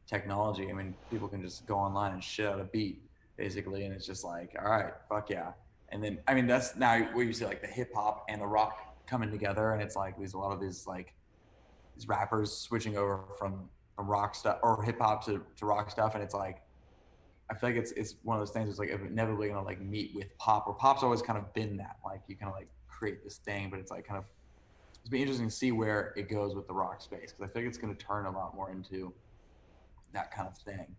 technology, 0.06 0.68
I 0.70 0.72
mean, 0.72 0.94
people 1.10 1.28
can 1.28 1.42
just 1.42 1.66
go 1.66 1.76
online 1.76 2.12
and 2.12 2.24
shit 2.24 2.46
out 2.46 2.60
a 2.60 2.64
beat 2.64 3.02
basically, 3.36 3.84
and 3.84 3.94
it's 3.94 4.06
just 4.06 4.24
like, 4.24 4.54
all 4.62 4.70
right, 4.70 4.92
fuck 5.08 5.30
yeah. 5.30 5.52
And 5.90 6.02
then 6.02 6.18
I 6.28 6.34
mean, 6.34 6.46
that's 6.46 6.76
now 6.76 7.00
where 7.14 7.24
you 7.24 7.32
see 7.32 7.44
like 7.44 7.60
the 7.60 7.68
hip 7.68 7.92
hop 7.94 8.24
and 8.28 8.40
the 8.40 8.46
rock 8.46 8.78
coming 9.06 9.30
together, 9.30 9.72
and 9.72 9.82
it's 9.82 9.96
like 9.96 10.16
there's 10.16 10.34
a 10.34 10.38
lot 10.38 10.52
of 10.52 10.60
these 10.60 10.86
like 10.86 11.14
these 11.96 12.08
rappers 12.08 12.52
switching 12.52 12.96
over 12.96 13.24
from 13.38 13.68
from 13.96 14.06
rock 14.06 14.34
stuff 14.34 14.58
or 14.62 14.82
hip 14.82 14.98
hop 15.00 15.24
to, 15.26 15.42
to 15.56 15.66
rock 15.66 15.90
stuff, 15.90 16.14
and 16.14 16.22
it's 16.22 16.34
like 16.34 16.62
I 17.50 17.54
feel 17.54 17.70
like 17.70 17.78
it's 17.78 17.92
it's 17.92 18.14
one 18.22 18.36
of 18.36 18.40
those 18.40 18.52
things 18.52 18.68
that's 18.68 18.78
like 18.78 18.90
inevitably 18.90 19.48
gonna 19.48 19.64
like 19.64 19.80
meet 19.80 20.12
with 20.14 20.36
pop, 20.38 20.66
where 20.66 20.74
pop's 20.74 21.02
always 21.02 21.20
kind 21.20 21.38
of 21.38 21.52
been 21.52 21.76
that. 21.78 21.96
Like 22.04 22.22
you 22.28 22.36
kind 22.36 22.50
of 22.50 22.56
like 22.56 22.68
create 22.88 23.24
this 23.24 23.38
thing, 23.38 23.70
but 23.70 23.80
it's 23.80 23.90
like 23.90 24.06
kind 24.06 24.18
of 24.18 24.24
it's 25.00 25.08
be 25.08 25.20
interesting 25.20 25.48
to 25.48 25.54
see 25.54 25.72
where 25.72 26.12
it 26.16 26.28
goes 26.30 26.54
with 26.54 26.66
the 26.66 26.74
rock 26.74 27.00
space 27.00 27.32
because 27.32 27.50
I 27.50 27.52
think 27.52 27.66
it's 27.66 27.78
gonna 27.78 27.94
turn 27.94 28.26
a 28.26 28.30
lot 28.30 28.54
more 28.54 28.70
into 28.70 29.12
that 30.12 30.30
kind 30.30 30.46
of 30.46 30.56
thing. 30.58 30.94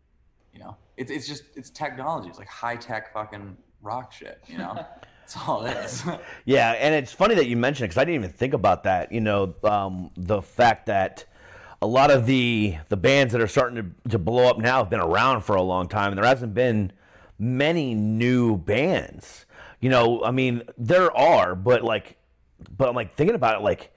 You 0.53 0.59
know, 0.59 0.77
it's 0.97 1.09
it's 1.09 1.27
just 1.27 1.43
it's 1.55 1.69
technology. 1.69 2.27
It's 2.27 2.39
like 2.39 2.49
high 2.49 2.75
tech 2.75 3.13
fucking 3.13 3.55
rock 3.81 4.11
shit. 4.11 4.41
You 4.47 4.57
know, 4.57 4.73
that's 5.21 5.37
all 5.47 5.65
it 5.65 5.77
is. 5.77 6.03
Yeah, 6.43 6.71
and 6.71 6.93
it's 6.93 7.13
funny 7.13 7.35
that 7.35 7.47
you 7.47 7.55
mentioned 7.55 7.85
it 7.85 7.87
because 7.89 8.01
I 8.01 8.03
didn't 8.03 8.23
even 8.23 8.31
think 8.31 8.53
about 8.53 8.83
that. 8.83 9.13
You 9.13 9.21
know, 9.21 9.55
um, 9.63 10.11
the 10.17 10.41
fact 10.41 10.87
that 10.87 11.25
a 11.81 11.87
lot 11.87 12.11
of 12.11 12.25
the 12.25 12.77
the 12.89 12.97
bands 12.97 13.33
that 13.33 13.41
are 13.41 13.47
starting 13.47 13.75
to, 14.03 14.09
to 14.11 14.19
blow 14.19 14.47
up 14.47 14.59
now 14.59 14.77
have 14.77 14.89
been 14.89 14.99
around 14.99 15.41
for 15.41 15.55
a 15.55 15.61
long 15.61 15.87
time, 15.87 16.11
and 16.11 16.17
there 16.17 16.25
hasn't 16.25 16.53
been 16.53 16.91
many 17.39 17.93
new 17.95 18.57
bands. 18.57 19.45
You 19.79 19.89
know, 19.89 20.23
I 20.23 20.31
mean, 20.31 20.61
there 20.77 21.15
are, 21.17 21.55
but 21.55 21.83
like, 21.83 22.17
but 22.77 22.87
I'm 22.87 22.95
like 22.95 23.15
thinking 23.15 23.35
about 23.35 23.59
it, 23.59 23.63
like 23.63 23.91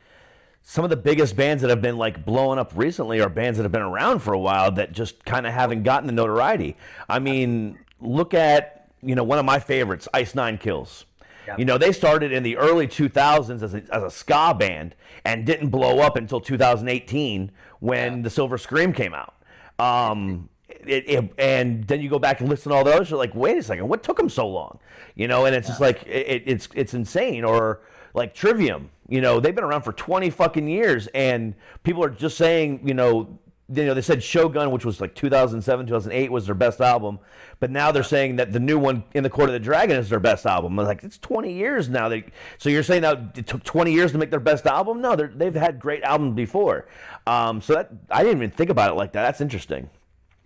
some 0.63 0.83
of 0.83 0.89
the 0.89 0.97
biggest 0.97 1.37
bands 1.37 1.61
that 1.61 1.69
have 1.69 1.83
been 1.83 1.99
like 1.99 2.25
blowing 2.25 2.59
up 2.59 2.73
recently 2.75 3.21
are 3.21 3.29
bands 3.29 3.59
that 3.59 3.65
have 3.65 3.73
been 3.73 3.83
around 3.83 4.21
for 4.21 4.33
a 4.33 4.39
while 4.39 4.73
that 4.73 4.93
just 4.93 5.23
kind 5.27 5.47
of 5.47 5.53
haven't 5.53 5.83
gotten 5.83 6.07
the 6.07 6.13
notoriety. 6.13 6.77
I 7.07 7.19
mean, 7.19 7.79
look 8.01 8.33
at 8.33 8.89
you 9.03 9.15
know 9.15 9.25
one 9.25 9.39
of 9.39 9.45
my 9.45 9.59
favorites, 9.59 10.09
Ice 10.15 10.35
Nine 10.35 10.57
Kills. 10.57 11.05
Yeah. 11.47 11.57
You 11.59 11.67
know, 11.67 11.77
they 11.77 11.93
started 11.93 12.33
in 12.33 12.43
the 12.43 12.57
early 12.57 12.87
2000s 12.87 13.63
as 13.63 13.75
a, 13.75 13.83
as 13.93 14.03
a 14.03 14.11
ska 14.11 14.55
band 14.59 14.95
and 15.27 15.45
didn't 15.45 15.69
blow 15.69 15.99
up 15.99 16.17
until 16.17 16.41
2018 16.41 17.51
when 17.85 18.23
the 18.23 18.31
Silver 18.31 18.57
Scream 18.57 18.95
came 18.95 19.13
out. 19.13 19.35
Um, 19.79 20.49
it, 20.69 21.05
it, 21.07 21.35
and 21.37 21.87
then 21.87 22.01
you 22.01 22.09
go 22.09 22.19
back 22.19 22.41
and 22.41 22.49
listen 22.49 22.71
to 22.71 22.77
all 22.79 22.85
those, 22.85 23.11
you're 23.11 23.19
like, 23.19 23.35
wait 23.35 23.59
a 23.59 23.63
second, 23.63 23.87
what 23.89 24.03
took 24.03 24.17
them 24.17 24.31
so 24.31 24.49
long? 24.49 24.79
You 25.17 25.29
know, 25.29 25.45
and 25.45 25.55
it's 25.55 25.69
just 25.69 25.83
like 25.83 26.03
it, 26.07 26.45
it's 26.47 26.69
it's 26.75 26.95
insane. 26.95 27.45
Or 27.45 27.83
like 28.15 28.35
Trivium, 28.35 28.91
you 29.07 29.21
know, 29.21 29.39
they've 29.39 29.55
been 29.55 29.65
around 29.65 29.83
for 29.83 29.93
20 29.93 30.31
fucking 30.31 30.67
years, 30.67 31.09
and 31.09 31.55
people 31.83 32.03
are 32.03 32.09
just 32.09 32.39
saying, 32.39 32.81
you 32.85 32.95
know, 32.95 33.39
you 33.73 33.87
know, 33.87 33.95
they 33.95 34.03
said 34.03 34.23
Shogun, 34.23 34.71
which 34.71 34.85
was 34.85 35.01
like 35.01 35.15
2007, 35.15 35.87
2008, 35.87 36.31
was 36.31 36.47
their 36.47 36.55
best 36.55 36.81
album, 36.81 37.19
but 37.61 37.71
now 37.71 37.91
they're 37.91 38.03
saying 38.03 38.37
that 38.37 38.53
the 38.53 38.61
new 38.61 38.79
one, 38.79 39.05
In 39.15 39.23
the 39.23 39.31
Court 39.31 39.49
of 39.49 39.55
the 39.55 39.61
Dragon, 39.61 39.97
is 39.97 40.11
their 40.11 40.21
best 40.21 40.45
album. 40.45 40.79
I'm 40.79 40.87
like, 40.87 41.03
it's 41.03 41.19
20 41.19 41.53
years 41.53 41.89
now. 41.89 42.11
They, 42.11 42.25
so 42.59 42.69
you're 42.69 42.83
saying 42.83 43.03
that 43.03 43.39
it 43.39 43.47
took 43.47 43.65
20 43.65 43.91
years 43.91 44.13
to 44.13 44.19
make 44.19 44.31
their 44.31 44.41
best 44.41 44.67
album? 44.67 45.01
No, 45.01 45.17
they've 45.17 45.55
had 45.55 45.81
great 45.81 46.03
albums 46.03 46.35
before. 46.35 46.89
Um, 47.27 47.63
so 47.63 47.75
that 47.75 47.91
I 48.11 48.23
didn't 48.23 48.39
even 48.39 48.51
think 48.51 48.69
about 48.69 48.91
it 48.91 48.95
like 48.95 49.13
that. 49.13 49.23
That's 49.23 49.41
interesting. 49.41 49.89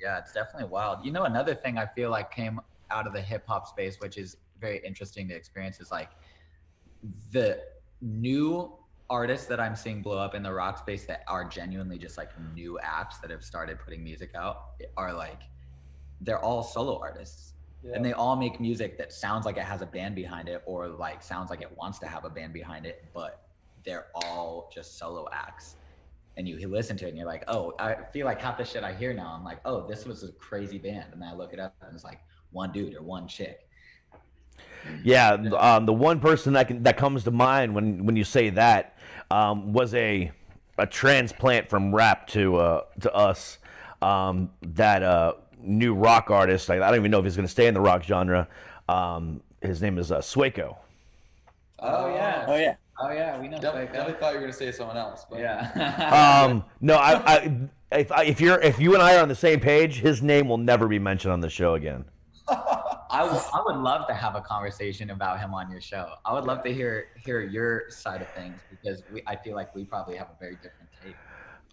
Yeah, 0.00 0.18
it's 0.18 0.32
definitely 0.32 0.68
wild. 0.68 1.04
You 1.04 1.10
know, 1.10 1.24
another 1.24 1.56
thing 1.56 1.76
I 1.76 1.86
feel 1.86 2.10
like 2.10 2.30
came 2.30 2.60
out 2.90 3.08
of 3.08 3.12
the 3.12 3.20
hip 3.20 3.44
hop 3.48 3.66
space, 3.66 3.98
which 3.98 4.16
is 4.16 4.36
very 4.60 4.80
interesting 4.86 5.26
to 5.28 5.34
experience, 5.34 5.80
is 5.80 5.90
like 5.90 6.10
the 7.32 7.60
new 8.00 8.72
artists 9.10 9.46
that 9.46 9.58
I'm 9.60 9.74
seeing 9.74 10.02
blow 10.02 10.18
up 10.18 10.34
in 10.34 10.42
the 10.42 10.52
rock 10.52 10.78
space 10.78 11.06
that 11.06 11.24
are 11.26 11.44
genuinely 11.44 11.98
just 11.98 12.18
like 12.18 12.30
new 12.54 12.78
acts 12.80 13.18
that 13.18 13.30
have 13.30 13.42
started 13.42 13.78
putting 13.78 14.04
music 14.04 14.32
out 14.34 14.72
are 14.96 15.12
like 15.12 15.42
they're 16.20 16.40
all 16.40 16.62
solo 16.62 16.98
artists. 17.00 17.54
And 17.94 18.04
they 18.04 18.12
all 18.12 18.36
make 18.36 18.60
music 18.60 18.98
that 18.98 19.12
sounds 19.12 19.46
like 19.46 19.56
it 19.56 19.62
has 19.62 19.82
a 19.82 19.86
band 19.86 20.14
behind 20.14 20.48
it 20.48 20.62
or 20.66 20.88
like 20.88 21.22
sounds 21.22 21.48
like 21.48 21.62
it 21.62 21.70
wants 21.76 21.98
to 22.00 22.06
have 22.06 22.24
a 22.24 22.28
band 22.28 22.52
behind 22.52 22.84
it, 22.84 23.04
but 23.14 23.48
they're 23.84 24.08
all 24.14 24.70
just 24.74 24.98
solo 24.98 25.26
acts 25.32 25.76
and 26.38 26.48
you 26.48 26.68
listen 26.68 26.96
to 26.96 27.04
it 27.04 27.08
and 27.08 27.18
you're 27.18 27.26
like, 27.26 27.42
oh, 27.48 27.74
I 27.80 27.96
feel 28.12 28.24
like 28.24 28.40
half 28.40 28.56
the 28.56 28.64
shit 28.64 28.84
I 28.84 28.94
hear 28.94 29.12
now, 29.12 29.34
I'm 29.36 29.44
like, 29.44 29.58
oh, 29.64 29.86
this 29.86 30.06
was 30.06 30.22
a 30.22 30.30
crazy 30.32 30.78
band. 30.78 31.06
And 31.12 31.20
then 31.20 31.28
I 31.28 31.34
look 31.34 31.52
it 31.52 31.58
up 31.58 31.74
and 31.82 31.92
it's 31.92 32.04
like 32.04 32.20
one 32.52 32.70
dude 32.70 32.94
or 32.94 33.02
one 33.02 33.26
chick. 33.26 33.68
Yeah, 35.02 35.32
um, 35.32 35.84
the 35.84 35.92
one 35.92 36.20
person 36.20 36.52
that 36.52 36.68
can, 36.68 36.84
that 36.84 36.96
comes 36.96 37.24
to 37.24 37.32
mind 37.32 37.74
when, 37.74 38.06
when 38.06 38.14
you 38.14 38.22
say 38.22 38.50
that 38.50 38.96
um, 39.30 39.72
was 39.72 39.94
a 39.94 40.30
a 40.78 40.86
transplant 40.86 41.68
from 41.68 41.94
rap 41.94 42.26
to 42.28 42.56
uh, 42.56 42.80
to 43.00 43.12
us. 43.14 43.58
Um, 44.00 44.50
that 44.62 45.02
uh, 45.02 45.32
new 45.60 45.92
rock 45.94 46.30
artist. 46.30 46.70
I, 46.70 46.76
I 46.76 46.78
don't 46.90 46.96
even 46.96 47.10
know 47.10 47.18
if 47.18 47.24
he's 47.24 47.34
going 47.36 47.46
to 47.46 47.50
stay 47.50 47.66
in 47.66 47.74
the 47.74 47.80
rock 47.80 48.04
genre. 48.04 48.46
Um, 48.88 49.40
his 49.60 49.82
name 49.82 49.98
is 49.98 50.12
uh, 50.12 50.18
Sueco. 50.18 50.76
Oh, 51.80 52.08
yeah. 52.14 52.44
Oh 52.46 52.56
yeah. 52.56 52.74
Oh 53.00 53.10
yeah, 53.12 53.40
we 53.40 53.46
know. 53.48 53.58
Definitely, 53.60 53.86
Psycho. 53.86 53.92
definitely 53.98 54.20
thought 54.20 54.28
you 54.30 54.34
were 54.36 54.40
gonna 54.42 54.52
say 54.52 54.72
someone 54.72 54.96
else. 54.96 55.24
But 55.30 55.38
Yeah. 55.40 56.44
Um, 56.48 56.64
no, 56.80 56.94
I, 56.96 57.12
I 57.36 57.58
if 57.92 58.10
I- 58.12 58.24
if 58.24 58.40
you're 58.40 58.60
if 58.60 58.80
you 58.80 58.94
and 58.94 59.02
I 59.02 59.16
are 59.16 59.22
on 59.22 59.28
the 59.28 59.34
same 59.36 59.60
page, 59.60 60.00
his 60.00 60.20
name 60.22 60.48
will 60.48 60.58
never 60.58 60.88
be 60.88 60.98
mentioned 60.98 61.32
on 61.32 61.40
the 61.40 61.48
show 61.50 61.74
again. 61.74 62.04
I 63.10 63.24
would, 63.24 63.42
I 63.54 63.62
would 63.64 63.76
love 63.76 64.06
to 64.08 64.14
have 64.14 64.34
a 64.34 64.40
conversation 64.40 65.10
about 65.10 65.40
him 65.40 65.54
on 65.54 65.70
your 65.70 65.80
show. 65.80 66.12
I 66.24 66.32
would 66.34 66.44
love 66.44 66.62
to 66.64 66.72
hear 66.72 67.08
hear 67.24 67.40
your 67.40 67.90
side 67.90 68.20
of 68.22 68.28
things 68.30 68.60
because 68.70 69.02
we, 69.12 69.22
I 69.26 69.36
feel 69.36 69.54
like 69.54 69.74
we 69.74 69.84
probably 69.84 70.16
have 70.16 70.28
a 70.28 70.38
very 70.38 70.56
different 70.56 70.88
take. 71.02 71.14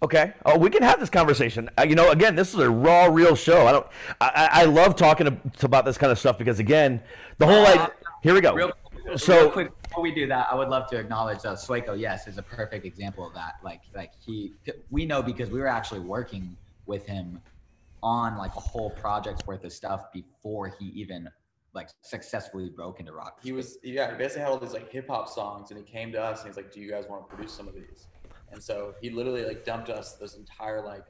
Okay. 0.04 0.34
Oh, 0.46 0.58
we 0.58 0.70
can 0.70 0.84
have 0.84 1.00
this 1.00 1.10
conversation. 1.10 1.70
Uh, 1.78 1.84
you 1.84 1.96
know, 1.96 2.12
again, 2.12 2.36
this 2.36 2.54
is 2.54 2.60
a 2.60 2.70
raw, 2.70 3.06
real 3.06 3.36
show. 3.36 3.66
I 3.66 3.72
don't. 3.72 3.88
I, 4.22 4.50
I 4.52 4.66
love 4.66 4.96
talking 4.96 5.26
to, 5.26 5.58
to 5.60 5.66
about 5.66 5.86
this 5.86 5.98
kind 5.98 6.12
of 6.12 6.20
stuff 6.20 6.38
because, 6.38 6.60
again, 6.60 7.02
the 7.38 7.46
whole 7.46 7.64
like. 7.64 7.92
Here 8.22 8.34
we 8.34 8.42
go. 8.42 8.54
Real, 8.54 8.72
So- 9.18 9.42
real 9.42 9.52
quick 9.52 9.82
before 9.84 10.04
we 10.04 10.12
do 10.14 10.28
that, 10.28 10.48
I 10.52 10.56
would 10.56 10.68
love 10.68 10.90
to 10.90 10.98
acknowledge 10.98 11.40
uh, 11.46 11.56
Sueco. 11.56 11.98
Yes, 11.98 12.28
is 12.28 12.38
a 12.38 12.44
perfect 12.44 12.86
example 12.86 13.26
of 13.26 13.34
that. 13.36 13.56
Like 13.64 13.82
like 13.94 14.12
he, 14.20 14.54
we 14.92 15.06
know 15.06 15.22
because 15.22 15.50
we 15.50 15.60
were 15.60 15.68
actually 15.68 16.02
working 16.02 16.58
with 16.86 17.06
him 17.06 17.40
on 18.06 18.38
like 18.38 18.56
a 18.56 18.60
whole 18.60 18.92
project's 18.92 19.46
worth 19.48 19.64
of 19.64 19.74
stuff 19.74 20.12
before 20.14 20.68
he 20.80 20.86
even 20.90 21.28
like 21.74 21.90
successfully 22.02 22.70
broke 22.70 23.00
into 23.00 23.12
rock. 23.12 23.40
he 23.44 23.52
was 23.52 23.80
yeah 23.84 24.12
he 24.12 24.18
basically 24.18 24.42
had 24.44 24.52
all 24.52 24.60
these 24.60 24.74
like 24.74 24.90
hip 24.92 25.08
hop 25.10 25.28
songs 25.28 25.72
and 25.72 25.80
he 25.80 25.84
came 25.92 26.12
to 26.12 26.22
us 26.22 26.40
and 26.42 26.48
he's 26.50 26.56
like 26.56 26.72
do 26.72 26.80
you 26.80 26.90
guys 26.90 27.06
want 27.10 27.28
to 27.28 27.36
produce 27.36 27.52
some 27.52 27.68
of 27.68 27.74
these 27.74 28.06
and 28.52 28.62
so 28.64 28.94
he 29.02 29.10
literally 29.10 29.44
like 29.44 29.66
dumped 29.66 29.90
us 29.90 30.14
this 30.14 30.36
entire 30.36 30.86
like 30.86 31.04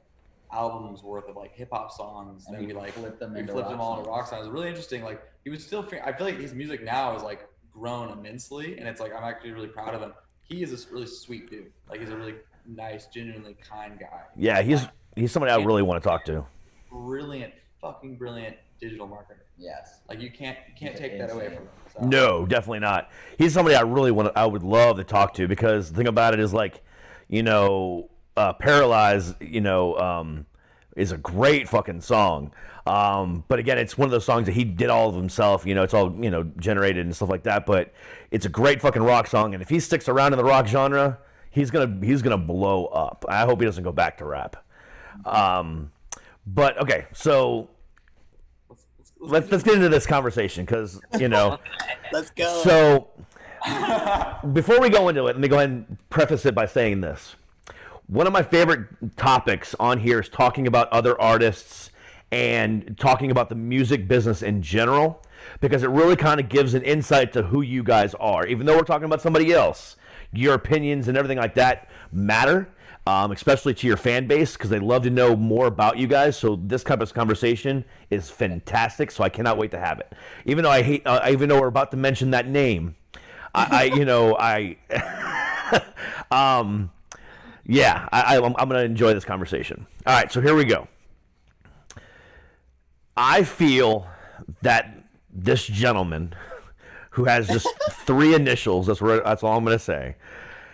albums 0.52 1.02
worth 1.02 1.28
of 1.28 1.36
like 1.36 1.52
hip 1.54 1.68
hop 1.70 1.92
songs 1.92 2.46
and, 2.46 2.56
And 2.56 2.66
we 2.66 2.72
we 2.72 2.80
like 2.80 2.94
flipped 2.94 3.20
them 3.20 3.34
we 3.34 3.40
into 3.40 3.52
flipped 3.52 3.66
rock 3.68 3.72
them 3.72 3.80
all 3.82 3.92
into 3.98 4.04
songs. 4.06 4.16
rock 4.16 4.26
songs 4.28 4.46
it 4.46 4.48
was 4.48 4.54
really 4.54 4.68
interesting 4.68 5.04
like 5.04 5.22
he 5.44 5.50
was 5.50 5.62
still 5.64 5.86
I 6.02 6.12
feel 6.12 6.26
like 6.26 6.38
his 6.38 6.54
music 6.54 6.82
now 6.82 7.14
is 7.14 7.22
like 7.22 7.46
grown 7.72 8.10
immensely 8.18 8.78
and 8.78 8.88
it's 8.88 9.00
like 9.02 9.12
I'm 9.14 9.22
actually 9.24 9.52
really 9.52 9.68
proud 9.68 9.94
of 9.94 10.00
him 10.00 10.14
he 10.42 10.62
is 10.62 10.72
a 10.72 10.92
really 10.94 11.06
sweet 11.06 11.50
dude 11.50 11.70
like 11.90 12.00
he's 12.00 12.08
a 12.10 12.16
really 12.16 12.36
nice 12.66 13.06
genuinely 13.06 13.54
kind 13.54 13.98
guy 14.00 14.22
Yeah, 14.36 14.62
he's 14.62 14.80
he's 15.14 15.30
somebody 15.30 15.52
I 15.52 15.56
really 15.58 15.82
want 15.82 16.02
to 16.02 16.08
talk 16.08 16.24
to. 16.26 16.44
Brilliant 16.90 17.52
fucking 17.80 18.16
brilliant 18.16 18.56
digital 18.80 19.06
marketer 19.08 19.36
Yes. 19.58 20.00
like 20.08 20.20
you 20.20 20.30
can't 20.30 20.56
you 20.68 20.74
can't 20.78 20.92
He's 20.92 21.00
take 21.00 21.18
that 21.18 21.30
away 21.30 21.46
from 21.46 21.54
him 21.64 21.68
so. 21.92 22.04
No, 22.04 22.46
definitely 22.46 22.80
not. 22.80 23.10
He's 23.38 23.54
somebody 23.54 23.74
I 23.74 23.80
really 23.82 24.10
want. 24.10 24.32
to 24.34 24.38
I 24.38 24.44
would 24.44 24.62
love 24.62 24.96
to 24.98 25.04
talk 25.04 25.32
to 25.34 25.48
because 25.48 25.90
the 25.90 25.96
thing 25.96 26.06
about 26.08 26.34
it 26.34 26.40
is 26.40 26.52
like, 26.52 26.82
you 27.28 27.42
know, 27.42 28.10
uh, 28.36 28.52
"Paralyzed," 28.52 29.40
you 29.40 29.62
know, 29.62 29.96
um, 29.96 30.44
is 30.94 31.10
a 31.12 31.16
great 31.16 31.68
fucking 31.70 32.02
song. 32.02 32.52
Um, 32.86 33.44
but 33.48 33.58
again, 33.58 33.78
it's 33.78 33.96
one 33.96 34.04
of 34.06 34.10
those 34.12 34.26
songs 34.26 34.44
that 34.46 34.52
he 34.52 34.62
did 34.64 34.90
all 34.90 35.08
of 35.08 35.14
himself. 35.14 35.64
You 35.64 35.74
know, 35.74 35.82
it's 35.84 35.94
all 35.94 36.14
you 36.22 36.30
know 36.30 36.42
generated 36.58 37.06
and 37.06 37.16
stuff 37.16 37.30
like 37.30 37.44
that. 37.44 37.64
But 37.64 37.94
it's 38.30 38.44
a 38.44 38.50
great 38.50 38.82
fucking 38.82 39.02
rock 39.02 39.26
song, 39.26 39.54
and 39.54 39.62
if 39.62 39.70
he 39.70 39.80
sticks 39.80 40.06
around 40.06 40.34
in 40.34 40.36
the 40.36 40.44
rock 40.44 40.66
genre, 40.66 41.18
he's 41.50 41.70
gonna 41.70 42.04
he's 42.06 42.20
gonna 42.20 42.36
blow 42.36 42.86
up. 42.86 43.24
I 43.26 43.46
hope 43.46 43.60
he 43.60 43.64
doesn't 43.64 43.84
go 43.84 43.92
back 43.92 44.18
to 44.18 44.26
rap. 44.26 44.62
Um, 45.24 45.92
but 46.46 46.78
okay, 46.78 47.06
so 47.12 47.68
let's 49.20 49.50
let's 49.50 49.64
get 49.64 49.74
into 49.74 49.88
this 49.88 50.06
conversation 50.06 50.64
because 50.64 51.00
you 51.18 51.28
know. 51.28 51.58
Let's 52.12 52.30
go. 52.30 52.62
So, 52.62 53.08
before 54.52 54.80
we 54.80 54.90
go 54.90 55.08
into 55.08 55.22
it, 55.22 55.32
let 55.32 55.40
me 55.40 55.48
go 55.48 55.56
ahead 55.56 55.70
and 55.70 55.98
preface 56.08 56.46
it 56.46 56.54
by 56.54 56.66
saying 56.66 57.00
this. 57.00 57.34
One 58.06 58.28
of 58.28 58.32
my 58.32 58.44
favorite 58.44 59.16
topics 59.16 59.74
on 59.80 59.98
here 59.98 60.20
is 60.20 60.28
talking 60.28 60.68
about 60.68 60.88
other 60.92 61.20
artists 61.20 61.90
and 62.30 62.96
talking 62.98 63.32
about 63.32 63.48
the 63.48 63.56
music 63.56 64.06
business 64.06 64.42
in 64.42 64.62
general 64.62 65.20
because 65.60 65.82
it 65.82 65.90
really 65.90 66.14
kind 66.14 66.38
of 66.38 66.48
gives 66.48 66.74
an 66.74 66.82
insight 66.82 67.32
to 67.32 67.42
who 67.42 67.60
you 67.60 67.82
guys 67.82 68.14
are. 68.14 68.46
Even 68.46 68.66
though 68.66 68.76
we're 68.76 68.82
talking 68.82 69.06
about 69.06 69.20
somebody 69.20 69.52
else, 69.52 69.96
your 70.32 70.54
opinions 70.54 71.08
and 71.08 71.16
everything 71.16 71.38
like 71.38 71.54
that 71.54 71.88
matter. 72.12 72.68
Um, 73.06 73.30
especially 73.30 73.72
to 73.74 73.86
your 73.86 73.96
fan 73.96 74.26
base 74.26 74.54
because 74.54 74.68
they 74.68 74.80
love 74.80 75.04
to 75.04 75.10
know 75.10 75.36
more 75.36 75.68
about 75.68 75.96
you 75.96 76.08
guys. 76.08 76.36
So 76.36 76.56
this 76.56 76.82
type 76.82 77.00
of 77.00 77.14
conversation 77.14 77.84
is 78.10 78.30
fantastic. 78.30 79.12
So 79.12 79.22
I 79.22 79.28
cannot 79.28 79.58
wait 79.58 79.70
to 79.70 79.78
have 79.78 80.00
it. 80.00 80.12
Even 80.44 80.64
though 80.64 80.72
I 80.72 80.82
hate, 80.82 81.06
uh, 81.06 81.24
even 81.30 81.48
though 81.48 81.60
we're 81.60 81.68
about 81.68 81.92
to 81.92 81.96
mention 81.96 82.32
that 82.32 82.48
name, 82.48 82.96
I, 83.54 83.68
I 83.70 83.84
you 83.84 84.04
know, 84.04 84.36
I, 84.36 84.76
um, 86.32 86.90
yeah, 87.64 88.08
I, 88.12 88.36
I'm 88.38 88.52
going 88.52 88.70
to 88.70 88.84
enjoy 88.84 89.14
this 89.14 89.24
conversation. 89.24 89.86
All 90.06 90.14
right, 90.14 90.30
so 90.30 90.40
here 90.40 90.54
we 90.54 90.64
go. 90.64 90.88
I 93.16 93.44
feel 93.44 94.06
that 94.62 95.02
this 95.32 95.66
gentleman 95.66 96.34
who 97.10 97.24
has 97.24 97.48
just 97.48 97.66
three 97.90 98.34
initials, 98.34 98.86
that's, 98.86 99.00
what, 99.00 99.24
that's 99.24 99.42
all 99.42 99.56
I'm 99.56 99.64
going 99.64 99.76
to 99.76 99.82
say. 99.82 100.16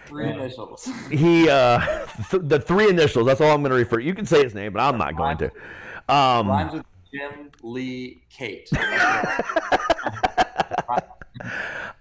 Three 0.06 0.30
initials 0.30 0.88
He, 1.10 1.48
uh, 1.48 2.06
th- 2.30 2.42
the 2.46 2.60
three 2.60 2.88
initials, 2.88 3.26
that's 3.26 3.40
all 3.40 3.50
I'm 3.52 3.62
going 3.62 3.70
to 3.70 3.76
refer. 3.76 3.98
You 4.00 4.14
can 4.14 4.26
say 4.26 4.42
his 4.42 4.54
name, 4.54 4.72
but 4.72 4.80
I'm 4.80 4.98
not 4.98 5.16
going 5.16 5.38
to. 5.38 5.46
Um, 6.08 6.48
rhymes 6.48 6.72
with 6.72 6.84
Jim 7.12 7.50
Lee 7.62 8.22
Kate. 8.30 8.70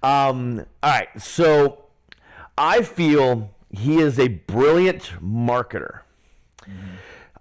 Um, 0.04 0.66
all 0.82 0.90
right, 0.90 1.22
so 1.22 1.86
I 2.58 2.82
feel 2.82 3.52
he 3.70 4.00
is 4.00 4.18
a 4.18 4.28
brilliant 4.30 5.14
marketer. 5.22 6.00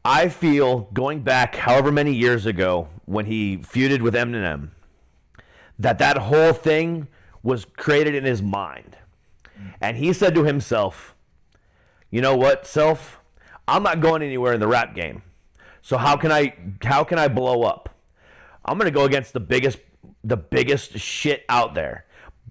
I 0.05 0.29
feel 0.29 0.89
going 0.93 1.23
back 1.23 1.57
however 1.57 1.91
many 1.91 2.13
years 2.13 2.47
ago 2.47 2.89
when 3.07 3.27
he 3.27 3.59
feuded 3.59 4.03
with 4.03 4.15
Eminem, 4.15 4.71
that 5.79 5.99
that 5.99 6.19
whole 6.19 6.53
thing 6.53 7.09
was 7.43 7.65
created 7.65 8.15
in 8.15 8.25
his 8.25 8.43
mind, 8.43 8.97
and 9.81 9.97
he 9.97 10.13
said 10.13 10.35
to 10.35 10.45
himself, 10.45 11.15
"You 12.11 12.21
know 12.21 12.37
what, 12.37 12.67
self? 12.67 13.21
I'm 13.67 13.83
not 13.83 14.01
going 14.01 14.23
anywhere 14.23 14.53
in 14.53 14.61
the 14.61 14.67
rap 14.67 14.95
game. 14.95 15.23
So 15.83 15.97
how 15.97 16.17
can 16.17 16.33
I 16.33 16.55
how 16.83 17.05
can 17.05 17.19
I 17.19 17.29
blow 17.29 17.63
up? 17.63 17.89
I'm 18.65 18.79
gonna 18.79 18.91
go 18.91 19.05
against 19.05 19.33
the 19.33 19.41
biggest 19.41 19.79
the 20.23 20.37
biggest 20.37 20.99
shit 20.99 21.45
out 21.49 21.75
there, 21.75 22.05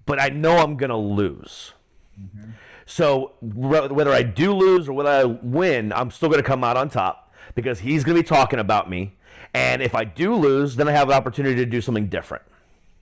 but 0.06 0.20
I 0.20 0.28
know 0.28 0.58
I'm 0.58 0.76
gonna 0.76 0.98
lose. 0.98 1.72
Mm-hmm. 2.20 2.50
So 2.86 3.34
wh- 3.40 3.92
whether 3.92 4.12
I 4.12 4.22
do 4.22 4.52
lose 4.52 4.88
or 4.88 4.94
whether 4.94 5.10
I 5.10 5.24
win, 5.24 5.92
I'm 5.92 6.10
still 6.10 6.28
gonna 6.28 6.42
come 6.42 6.64
out 6.64 6.76
on 6.76 6.88
top 6.88 7.32
because 7.54 7.80
he's 7.80 8.02
gonna 8.02 8.18
be 8.18 8.24
talking 8.24 8.58
about 8.58 8.90
me. 8.90 9.16
And 9.54 9.82
if 9.82 9.94
I 9.94 10.04
do 10.04 10.34
lose, 10.34 10.76
then 10.76 10.88
I 10.88 10.92
have 10.92 11.08
an 11.08 11.14
opportunity 11.14 11.56
to 11.56 11.66
do 11.66 11.80
something 11.80 12.08
different. 12.08 12.44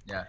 Yeah. 0.07 0.25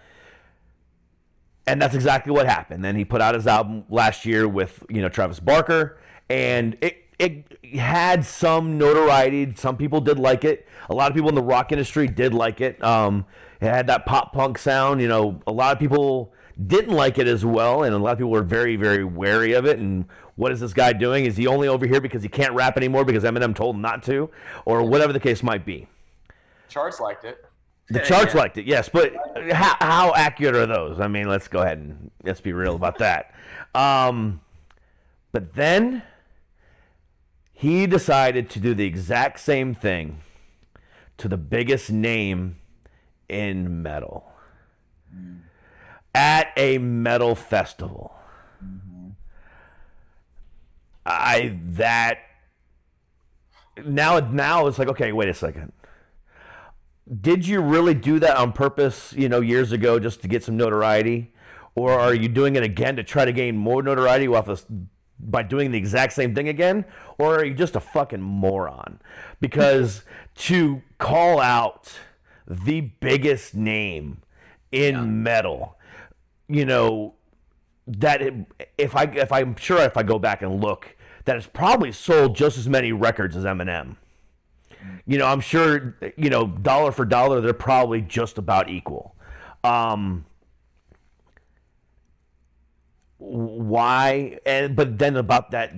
And 1.70 1.80
that's 1.80 1.94
exactly 1.94 2.32
what 2.32 2.46
happened. 2.46 2.84
Then 2.84 2.96
he 2.96 3.04
put 3.04 3.20
out 3.20 3.36
his 3.36 3.46
album 3.46 3.84
last 3.88 4.26
year 4.26 4.48
with 4.48 4.84
you 4.88 5.00
know 5.00 5.08
Travis 5.08 5.38
Barker, 5.38 5.98
and 6.28 6.76
it 6.80 7.04
it 7.20 7.76
had 7.76 8.24
some 8.24 8.76
notoriety. 8.76 9.54
Some 9.54 9.76
people 9.76 10.00
did 10.00 10.18
like 10.18 10.44
it. 10.44 10.66
A 10.88 10.94
lot 10.94 11.12
of 11.12 11.14
people 11.14 11.28
in 11.28 11.36
the 11.36 11.42
rock 11.42 11.70
industry 11.70 12.08
did 12.08 12.34
like 12.34 12.60
it. 12.60 12.82
Um, 12.82 13.24
it 13.60 13.66
had 13.66 13.86
that 13.86 14.04
pop 14.04 14.32
punk 14.32 14.58
sound. 14.58 15.00
You 15.00 15.06
know, 15.06 15.40
a 15.46 15.52
lot 15.52 15.72
of 15.72 15.78
people 15.78 16.32
didn't 16.66 16.92
like 16.92 17.18
it 17.18 17.28
as 17.28 17.44
well, 17.44 17.84
and 17.84 17.94
a 17.94 17.98
lot 17.98 18.12
of 18.12 18.18
people 18.18 18.32
were 18.32 18.42
very 18.42 18.74
very 18.74 19.04
wary 19.04 19.52
of 19.52 19.64
it. 19.64 19.78
And 19.78 20.06
what 20.34 20.50
is 20.50 20.58
this 20.58 20.74
guy 20.74 20.92
doing? 20.92 21.24
Is 21.24 21.36
he 21.36 21.46
only 21.46 21.68
over 21.68 21.86
here 21.86 22.00
because 22.00 22.24
he 22.24 22.28
can't 22.28 22.52
rap 22.52 22.76
anymore 22.78 23.04
because 23.04 23.22
Eminem 23.22 23.54
told 23.54 23.76
him 23.76 23.80
not 23.80 24.02
to, 24.04 24.28
or 24.64 24.82
whatever 24.82 25.12
the 25.12 25.20
case 25.20 25.44
might 25.44 25.64
be? 25.64 25.86
Charts 26.68 26.98
liked 26.98 27.24
it. 27.24 27.44
The 27.90 28.00
charts 28.00 28.34
liked 28.34 28.56
it, 28.56 28.66
yes, 28.66 28.88
but 28.88 29.12
how, 29.50 29.74
how 29.80 30.14
accurate 30.14 30.54
are 30.54 30.66
those? 30.66 31.00
I 31.00 31.08
mean, 31.08 31.28
let's 31.28 31.48
go 31.48 31.60
ahead 31.60 31.78
and 31.78 32.10
let's 32.22 32.40
be 32.40 32.52
real 32.52 32.76
about 32.76 32.98
that. 32.98 33.34
Um, 33.74 34.40
but 35.32 35.54
then 35.54 36.02
he 37.52 37.86
decided 37.86 38.48
to 38.50 38.60
do 38.60 38.74
the 38.74 38.84
exact 38.84 39.40
same 39.40 39.74
thing 39.74 40.20
to 41.18 41.28
the 41.28 41.36
biggest 41.36 41.90
name 41.90 42.56
in 43.28 43.82
metal 43.82 44.32
at 46.14 46.48
a 46.56 46.78
metal 46.78 47.34
festival. 47.34 48.14
I 51.04 51.58
that 51.70 52.18
now 53.84 54.18
now 54.20 54.66
it's 54.66 54.78
like 54.78 54.88
okay, 54.88 55.12
wait 55.12 55.28
a 55.28 55.34
second 55.34 55.72
did 57.18 57.46
you 57.46 57.60
really 57.60 57.94
do 57.94 58.18
that 58.20 58.36
on 58.36 58.52
purpose, 58.52 59.12
you 59.16 59.28
know, 59.28 59.40
years 59.40 59.72
ago 59.72 59.98
just 59.98 60.22
to 60.22 60.28
get 60.28 60.44
some 60.44 60.56
notoriety? 60.56 61.32
Or 61.74 61.92
are 61.92 62.14
you 62.14 62.28
doing 62.28 62.56
it 62.56 62.62
again 62.62 62.96
to 62.96 63.02
try 63.02 63.24
to 63.24 63.32
gain 63.32 63.56
more 63.56 63.82
notoriety 63.82 64.28
off 64.28 64.48
of, 64.48 64.64
by 65.18 65.42
doing 65.42 65.72
the 65.72 65.78
exact 65.78 66.12
same 66.12 66.34
thing 66.34 66.48
again? 66.48 66.84
Or 67.18 67.36
are 67.36 67.44
you 67.44 67.54
just 67.54 67.74
a 67.74 67.80
fucking 67.80 68.20
moron? 68.20 69.00
Because 69.40 70.02
to 70.36 70.82
call 70.98 71.40
out 71.40 71.92
the 72.46 72.80
biggest 72.80 73.54
name 73.54 74.22
in 74.70 75.22
metal, 75.22 75.76
you 76.48 76.64
know, 76.64 77.14
that 77.86 78.22
it, 78.22 78.34
if 78.78 78.94
I 78.94 79.04
if 79.04 79.32
I'm 79.32 79.56
sure 79.56 79.80
if 79.82 79.96
I 79.96 80.04
go 80.04 80.18
back 80.18 80.42
and 80.42 80.60
look, 80.60 80.96
that 81.24 81.34
has 81.34 81.46
probably 81.46 81.90
sold 81.90 82.36
just 82.36 82.56
as 82.56 82.68
many 82.68 82.92
records 82.92 83.36
as 83.36 83.44
Eminem 83.44 83.96
you 85.06 85.18
know, 85.18 85.26
I'm 85.26 85.40
sure, 85.40 85.96
you 86.16 86.30
know, 86.30 86.46
dollar 86.46 86.92
for 86.92 87.04
dollar, 87.04 87.40
they're 87.40 87.52
probably 87.52 88.00
just 88.00 88.38
about 88.38 88.68
equal. 88.70 89.14
Um, 89.64 90.24
why? 93.18 94.38
And 94.46 94.74
but 94.74 94.98
then 94.98 95.16
about 95.16 95.50
that, 95.50 95.74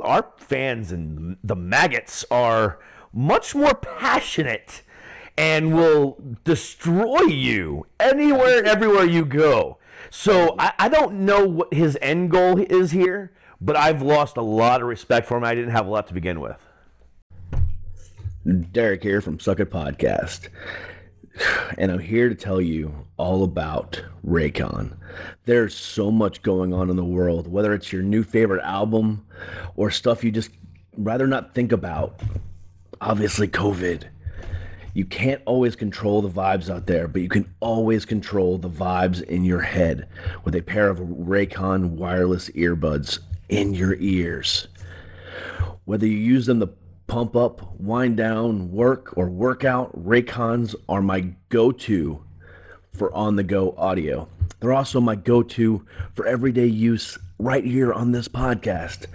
our 0.00 0.32
fans 0.38 0.92
and 0.92 1.36
the 1.44 1.56
maggots 1.56 2.24
are 2.30 2.78
much 3.12 3.54
more 3.54 3.74
passionate 3.74 4.82
and 5.36 5.74
will 5.74 6.18
destroy 6.44 7.22
you 7.22 7.86
anywhere 8.00 8.58
and 8.58 8.66
everywhere 8.66 9.04
you 9.04 9.24
go. 9.24 9.78
So 10.10 10.54
I, 10.58 10.72
I 10.78 10.88
don't 10.88 11.24
know 11.24 11.46
what 11.46 11.74
his 11.74 11.98
end 12.00 12.30
goal 12.30 12.58
is 12.58 12.92
here, 12.92 13.32
but 13.60 13.76
I've 13.76 14.02
lost 14.02 14.36
a 14.36 14.42
lot 14.42 14.80
of 14.80 14.88
respect 14.88 15.26
for 15.26 15.36
him. 15.36 15.44
I 15.44 15.54
didn't 15.54 15.70
have 15.72 15.86
a 15.86 15.90
lot 15.90 16.06
to 16.08 16.14
begin 16.14 16.40
with. 16.40 16.65
Derek 18.46 19.02
here 19.02 19.20
from 19.20 19.40
Suck 19.40 19.58
It 19.58 19.70
Podcast. 19.70 20.48
And 21.78 21.90
I'm 21.90 21.98
here 21.98 22.28
to 22.28 22.34
tell 22.34 22.60
you 22.60 22.94
all 23.16 23.42
about 23.42 24.00
Raycon. 24.24 24.96
There's 25.46 25.74
so 25.74 26.12
much 26.12 26.42
going 26.42 26.72
on 26.72 26.88
in 26.88 26.94
the 26.94 27.04
world, 27.04 27.48
whether 27.48 27.74
it's 27.74 27.92
your 27.92 28.02
new 28.02 28.22
favorite 28.22 28.62
album 28.62 29.26
or 29.74 29.90
stuff 29.90 30.22
you 30.22 30.30
just 30.30 30.50
rather 30.96 31.26
not 31.26 31.54
think 31.54 31.72
about. 31.72 32.20
Obviously, 33.00 33.48
COVID. 33.48 34.04
You 34.94 35.04
can't 35.04 35.42
always 35.44 35.74
control 35.74 36.22
the 36.22 36.30
vibes 36.30 36.70
out 36.70 36.86
there, 36.86 37.08
but 37.08 37.22
you 37.22 37.28
can 37.28 37.52
always 37.58 38.04
control 38.04 38.58
the 38.58 38.70
vibes 38.70 39.22
in 39.22 39.44
your 39.44 39.60
head 39.60 40.08
with 40.44 40.54
a 40.54 40.62
pair 40.62 40.88
of 40.88 40.98
Raycon 41.00 41.90
wireless 41.90 42.48
earbuds 42.50 43.18
in 43.48 43.74
your 43.74 43.96
ears. 43.96 44.68
Whether 45.84 46.06
you 46.06 46.16
use 46.16 46.46
them 46.46 46.60
to 46.60 46.70
pump 47.06 47.36
up, 47.36 47.78
wind 47.78 48.16
down, 48.16 48.70
work, 48.70 49.16
or 49.16 49.28
Workout 49.28 50.04
Raycons 50.04 50.74
are 50.88 51.02
my 51.02 51.32
go 51.48 51.70
to 51.72 52.24
for 52.92 53.12
on 53.14 53.36
the 53.36 53.44
go 53.44 53.74
audio. 53.76 54.28
They're 54.60 54.72
also 54.72 55.00
my 55.00 55.14
go 55.14 55.42
to 55.42 55.84
for 56.14 56.26
everyday 56.26 56.66
use 56.66 57.18
right 57.38 57.64
here 57.64 57.92
on 57.92 58.12
this 58.12 58.28
podcast. 58.28 59.06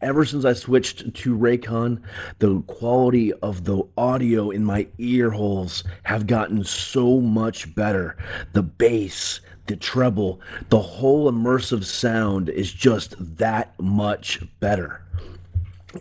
Ever 0.00 0.24
since 0.24 0.44
I 0.44 0.52
switched 0.52 1.14
to 1.14 1.38
Raycon, 1.38 2.02
the 2.40 2.60
quality 2.62 3.32
of 3.34 3.64
the 3.64 3.84
audio 3.96 4.50
in 4.50 4.64
my 4.64 4.88
ear 4.98 5.30
holes 5.30 5.84
have 6.02 6.26
gotten 6.26 6.64
so 6.64 7.20
much 7.20 7.74
better. 7.74 8.16
The 8.52 8.64
bass, 8.64 9.40
the 9.66 9.76
treble, 9.76 10.40
the 10.70 10.80
whole 10.80 11.30
immersive 11.30 11.84
sound 11.84 12.48
is 12.48 12.72
just 12.72 13.14
that 13.38 13.78
much 13.80 14.40
better 14.58 15.02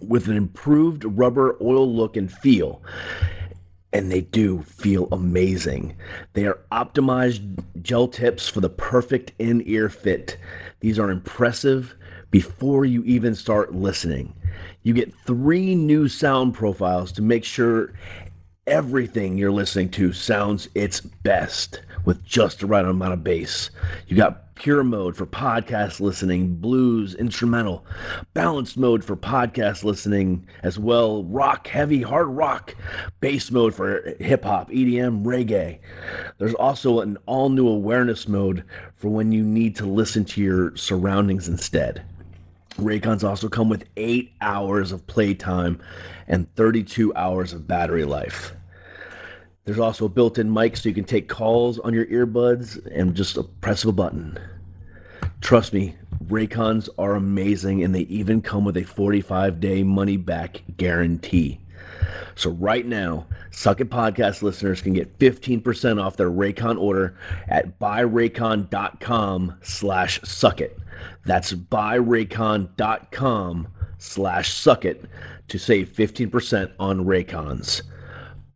with 0.01 0.27
an 0.27 0.35
improved 0.35 1.03
rubber 1.05 1.57
oil 1.61 1.91
look 1.91 2.17
and 2.17 2.31
feel. 2.31 2.81
And 3.93 4.11
they 4.11 4.21
do 4.21 4.63
feel 4.63 5.07
amazing. 5.11 5.95
They 6.33 6.45
are 6.45 6.59
optimized 6.71 7.63
gel 7.81 8.07
tips 8.07 8.47
for 8.47 8.59
the 8.59 8.69
perfect 8.69 9.31
in 9.39 9.63
ear 9.65 9.89
fit. 9.89 10.37
These 10.81 10.99
are 10.99 11.09
impressive 11.09 11.95
before 12.29 12.85
you 12.85 13.03
even 13.03 13.33
start 13.33 13.73
listening. 13.73 14.33
You 14.83 14.93
get 14.93 15.13
three 15.25 15.73
new 15.73 16.07
sound 16.07 16.53
profiles 16.53 17.11
to 17.13 17.21
make 17.21 17.45
sure 17.45 17.93
everything 18.67 19.37
you're 19.37 19.51
listening 19.51 19.89
to 19.89 20.11
sounds 20.11 20.67
its 20.75 20.99
best 20.99 21.81
with 22.05 22.23
just 22.23 22.59
the 22.59 22.65
right 22.65 22.85
amount 22.85 23.13
of 23.13 23.23
bass. 23.23 23.69
You 24.07 24.17
got 24.17 24.46
pure 24.59 24.83
mode 24.83 25.15
for 25.15 25.25
podcast 25.25 25.99
listening, 25.99 26.55
blues, 26.55 27.13
instrumental, 27.13 27.85
balanced 28.33 28.77
mode 28.77 29.03
for 29.03 29.15
podcast 29.15 29.83
listening 29.83 30.47
as 30.63 30.79
well, 30.79 31.23
rock, 31.23 31.67
heavy, 31.67 32.01
hard 32.01 32.27
rock, 32.27 32.75
bass 33.19 33.51
mode 33.51 33.75
for 33.75 34.15
hip 34.19 34.43
hop, 34.43 34.69
EDM, 34.71 35.23
reggae. 35.23 35.79
There's 36.39 36.55
also 36.55 37.01
an 37.01 37.17
all 37.25 37.49
new 37.49 37.67
awareness 37.67 38.27
mode 38.27 38.63
for 38.95 39.09
when 39.09 39.31
you 39.31 39.43
need 39.43 39.75
to 39.77 39.85
listen 39.85 40.25
to 40.25 40.41
your 40.41 40.75
surroundings 40.75 41.47
instead. 41.47 42.03
Raycons 42.77 43.23
also 43.23 43.49
come 43.49 43.69
with 43.69 43.85
8 43.95 44.33
hours 44.41 44.91
of 44.91 45.05
playtime 45.07 45.79
and 46.27 46.53
32 46.55 47.13
hours 47.15 47.53
of 47.53 47.67
battery 47.67 48.05
life. 48.05 48.53
There's 49.67 49.77
also 49.79 50.05
a 50.05 50.09
built-in 50.09 50.53
mic 50.53 50.77
so 50.77 50.87
you 50.87 50.95
can 50.95 51.03
take 51.03 51.27
calls 51.27 51.77
on 51.79 51.93
your 51.93 52.05
earbuds 52.05 52.85
and 52.85 53.13
just 53.13 53.35
a 53.35 53.43
press 53.43 53.83
of 53.83 53.89
a 53.89 53.91
button. 53.91 54.39
Trust 55.41 55.73
me, 55.73 55.97
Raycons 56.25 56.87
are 56.97 57.15
amazing 57.15 57.83
and 57.83 57.93
they 57.93 58.03
even 58.03 58.41
come 58.41 58.63
with 58.63 58.77
a 58.77 58.83
45-day 58.83 59.83
money-back 59.83 60.63
guarantee. 60.77 61.59
So 62.35 62.51
right 62.51 62.85
now, 62.85 63.27
Suck 63.51 63.81
It 63.81 63.89
Podcast 63.89 64.41
listeners 64.41 64.81
can 64.81 64.93
get 64.93 65.19
15% 65.19 66.01
off 66.01 66.15
their 66.15 66.31
Raycon 66.31 66.79
order 66.79 67.17
at 67.49 67.77
buyraycon.com 67.77 69.57
slash 69.61 70.21
suck 70.21 70.61
it. 70.61 70.79
That's 71.25 71.51
buyraycon.com 71.51 73.67
slash 73.97 74.53
suck 74.53 74.85
it 74.85 75.03
to 75.49 75.59
save 75.59 75.91
15% 75.91 76.71
on 76.79 77.03
Raycons. 77.03 77.81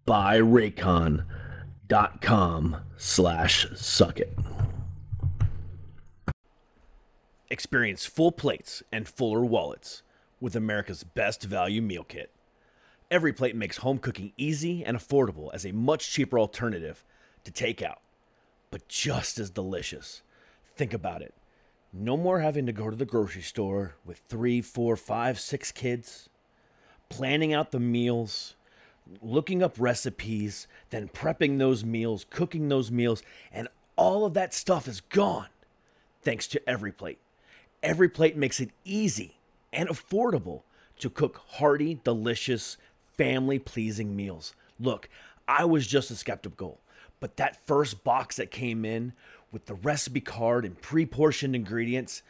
everyplate.com 0.08 2.76
slash 2.98 3.68
suck 3.76 4.20
it. 4.20 4.38
Experience 7.50 8.06
full 8.06 8.32
plates 8.32 8.84
and 8.92 9.08
fuller 9.08 9.44
wallets 9.44 10.04
with 10.40 10.56
America's 10.56 11.04
best 11.04 11.44
value 11.44 11.82
meal 11.82 12.04
kit. 12.04 12.30
Every 13.12 13.34
plate 13.34 13.58
makes 13.58 13.78
home 13.78 13.98
cooking 13.98 14.32
easy 14.38 14.86
and 14.86 14.98
affordable 14.98 15.50
as 15.54 15.66
a 15.66 15.74
much 15.74 16.12
cheaper 16.12 16.40
alternative 16.40 17.04
to 17.44 17.52
takeout, 17.52 17.98
but 18.70 18.88
just 18.88 19.38
as 19.38 19.50
delicious. 19.50 20.22
Think 20.78 20.94
about 20.94 21.22
it. 21.22 21.34
No 21.92 22.16
more 22.16 22.40
having 22.40 22.66
to 22.68 22.72
go 22.72 22.90
to 22.90 22.96
the 22.96 23.06
grocery 23.06 23.42
store 23.42 23.96
with 24.06 24.22
three, 24.30 24.62
four, 24.62 24.96
five, 24.96 25.38
six 25.38 25.74
kids, 25.74 26.30
planning 27.10 27.54
out 27.54 27.72
the 27.72 27.82
meals, 27.82 28.56
looking 29.22 29.62
up 29.62 29.76
recipes, 29.78 30.68
then 30.90 31.10
prepping 31.10 31.58
those 31.58 31.84
meals, 31.84 32.26
cooking 32.30 32.70
those 32.70 32.92
meals, 32.92 33.24
and 33.52 33.68
all 33.96 34.26
of 34.26 34.34
that 34.34 34.54
stuff 34.54 34.88
is 34.88 35.02
gone 35.02 35.48
thanks 36.22 36.48
to 36.48 36.70
Every 36.70 36.92
Plate. 36.92 37.20
Every 37.84 38.10
Plate 38.10 38.38
makes 38.38 38.60
it 38.60 38.72
easy 38.86 39.38
and 39.74 39.90
affordable 39.90 40.62
to 41.00 41.10
cook 41.10 41.42
hearty, 41.54 42.00
delicious, 42.04 42.78
family 43.18 43.60
pleasing 43.60 44.16
meals. 44.16 44.54
Look, 44.80 45.10
I 45.48 45.66
was 45.66 45.88
just 45.88 46.12
a 46.12 46.16
skeptical, 46.16 46.80
but 47.20 47.38
that 47.38 47.66
first 47.66 48.04
box 48.04 48.36
that 48.38 48.52
came 48.52 48.86
in 48.86 49.14
with 49.52 49.66
the 49.66 49.74
recipe 49.74 50.22
card 50.22 50.64
and 50.64 50.80
pre 50.80 51.06
portioned 51.06 51.56
ingredients, 51.56 52.22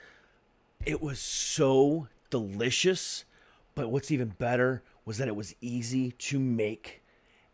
it 0.85 1.01
was 1.01 1.19
so 1.19 2.07
delicious. 2.29 3.25
But 3.75 3.89
what's 3.89 4.11
even 4.11 4.29
better 4.29 4.81
was 5.05 5.17
that 5.17 5.27
it 5.27 5.35
was 5.35 5.55
easy 5.61 6.11
to 6.11 6.39
make. 6.39 7.01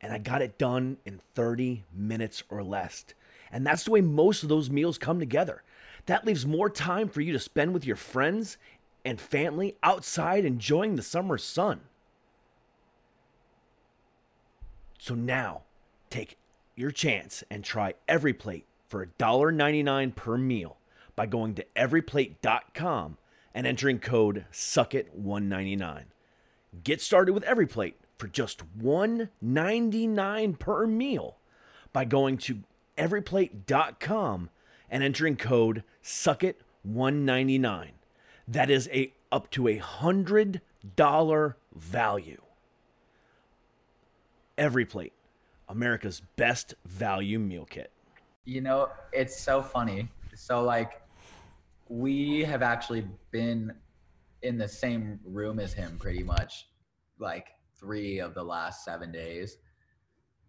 And 0.02 0.14
I 0.14 0.18
got 0.18 0.42
it 0.42 0.58
done 0.58 0.98
in 1.06 1.22
30 1.34 1.86
minutes 1.94 2.44
or 2.50 2.64
less. 2.64 3.06
And 3.52 3.66
that's 3.66 3.84
the 3.84 3.92
way 3.92 4.02
most 4.02 4.44
of 4.44 4.50
those 4.50 4.70
meals 4.70 4.98
come 4.98 5.20
together. 5.20 5.64
That 6.06 6.26
leaves 6.26 6.46
more 6.46 6.70
time 6.70 7.10
for 7.10 7.22
you 7.22 7.34
to 7.34 7.40
spend 7.40 7.74
with 7.74 7.86
your 7.86 7.96
friends 7.96 8.58
and 9.04 9.20
family 9.20 9.76
outside 9.84 10.46
enjoying 10.46 10.96
the 10.96 11.02
summer 11.02 11.38
sun. 11.38 11.82
So 15.00 15.16
now, 15.16 15.64
take 16.10 16.38
your 16.76 16.92
chance 16.92 17.44
and 17.50 17.64
try 17.64 17.94
every 18.08 18.34
plate 18.34 18.66
for 18.88 19.06
$1.99 19.06 20.16
per 20.16 20.38
meal 20.38 20.78
by 21.16 21.26
going 21.26 21.56
to 21.56 21.66
everyplate.com 21.76 23.18
and 23.54 23.68
entering 23.68 24.00
code 24.00 24.46
SUCKIT199. 24.52 26.04
Get 26.84 27.02
started 27.02 27.34
with 27.34 27.44
every 27.44 27.68
plate 27.68 28.00
for 28.18 28.28
just 28.28 28.64
$1.99 28.80 30.60
per 30.60 30.88
meal 30.88 31.38
by 31.94 32.06
going 32.06 32.38
to 32.38 32.60
everyplate.com 32.98 34.50
and 34.90 35.04
entering 35.04 35.36
code 35.36 35.84
SUCKIT199. 36.04 37.90
That 38.48 38.70
is 38.70 38.90
a 38.92 39.14
up 39.32 39.52
to 39.52 39.68
a 39.68 39.78
hundred 39.78 40.62
dollar 40.96 41.58
value. 41.76 42.42
Every 44.58 44.86
plate, 44.86 45.14
America's 45.68 46.22
best 46.38 46.74
value 46.86 47.40
meal 47.40 47.66
kit. 47.66 47.92
You 48.46 48.62
know, 48.62 48.90
it's 49.12 49.38
so 49.38 49.62
funny. 49.62 50.08
So 50.34 50.64
like 50.64 51.02
we 51.90 52.42
have 52.42 52.62
actually 52.62 53.06
been 53.32 53.74
in 54.48 54.58
the 54.58 54.68
same 54.68 55.20
room 55.24 55.60
as 55.60 55.74
him 55.74 55.98
pretty 56.00 56.24
much 56.24 56.68
like 57.20 57.50
3 57.80 58.20
of 58.20 58.34
the 58.34 58.44
last 58.44 58.84
7 58.84 59.12
days. 59.12 59.58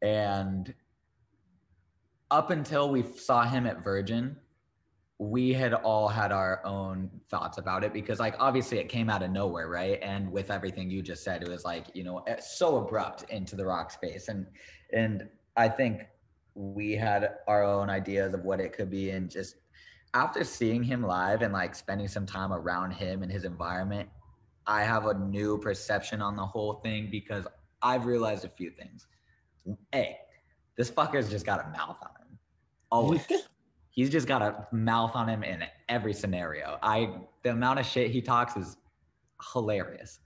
And 0.02 0.72
up 2.30 2.50
until 2.50 2.90
we 2.90 3.02
saw 3.02 3.44
him 3.44 3.66
at 3.66 3.82
Virgin, 3.82 4.36
we 5.18 5.52
had 5.52 5.74
all 5.74 6.06
had 6.06 6.30
our 6.30 6.64
own 6.64 7.10
thoughts 7.28 7.58
about 7.58 7.82
it 7.82 7.92
because 7.92 8.20
like 8.20 8.36
obviously 8.38 8.78
it 8.78 8.88
came 8.88 9.10
out 9.10 9.20
of 9.20 9.30
nowhere 9.32 9.68
right 9.68 9.98
and 10.00 10.30
with 10.30 10.48
everything 10.48 10.88
you 10.88 11.02
just 11.02 11.24
said 11.24 11.42
it 11.42 11.48
was 11.48 11.64
like 11.64 11.86
you 11.92 12.04
know 12.04 12.18
eh, 12.28 12.36
so 12.38 12.76
abrupt 12.76 13.24
into 13.30 13.56
the 13.56 13.66
rock 13.66 13.90
space 13.90 14.28
and 14.28 14.46
and 14.92 15.28
i 15.56 15.68
think 15.68 16.02
we 16.54 16.92
had 16.92 17.30
our 17.48 17.64
own 17.64 17.90
ideas 17.90 18.32
of 18.32 18.44
what 18.44 18.60
it 18.60 18.72
could 18.72 18.90
be 18.90 19.10
and 19.10 19.28
just 19.28 19.56
after 20.14 20.44
seeing 20.44 20.82
him 20.82 21.02
live 21.02 21.42
and 21.42 21.52
like 21.52 21.74
spending 21.74 22.08
some 22.08 22.26
time 22.26 22.52
around 22.52 22.92
him 22.92 23.22
and 23.22 23.30
his 23.30 23.44
environment 23.44 24.08
i 24.66 24.82
have 24.82 25.06
a 25.06 25.14
new 25.14 25.58
perception 25.58 26.22
on 26.22 26.36
the 26.36 26.44
whole 26.44 26.74
thing 26.84 27.08
because 27.10 27.46
i've 27.82 28.06
realized 28.06 28.44
a 28.44 28.48
few 28.48 28.70
things 28.70 29.06
a 29.94 30.16
this 30.76 30.90
fucker's 30.90 31.30
just 31.30 31.44
got 31.44 31.64
a 31.64 31.68
mouth 31.70 31.96
on 32.02 32.10
him 32.20 32.38
always 32.90 33.26
he's 33.98 34.10
just 34.10 34.28
got 34.28 34.42
a 34.42 34.64
mouth 34.70 35.16
on 35.16 35.28
him 35.28 35.42
in 35.42 35.64
every 35.88 36.14
scenario. 36.14 36.78
I 36.84 37.16
the 37.42 37.50
amount 37.50 37.80
of 37.80 37.86
shit 37.86 38.12
he 38.12 38.22
talks 38.22 38.56
is 38.56 38.76
hilarious. 39.52 40.20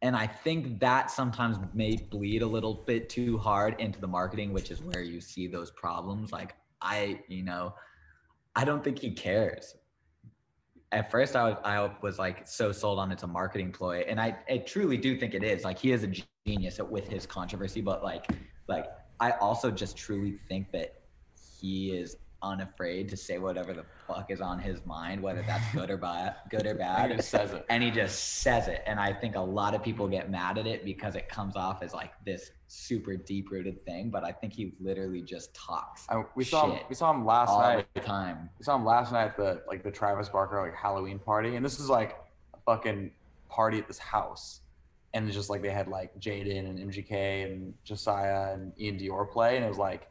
And 0.00 0.16
I 0.16 0.26
think 0.26 0.80
that 0.80 1.10
sometimes 1.10 1.58
may 1.74 1.96
bleed 1.96 2.40
a 2.40 2.46
little 2.46 2.72
bit 2.86 3.10
too 3.10 3.36
hard 3.36 3.78
into 3.78 4.00
the 4.00 4.06
marketing, 4.06 4.54
which 4.54 4.70
is 4.70 4.80
where 4.82 5.02
you 5.02 5.20
see 5.20 5.46
those 5.46 5.70
problems. 5.72 6.32
Like 6.32 6.54
I, 6.80 7.20
you 7.28 7.42
know, 7.42 7.74
I 8.60 8.64
don't 8.66 8.84
think 8.84 8.98
he 8.98 9.10
cares. 9.12 9.74
At 10.92 11.10
first, 11.10 11.34
I 11.34 11.48
was, 11.48 11.56
I 11.64 11.90
was 12.02 12.18
like 12.18 12.46
so 12.46 12.72
sold 12.72 12.98
on 12.98 13.10
it's 13.10 13.22
a 13.22 13.26
marketing 13.26 13.72
ploy, 13.72 14.04
and 14.06 14.20
I, 14.20 14.36
I 14.50 14.58
truly 14.58 14.98
do 14.98 15.16
think 15.16 15.32
it 15.32 15.42
is. 15.42 15.64
Like 15.64 15.78
he 15.78 15.92
is 15.92 16.02
a 16.02 16.12
genius 16.46 16.78
with 16.78 17.08
his 17.08 17.24
controversy, 17.24 17.80
but 17.80 18.04
like, 18.04 18.26
like 18.68 18.84
I 19.18 19.30
also 19.40 19.70
just 19.70 19.96
truly 19.96 20.38
think 20.46 20.72
that 20.72 21.00
he 21.58 21.92
is 21.92 22.18
unafraid 22.42 23.08
to 23.08 23.16
say 23.16 23.38
whatever 23.38 23.72
the 23.72 23.84
fuck 24.06 24.30
is 24.30 24.40
on 24.40 24.58
his 24.58 24.84
mind, 24.86 25.22
whether 25.22 25.42
that's 25.46 25.64
good 25.74 25.90
or 25.90 25.96
bad, 25.96 26.36
good 26.50 26.66
or 26.66 26.74
bad. 26.74 27.10
He 27.10 27.16
just 27.16 27.30
says 27.30 27.52
it. 27.52 27.64
And 27.68 27.82
he 27.82 27.90
just 27.90 28.40
says 28.40 28.68
it. 28.68 28.82
And 28.86 28.98
I 28.98 29.12
think 29.12 29.36
a 29.36 29.40
lot 29.40 29.74
of 29.74 29.82
people 29.82 30.08
get 30.08 30.30
mad 30.30 30.58
at 30.58 30.66
it 30.66 30.84
because 30.84 31.16
it 31.16 31.28
comes 31.28 31.56
off 31.56 31.82
as 31.82 31.92
like 31.94 32.12
this 32.24 32.50
super 32.68 33.16
deep 33.16 33.50
rooted 33.50 33.84
thing. 33.84 34.10
But 34.10 34.24
I 34.24 34.32
think 34.32 34.52
he 34.52 34.74
literally 34.80 35.22
just 35.22 35.54
talks 35.54 36.06
I, 36.08 36.22
we 36.34 36.44
saw 36.44 36.70
him, 36.70 36.80
we 36.88 36.94
saw 36.94 37.12
him 37.12 37.24
last 37.24 37.50
all 37.50 37.60
night. 37.60 37.86
the 37.94 38.00
time. 38.00 38.50
We 38.58 38.64
saw 38.64 38.76
him 38.76 38.84
last 38.84 39.12
night 39.12 39.26
at 39.26 39.36
the 39.36 39.62
like 39.68 39.82
the 39.82 39.90
Travis 39.90 40.28
Barker 40.28 40.60
like 40.60 40.74
Halloween 40.74 41.18
party, 41.18 41.56
and 41.56 41.64
this 41.64 41.78
is 41.80 41.88
like 41.88 42.16
a 42.54 42.58
fucking 42.66 43.10
party 43.48 43.78
at 43.78 43.86
this 43.86 43.98
house, 43.98 44.60
and 45.14 45.26
it's 45.26 45.36
just 45.36 45.50
like 45.50 45.62
they 45.62 45.70
had 45.70 45.88
like 45.88 46.18
Jaden 46.20 46.68
and 46.68 46.78
MGK 46.90 47.46
and 47.46 47.74
Josiah 47.84 48.54
and 48.54 48.72
Iann 48.76 49.00
Dior 49.00 49.30
play, 49.30 49.56
and 49.56 49.64
it 49.64 49.68
was 49.68 49.78
like 49.78 50.09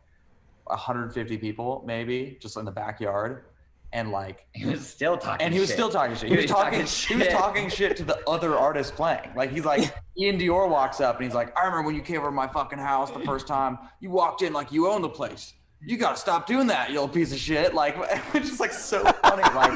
150 0.70 1.38
people 1.38 1.84
maybe 1.86 2.38
just 2.42 2.58
in 2.58 2.66
the 2.66 2.72
backyard, 2.72 3.46
and 3.92 4.12
like 4.12 4.46
He 4.54 4.66
was 4.66 4.88
still 4.88 5.18
talking. 5.18 5.46
and 5.46 5.54
he 5.54 5.60
was 5.60 5.70
shit. 5.70 5.76
still 5.78 5.90
talking 5.90 6.16
shit. 6.16 6.30
He 6.30 6.36
was 6.38 6.46
talking. 6.46 6.80
He 6.86 7.16
was 7.16 7.28
talking 7.30 7.70
shit 7.70 7.98
to 7.98 8.04
the 8.04 8.20
other 8.30 8.56
artists 8.56 8.92
playing. 8.92 9.32
Like 9.36 9.52
he's 9.52 9.66
like 9.66 9.82
Iann 10.20 10.40
Dior 10.40 10.70
walks 10.70 11.02
up 11.02 11.16
and 11.18 11.26
he's 11.26 11.34
like, 11.36 11.58
I 11.58 11.66
remember 11.66 11.88
when 11.88 11.96
you 11.96 12.02
came 12.02 12.18
over 12.18 12.28
to 12.28 12.32
my 12.32 12.48
fucking 12.48 12.80
house 12.80 13.12
the 13.12 13.20
first 13.22 13.48
time. 13.48 13.78
You 14.00 14.10
walked 14.12 14.42
in 14.44 14.54
like 14.54 14.72
you 14.72 14.88
own 14.88 15.02
the 15.02 15.10
place. 15.10 15.54
You 15.82 15.98
gotta 15.98 16.18
stop 16.18 16.46
doing 16.46 16.68
that, 16.68 16.90
you 16.90 16.96
little 16.96 17.08
piece 17.10 17.32
of 17.32 17.40
shit. 17.40 17.74
Like 17.74 17.96
it's 18.34 18.50
just 18.50 18.60
like 18.60 18.74
so 18.74 19.04
funny. 19.24 19.44
Like 19.56 19.72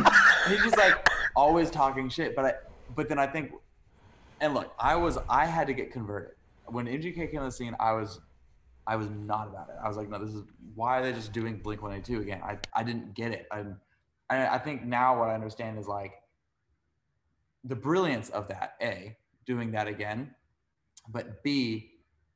he's 0.47 0.61
just 0.61 0.77
like 0.77 1.09
always 1.35 1.71
talking 1.71 2.09
shit. 2.09 2.35
But 2.35 2.45
I, 2.45 2.53
but 2.95 3.09
then 3.09 3.17
I 3.17 3.25
think, 3.25 3.51
and 4.41 4.53
look, 4.53 4.73
I 4.79 4.95
was 4.95 5.17
I 5.29 5.45
had 5.45 5.65
to 5.67 5.73
get 5.73 5.91
converted 5.91 6.33
when 6.65 6.85
MGK 6.85 7.31
came 7.31 7.39
on 7.39 7.45
the 7.45 7.51
scene. 7.51 7.75
I 7.79 7.93
was 7.93 8.19
I 8.85 8.95
was 8.95 9.09
not 9.09 9.47
about 9.47 9.69
it. 9.69 9.75
I 9.83 9.87
was 9.87 9.97
like, 9.97 10.09
no, 10.09 10.19
this 10.19 10.33
is 10.33 10.43
why 10.75 10.99
are 10.99 11.03
they 11.03 11.13
just 11.13 11.31
doing 11.31 11.57
Blink 11.57 11.81
182 11.81 12.21
again? 12.21 12.41
I, 12.43 12.57
I 12.73 12.83
didn't 12.83 13.13
get 13.13 13.31
it. 13.31 13.47
I'm, 13.51 13.79
I, 14.29 14.47
I 14.47 14.57
think 14.57 14.83
now 14.83 15.19
what 15.19 15.29
I 15.29 15.33
understand 15.33 15.79
is 15.79 15.87
like 15.87 16.13
the 17.63 17.75
brilliance 17.75 18.29
of 18.29 18.47
that, 18.49 18.75
A, 18.81 19.15
doing 19.45 19.71
that 19.71 19.87
again, 19.87 20.33
but 21.09 21.43
B, 21.43 21.91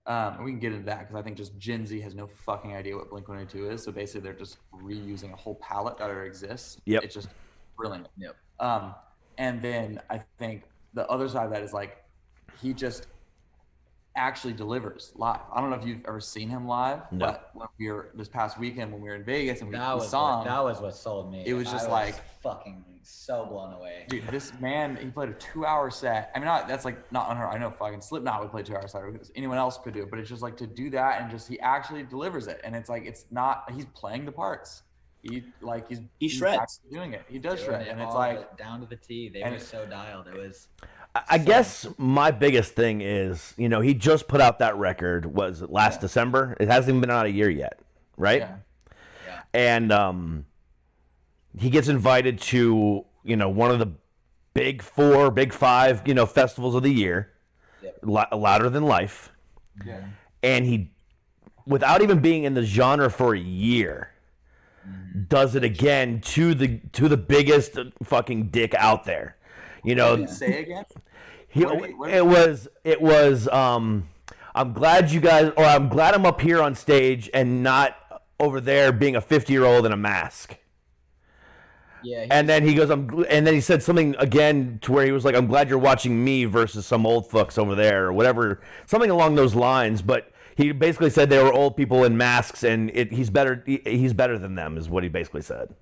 um, 0.06 0.44
we 0.44 0.52
can 0.52 0.60
get 0.60 0.72
into 0.72 0.86
that 0.86 1.00
because 1.00 1.16
I 1.16 1.22
think 1.22 1.36
just 1.36 1.58
Gen 1.58 1.86
Z 1.86 2.00
has 2.00 2.16
no 2.16 2.28
fucking 2.28 2.74
idea 2.74 2.96
what 2.96 3.10
Blink 3.10 3.28
182 3.28 3.72
is. 3.72 3.84
So 3.84 3.92
basically, 3.92 4.22
they're 4.22 4.34
just 4.34 4.58
reusing 4.74 5.34
a 5.34 5.36
whole 5.36 5.56
palette 5.56 5.98
that 5.98 6.10
already 6.10 6.30
exists. 6.30 6.80
Yep. 6.86 7.04
It's 7.04 7.14
just 7.14 7.28
brilliant. 7.76 8.08
Yep. 8.18 8.36
Um, 8.62 8.96
and 9.38 9.62
then 9.62 10.02
I 10.10 10.22
think 10.40 10.64
the 10.94 11.06
other 11.08 11.28
side 11.28 11.46
of 11.46 11.52
that 11.52 11.62
is 11.62 11.74
like 11.74 11.98
he 12.62 12.74
just 12.74 13.08
actually 14.18 14.54
delivers 14.54 15.12
live. 15.16 15.40
I 15.54 15.62
don't 15.62 15.70
know 15.70 15.78
if 15.78 15.86
you've 15.86 16.06
ever 16.08 16.20
seen 16.20 16.50
him 16.50 16.68
live, 16.68 17.02
No. 17.12 17.28
but 17.28 17.52
when 17.54 17.68
we 17.80 17.90
were 17.92 18.10
this 18.16 18.28
past 18.28 18.60
weekend 18.60 18.92
when 18.92 19.02
we 19.02 19.10
were 19.10 19.16
in 19.16 19.24
Vegas 19.24 19.62
and 19.62 19.70
we, 19.70 19.76
That 19.78 19.94
we 19.96 20.00
was 20.02 20.10
saw 20.10 20.40
what, 20.40 20.48
him, 20.48 20.54
that 20.54 20.64
was 20.64 20.82
what 20.82 20.96
sold 20.96 21.32
me. 21.32 21.44
It 21.46 21.54
was 21.54 21.68
I 21.68 21.72
just 21.72 21.90
like- 21.90 22.16
fucking 22.42 22.84
so 23.04 23.46
blown 23.46 23.72
away. 23.74 24.06
dude, 24.10 24.28
this 24.28 24.52
man 24.60 24.98
he 24.98 25.08
played 25.08 25.30
a 25.30 25.34
two-hour 25.34 25.90
set. 25.92 26.30
I 26.36 26.40
mean, 26.40 26.46
not 26.48 26.68
that's 26.68 26.84
like 26.84 27.10
not 27.12 27.30
unheard. 27.32 27.50
I 27.54 27.58
know 27.58 27.72
fucking 27.72 28.02
Slipknot 28.02 28.42
would 28.42 28.52
play 28.52 28.64
two-hour 28.64 28.88
set. 28.88 29.02
because 29.12 29.32
Anyone 29.36 29.58
else 29.58 29.78
could 29.78 29.94
do 29.94 30.02
it, 30.04 30.10
but 30.10 30.20
it's 30.20 30.28
just 30.30 30.42
like 30.42 30.58
to 30.58 30.68
do 30.68 30.90
that 30.90 31.22
and 31.22 31.32
just 31.32 31.48
he 31.48 31.58
actually 31.62 32.04
delivers 32.04 32.48
it, 32.48 32.60
and 32.66 32.76
it's 32.76 32.90
like 32.90 33.06
it's 33.06 33.26
not 33.32 33.72
he's 33.74 33.86
playing 33.94 34.26
the 34.26 34.32
parts. 34.34 34.84
He 35.24 35.44
like 35.62 35.88
he's 35.90 36.00
He 36.20 36.28
shreds. 36.30 36.58
actually 36.62 36.90
doing 36.98 37.14
it. 37.14 37.24
He 37.30 37.40
does 37.40 37.60
Doing 37.60 37.70
shred, 37.72 37.88
it 37.88 37.90
and 37.92 38.02
it's 38.02 38.14
like 38.14 38.58
down 38.58 38.82
to 38.82 38.86
the 38.86 38.96
T. 38.98 39.30
They 39.30 39.42
were 39.50 39.58
so 39.60 39.86
dialed. 39.86 40.28
It 40.28 40.36
was 40.38 40.68
I- 41.16 41.24
I 41.32 41.38
guess 41.38 41.88
my 41.98 42.32
biggest 42.32 42.74
thing 42.76 43.02
is, 43.02 43.54
you 43.58 43.70
know, 43.70 43.82
he 43.82 43.94
just 43.94 44.28
put 44.28 44.42
out 44.42 44.60
that 44.60 44.76
record. 44.78 45.26
Was 45.26 45.62
it 45.62 45.70
last 45.72 46.02
December? 46.02 46.56
It 46.60 46.68
hasn't 46.68 46.90
even 46.90 47.02
been 47.02 47.12
out 47.12 47.26
a 47.26 47.32
year 47.32 47.50
yet, 47.50 47.80
right? 48.18 48.42
Yeah. 48.42 48.56
Yeah. 49.26 49.40
And 49.54 49.92
um, 49.92 50.46
he 51.58 51.70
gets 51.70 51.88
invited 51.88 52.40
to 52.42 53.06
you 53.24 53.36
know 53.36 53.50
one 53.50 53.72
of 53.72 53.80
the 53.80 53.92
big 54.54 54.82
four, 54.82 55.32
big 55.32 55.54
five, 55.54 56.02
you 56.08 56.14
know, 56.14 56.26
festivals 56.26 56.76
of 56.76 56.84
the 56.84 56.94
year, 56.94 57.32
Yep. 57.84 58.00
Lo- 58.04 58.38
louder 58.38 58.70
than 58.70 58.84
life, 58.84 59.32
Yeah. 59.86 60.02
and 60.42 60.66
he, 60.66 60.92
without 61.68 62.02
even 62.02 62.20
being 62.22 62.44
in 62.44 62.54
the 62.56 62.64
genre 62.64 63.10
for 63.12 63.36
a 63.36 63.40
year, 63.40 64.10
does 65.28 65.56
it 65.56 65.64
again 65.64 66.22
to 66.22 66.54
the 66.56 66.80
to 66.94 67.08
the 67.10 67.18
biggest 67.18 67.78
fucking 68.04 68.48
dick 68.50 68.74
out 68.76 69.04
there. 69.06 69.36
You 69.88 69.96
know, 69.96 70.16
you 70.16 70.28
Say 70.28 70.62
again. 70.64 70.86
he, 71.48 71.64
What 71.64 71.98
what- 71.98 72.10
it 72.12 72.26
was 72.26 72.68
it 72.84 73.02
was 73.02 73.48
um 73.48 74.10
I'm 74.54 74.74
glad 74.74 75.12
you 75.12 75.20
guys 75.20 75.52
or 75.56 75.64
I'm 75.64 75.88
glad 75.88 76.14
I'm 76.14 76.26
up 76.26 76.42
here 76.42 76.62
on 76.62 76.76
stage 76.76 77.30
and 77.34 77.64
not 77.64 77.96
over 78.40 78.60
there 78.60 78.92
being 78.92 79.16
a 79.16 79.22
50 79.22 79.54
year 79.54 79.66
old 79.66 79.86
in 79.86 79.92
a 79.92 79.98
mask. 79.98 80.58
Yeah. 82.04 82.26
And 82.30 82.48
then 82.48 82.64
he 82.64 82.74
goes, 82.76 82.90
I'm, 82.90 83.26
and 83.30 83.46
then 83.46 83.54
he 83.54 83.62
said 83.62 83.82
something 83.82 84.16
again 84.20 84.80
to 84.84 84.92
where 84.92 85.06
he 85.06 85.12
was 85.12 85.26
like, 85.26 85.36
I'm 85.36 85.48
glad 85.48 85.68
you're 85.68 85.80
watching 85.80 86.24
me 86.24 86.46
versus 86.46 86.86
some 86.86 87.06
old 87.06 87.30
fucks 87.30 87.58
over 87.58 87.76
there 87.76 88.06
or 88.06 88.14
whatever, 88.14 88.62
something 88.86 89.10
along 89.10 89.36
those 89.36 89.56
lines. 89.56 90.02
But 90.02 90.32
he 90.56 90.72
basically 90.72 91.10
said 91.10 91.30
they 91.30 91.42
were 91.42 91.52
old 91.52 91.76
people 91.76 92.04
in 92.04 92.16
masks 92.16 92.64
and 92.64 92.92
it, 92.94 93.12
he's 93.12 93.30
better, 93.30 93.64
he, 93.66 93.82
he's 93.84 94.14
better 94.14 94.38
than 94.38 94.56
them 94.56 94.78
is 94.78 94.90
what 94.90 95.04
he 95.04 95.10
basically 95.10 95.42
said. 95.42 95.74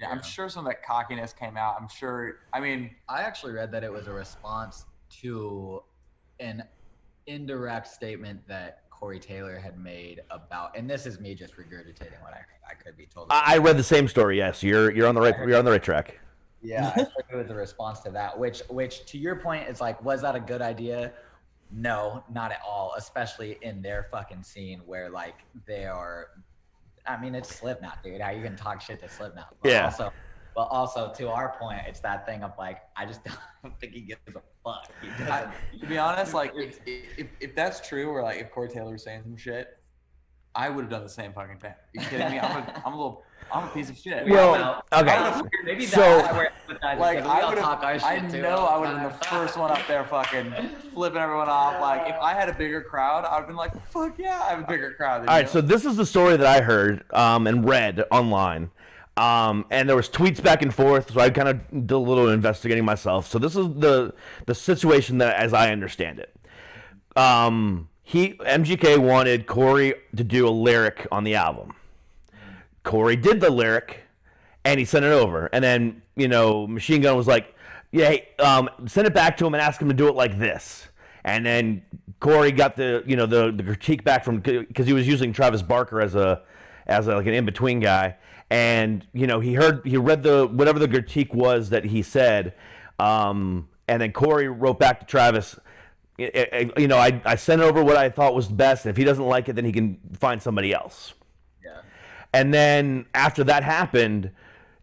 Yeah, 0.00 0.10
I'm 0.10 0.22
sure 0.22 0.48
some 0.48 0.66
of 0.66 0.72
that 0.72 0.84
cockiness 0.84 1.32
came 1.32 1.56
out. 1.56 1.76
I'm 1.80 1.88
sure. 1.88 2.38
I 2.52 2.60
mean, 2.60 2.90
I 3.08 3.22
actually 3.22 3.52
read 3.52 3.72
that 3.72 3.82
it 3.82 3.92
was 3.92 4.06
a 4.06 4.12
response 4.12 4.86
to 5.22 5.82
an 6.38 6.62
indirect 7.26 7.88
statement 7.88 8.40
that 8.46 8.88
Corey 8.90 9.18
Taylor 9.18 9.58
had 9.58 9.78
made 9.78 10.20
about, 10.30 10.76
and 10.76 10.88
this 10.88 11.06
is 11.06 11.18
me 11.18 11.34
just 11.34 11.56
regurgitating 11.56 12.22
what 12.22 12.34
I 12.34 12.40
I 12.68 12.74
could 12.74 12.96
be 12.96 13.06
told. 13.06 13.28
I, 13.30 13.54
I 13.54 13.58
read 13.58 13.76
the 13.76 13.82
same 13.82 14.08
story. 14.08 14.36
Yes. 14.36 14.62
You're, 14.62 14.90
you're 14.90 15.08
on 15.08 15.14
the 15.14 15.20
right, 15.20 15.34
you're 15.46 15.58
on 15.58 15.64
the 15.64 15.70
right 15.70 15.82
track. 15.82 16.18
Yeah, 16.60 16.92
I 16.96 17.00
it 17.32 17.36
was 17.36 17.50
a 17.50 17.54
response 17.54 18.00
to 18.00 18.10
that. 18.10 18.38
Which, 18.38 18.62
which 18.68 19.06
to 19.06 19.18
your 19.18 19.36
point, 19.36 19.68
is 19.68 19.80
like, 19.80 20.02
was 20.04 20.22
that 20.22 20.34
a 20.34 20.40
good 20.40 20.60
idea? 20.60 21.12
No, 21.70 22.22
not 22.32 22.52
at 22.52 22.60
all. 22.66 22.94
Especially 22.96 23.58
in 23.62 23.80
their 23.80 24.08
fucking 24.10 24.42
scene 24.42 24.80
where 24.86 25.08
like 25.08 25.36
they 25.66 25.86
are. 25.86 26.28
I 27.08 27.20
mean, 27.20 27.34
it's 27.34 27.54
Slipknot, 27.54 28.02
dude. 28.02 28.20
How 28.20 28.30
you 28.30 28.42
can 28.42 28.56
talk 28.56 28.80
shit 28.80 29.00
to 29.00 29.08
Slipknot? 29.08 29.56
But 29.62 29.70
Yeah. 29.70 29.84
Also, 29.86 30.12
but 30.54 30.68
also 30.70 31.12
to 31.16 31.30
our 31.30 31.56
point, 31.58 31.80
it's 31.86 32.00
that 32.00 32.26
thing 32.26 32.42
of 32.42 32.52
like, 32.58 32.80
I 32.96 33.06
just 33.06 33.20
don't 33.62 33.78
think 33.80 33.94
he 33.94 34.00
gives 34.02 34.20
a 34.28 34.32
fuck. 34.64 34.90
He 35.00 35.08
I, 35.24 35.44
doesn't. 35.44 35.80
to 35.80 35.86
be 35.86 35.98
honest, 35.98 36.34
like 36.34 36.52
if, 36.54 36.80
if 36.86 37.28
if 37.40 37.54
that's 37.54 37.86
true, 37.88 38.08
or 38.10 38.22
like 38.22 38.40
if 38.40 38.50
Corey 38.50 38.68
Taylor's 38.68 39.04
saying 39.04 39.22
some 39.22 39.36
shit, 39.36 39.78
I 40.58 40.68
would 40.68 40.82
have 40.82 40.90
done 40.90 41.04
the 41.04 41.08
same 41.08 41.32
fucking 41.32 41.58
thing. 41.58 41.70
Are 41.70 41.76
you 41.94 42.00
kidding 42.00 42.30
me? 42.32 42.40
I'm 42.40 42.56
a, 42.64 42.82
I'm 42.86 42.92
a 42.92 42.96
little, 42.96 43.22
I'm 43.52 43.64
a 43.64 43.68
piece 43.68 43.90
of 43.90 43.96
shit. 43.96 44.26
Well, 44.26 44.50
Well, 44.50 44.84
okay. 44.92 45.12
I 45.12 45.36
would've- 45.36 45.48
Maybe 45.64 45.86
So- 45.86 46.20
where 46.34 46.50
like 46.98 47.18
I 47.20 47.48
would 47.48 47.58
talk 47.58 47.84
our 47.84 47.92
have, 47.92 48.00
shit 48.00 48.24
I 48.24 48.28
too 48.28 48.42
know 48.42 48.56
all 48.56 48.68
I 48.68 48.76
would 48.78 48.88
have 48.88 49.08
been 49.10 49.18
the 49.20 49.24
first 49.26 49.56
one 49.56 49.70
up 49.70 49.86
there, 49.86 50.02
fucking 50.04 50.52
flipping 50.94 51.18
everyone 51.20 51.48
off. 51.48 51.80
Like 51.80 52.08
if 52.08 52.16
I 52.20 52.34
had 52.34 52.48
a 52.48 52.54
bigger 52.54 52.82
crowd, 52.82 53.24
I'd 53.24 53.36
have 53.36 53.46
been 53.46 53.54
like, 53.56 53.70
fuck 53.90 54.18
yeah, 54.18 54.42
I 54.42 54.50
have 54.50 54.64
a 54.64 54.66
bigger 54.66 54.94
crowd. 54.94 55.22
Than 55.22 55.28
All 55.28 55.36
right, 55.36 55.44
you. 55.44 55.50
so 55.50 55.60
this 55.60 55.84
is 55.84 55.96
the 55.96 56.04
story 56.06 56.36
that 56.36 56.46
I 56.46 56.60
heard 56.60 57.04
um, 57.14 57.46
and 57.46 57.64
read 57.68 58.02
online, 58.10 58.70
um, 59.16 59.64
and 59.70 59.88
there 59.88 59.96
was 59.96 60.08
tweets 60.08 60.42
back 60.42 60.60
and 60.62 60.74
forth. 60.74 61.12
So 61.12 61.20
I 61.20 61.30
kind 61.30 61.48
of 61.48 61.70
did 61.86 61.92
a 61.92 61.98
little 61.98 62.28
investigating 62.30 62.84
myself. 62.84 63.28
So 63.30 63.38
this 63.38 63.54
is 63.54 63.66
the 63.76 64.12
the 64.46 64.54
situation 64.56 65.18
that, 65.18 65.36
as 65.36 65.54
I 65.54 65.70
understand 65.70 66.18
it, 66.18 66.34
um, 67.16 67.87
he 68.08 68.32
MGK 68.32 68.96
wanted 68.96 69.46
Corey 69.46 69.92
to 70.16 70.24
do 70.24 70.48
a 70.48 70.50
lyric 70.50 71.06
on 71.12 71.24
the 71.24 71.34
album. 71.34 71.74
Corey 72.82 73.16
did 73.16 73.38
the 73.38 73.50
lyric, 73.50 74.00
and 74.64 74.78
he 74.78 74.86
sent 74.86 75.04
it 75.04 75.12
over. 75.12 75.50
And 75.52 75.62
then 75.62 76.00
you 76.16 76.26
know, 76.26 76.66
Machine 76.66 77.02
Gun 77.02 77.18
was 77.18 77.26
like, 77.26 77.54
"Yeah, 77.92 78.08
hey, 78.08 78.28
um, 78.38 78.70
send 78.86 79.06
it 79.06 79.12
back 79.12 79.36
to 79.36 79.46
him 79.46 79.52
and 79.52 79.60
ask 79.60 79.78
him 79.78 79.88
to 79.88 79.94
do 79.94 80.08
it 80.08 80.14
like 80.14 80.38
this." 80.38 80.88
And 81.22 81.44
then 81.44 81.82
Corey 82.18 82.50
got 82.50 82.76
the 82.76 83.02
you 83.04 83.14
know 83.14 83.26
the 83.26 83.52
the 83.52 83.62
critique 83.62 84.04
back 84.04 84.24
from 84.24 84.40
because 84.40 84.86
he 84.86 84.94
was 84.94 85.06
using 85.06 85.30
Travis 85.30 85.60
Barker 85.60 86.00
as 86.00 86.14
a 86.14 86.40
as 86.86 87.08
a, 87.08 87.16
like 87.16 87.26
an 87.26 87.34
in 87.34 87.44
between 87.44 87.78
guy, 87.78 88.16
and 88.48 89.06
you 89.12 89.26
know 89.26 89.38
he 89.38 89.52
heard 89.52 89.84
he 89.84 89.98
read 89.98 90.22
the 90.22 90.46
whatever 90.46 90.78
the 90.78 90.88
critique 90.88 91.34
was 91.34 91.68
that 91.68 91.84
he 91.84 92.00
said, 92.00 92.54
um, 92.98 93.68
and 93.86 94.00
then 94.00 94.12
Corey 94.12 94.48
wrote 94.48 94.78
back 94.78 95.00
to 95.00 95.04
Travis. 95.04 95.60
"I- 96.18 96.48
I- 96.52 96.80
You 96.80 96.88
know, 96.88 96.98
I, 96.98 97.20
I 97.24 97.36
sent 97.36 97.62
over 97.62 97.82
what 97.84 97.96
I 97.96 98.08
thought 98.10 98.34
was 98.34 98.48
best. 98.48 98.84
And 98.86 98.90
if 98.90 98.96
he 98.96 99.04
doesn't 99.04 99.24
like 99.26 99.48
it, 99.48 99.54
then 99.54 99.64
he 99.64 99.72
can 99.72 99.98
find 100.18 100.42
somebody 100.42 100.72
else. 100.72 101.14
Yeah. 101.64 101.80
And 102.32 102.52
then 102.52 103.06
after 103.14 103.44
that 103.44 103.62
happened, 103.64 104.30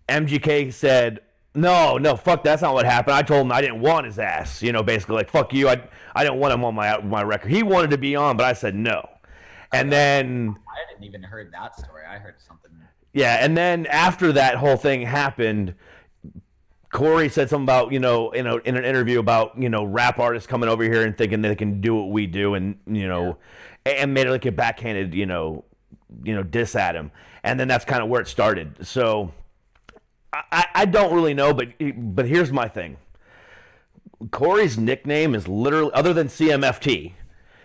MGK 0.09 0.71
said, 0.73 1.19
"No, 1.53 1.97
no, 1.97 2.15
fuck, 2.15 2.43
that's 2.43 2.61
not 2.61 2.73
what 2.73 2.86
happened. 2.86 3.15
I 3.15 3.21
told 3.21 3.45
him 3.45 3.51
I 3.51 3.61
didn't 3.61 3.81
want 3.81 4.05
his 4.05 4.19
ass. 4.19 4.61
You 4.61 4.71
know, 4.71 4.83
basically 4.83 5.15
like 5.15 5.29
fuck 5.29 5.53
you. 5.53 5.67
I 5.69 5.81
I 6.15 6.23
didn't 6.23 6.39
want 6.39 6.53
him 6.53 6.63
on 6.63 6.75
my 6.75 6.97
my 6.99 7.23
record. 7.23 7.51
He 7.51 7.63
wanted 7.63 7.89
to 7.91 7.97
be 7.97 8.15
on, 8.15 8.38
but 8.38 8.45
I 8.45 8.53
said 8.53 8.75
no. 8.75 9.09
And 9.73 9.91
then 9.91 10.55
I 10.69 10.91
didn't 10.91 11.03
even 11.05 11.23
heard 11.23 11.51
that 11.53 11.75
story. 11.77 12.03
I 12.07 12.17
heard 12.17 12.36
something. 12.47 12.71
yeah, 13.13 13.43
and 13.43 13.57
then 13.57 13.86
after 13.88 14.31
that 14.33 14.55
whole 14.55 14.77
thing 14.77 15.01
happened, 15.01 15.73
Corey 16.96 17.28
said 17.28 17.50
something 17.50 17.66
about 17.66 17.91
you 17.91 18.00
know 18.00 18.32
in 18.32 18.48
a 18.48 18.56
in 18.60 18.78
an 18.78 18.86
interview 18.86 19.20
about 19.20 19.62
you 19.62 19.68
know 19.70 19.84
rap 19.84 20.18
artists 20.18 20.48
coming 20.48 20.70
over 20.70 20.82
here 20.82 21.04
and 21.06 21.18
thinking 21.18 21.41
they 21.41 21.54
can 21.54 21.82
do 21.82 21.93
what 21.93 22.10
we 22.10 22.26
do, 22.26 22.54
and 22.54 22.78
you 22.88 23.06
know, 23.06 23.38
and 23.86 24.14
made 24.14 24.28
it 24.28 24.32
like 24.32 24.46
a 24.46 24.52
backhanded 24.52 25.14
you 25.14 25.26
know 25.26 25.66
you 26.24 26.34
know 26.34 26.41
diss 26.41 26.74
at 26.74 26.96
him, 26.96 27.12
and 27.43 27.60
then 27.60 27.68
that's 27.68 27.84
kind 27.84 28.02
of 28.02 28.08
where 28.08 28.22
it 28.22 28.28
started. 28.30 28.88
So 28.88 29.34
I- 30.32 30.43
I, 30.54 30.66
I 30.74 30.86
don't 30.86 31.14
really 31.14 31.34
know, 31.34 31.54
but 31.54 31.68
but 31.98 32.28
here's 32.30 32.54
my 32.54 32.70
thing. 32.70 32.96
Corey's 34.32 34.78
nickname 34.78 35.36
is 35.36 35.50
literally 35.50 35.91
other 35.93 36.14
than 36.14 36.28
CMFT, 36.28 37.12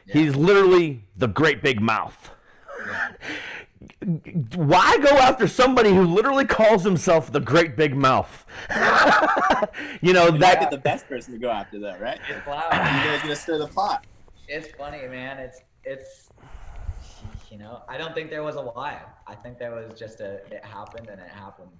he's 0.07 0.35
literally 0.35 1.05
the 1.17 1.29
Great 1.29 1.63
Big 1.63 1.81
Mouth 1.81 2.31
why 4.55 4.97
go 4.99 5.11
after 5.19 5.47
somebody 5.47 5.91
who 5.91 6.05
literally 6.05 6.47
calls 6.47 6.83
himself 6.85 7.31
the 7.31 7.41
great 7.41 7.77
big 7.77 7.95
mouth? 7.95 8.47
you 10.01 10.13
know 10.15 10.27
You 10.27 10.33
might 10.33 10.39
be 10.39 10.61
that 10.61 10.71
the 10.71 10.79
best 10.79 11.07
person 11.07 11.35
to 11.35 11.39
go 11.39 11.51
after 11.51 11.79
that, 11.81 12.01
right? 12.01 12.19
It's 12.29 12.47
loud. 12.47 12.73
You 12.73 12.79
loud. 12.79 13.05
guys 13.05 13.23
gonna 13.23 13.37
stir 13.37 13.59
the 13.59 13.67
pot. 13.67 14.07
it's 14.49 14.69
funny, 14.77 15.07
man. 15.07 15.39
It's 15.39 15.61
it's 15.85 16.31
you 17.51 17.59
know, 17.59 17.83
I 17.89 17.99
don't 17.99 18.15
think 18.15 18.31
there 18.31 18.43
was 18.43 18.57
a 18.57 18.63
why. 18.63 19.01
I 19.27 19.35
think 19.35 19.59
there 19.59 19.75
was 19.75 19.99
just 19.99 20.21
a 20.21 20.37
it 20.51 20.65
happened 20.65 21.09
and 21.09 21.21
it 21.21 21.29
happened. 21.29 21.71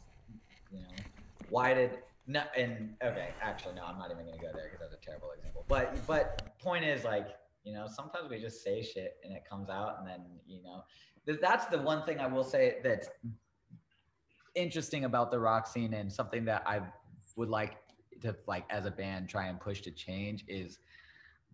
You 0.73 0.81
know, 0.81 1.05
why 1.49 1.73
did 1.73 1.99
no? 2.27 2.43
And 2.55 2.97
okay, 3.03 3.31
actually, 3.41 3.77
no, 3.77 3.85
I'm 3.85 3.99
not 3.99 4.11
even 4.11 4.27
gonna 4.27 4.37
go 4.37 4.51
there 4.53 4.65
because 4.71 4.81
that's 4.81 4.95
a 4.95 5.05
terrible 5.05 5.31
example. 5.37 5.65
But 5.69 5.97
but 6.07 6.59
point 6.59 6.85
is 6.85 7.05
like 7.05 7.29
you 7.65 7.73
know 7.73 7.87
sometimes 7.87 8.31
we 8.31 8.39
just 8.39 8.63
say 8.63 8.83
shit 8.83 9.17
and 9.25 9.33
it 9.33 9.43
comes 9.49 9.69
out 9.69 9.97
and 9.99 10.09
then 10.09 10.25
you 10.47 10.63
know 10.63 10.83
th- 11.27 11.39
that's 11.41 11.67
the 11.67 11.79
one 11.79 12.05
thing 12.05 12.19
I 12.19 12.27
will 12.27 12.45
say 12.45 12.79
that's 12.83 13.09
interesting 14.55 15.05
about 15.05 15.31
the 15.31 15.39
rock 15.39 15.67
scene 15.67 15.95
and 15.95 16.13
something 16.13 16.45
that 16.47 16.63
I 16.67 16.81
would 17.37 17.49
like 17.49 17.77
to 18.23 18.37
like 18.47 18.65
as 18.71 18.87
a 18.87 18.91
band 18.91 19.29
try 19.29 19.47
and 19.47 19.61
push 19.61 19.81
to 19.83 19.91
change 19.91 20.45
is 20.49 20.79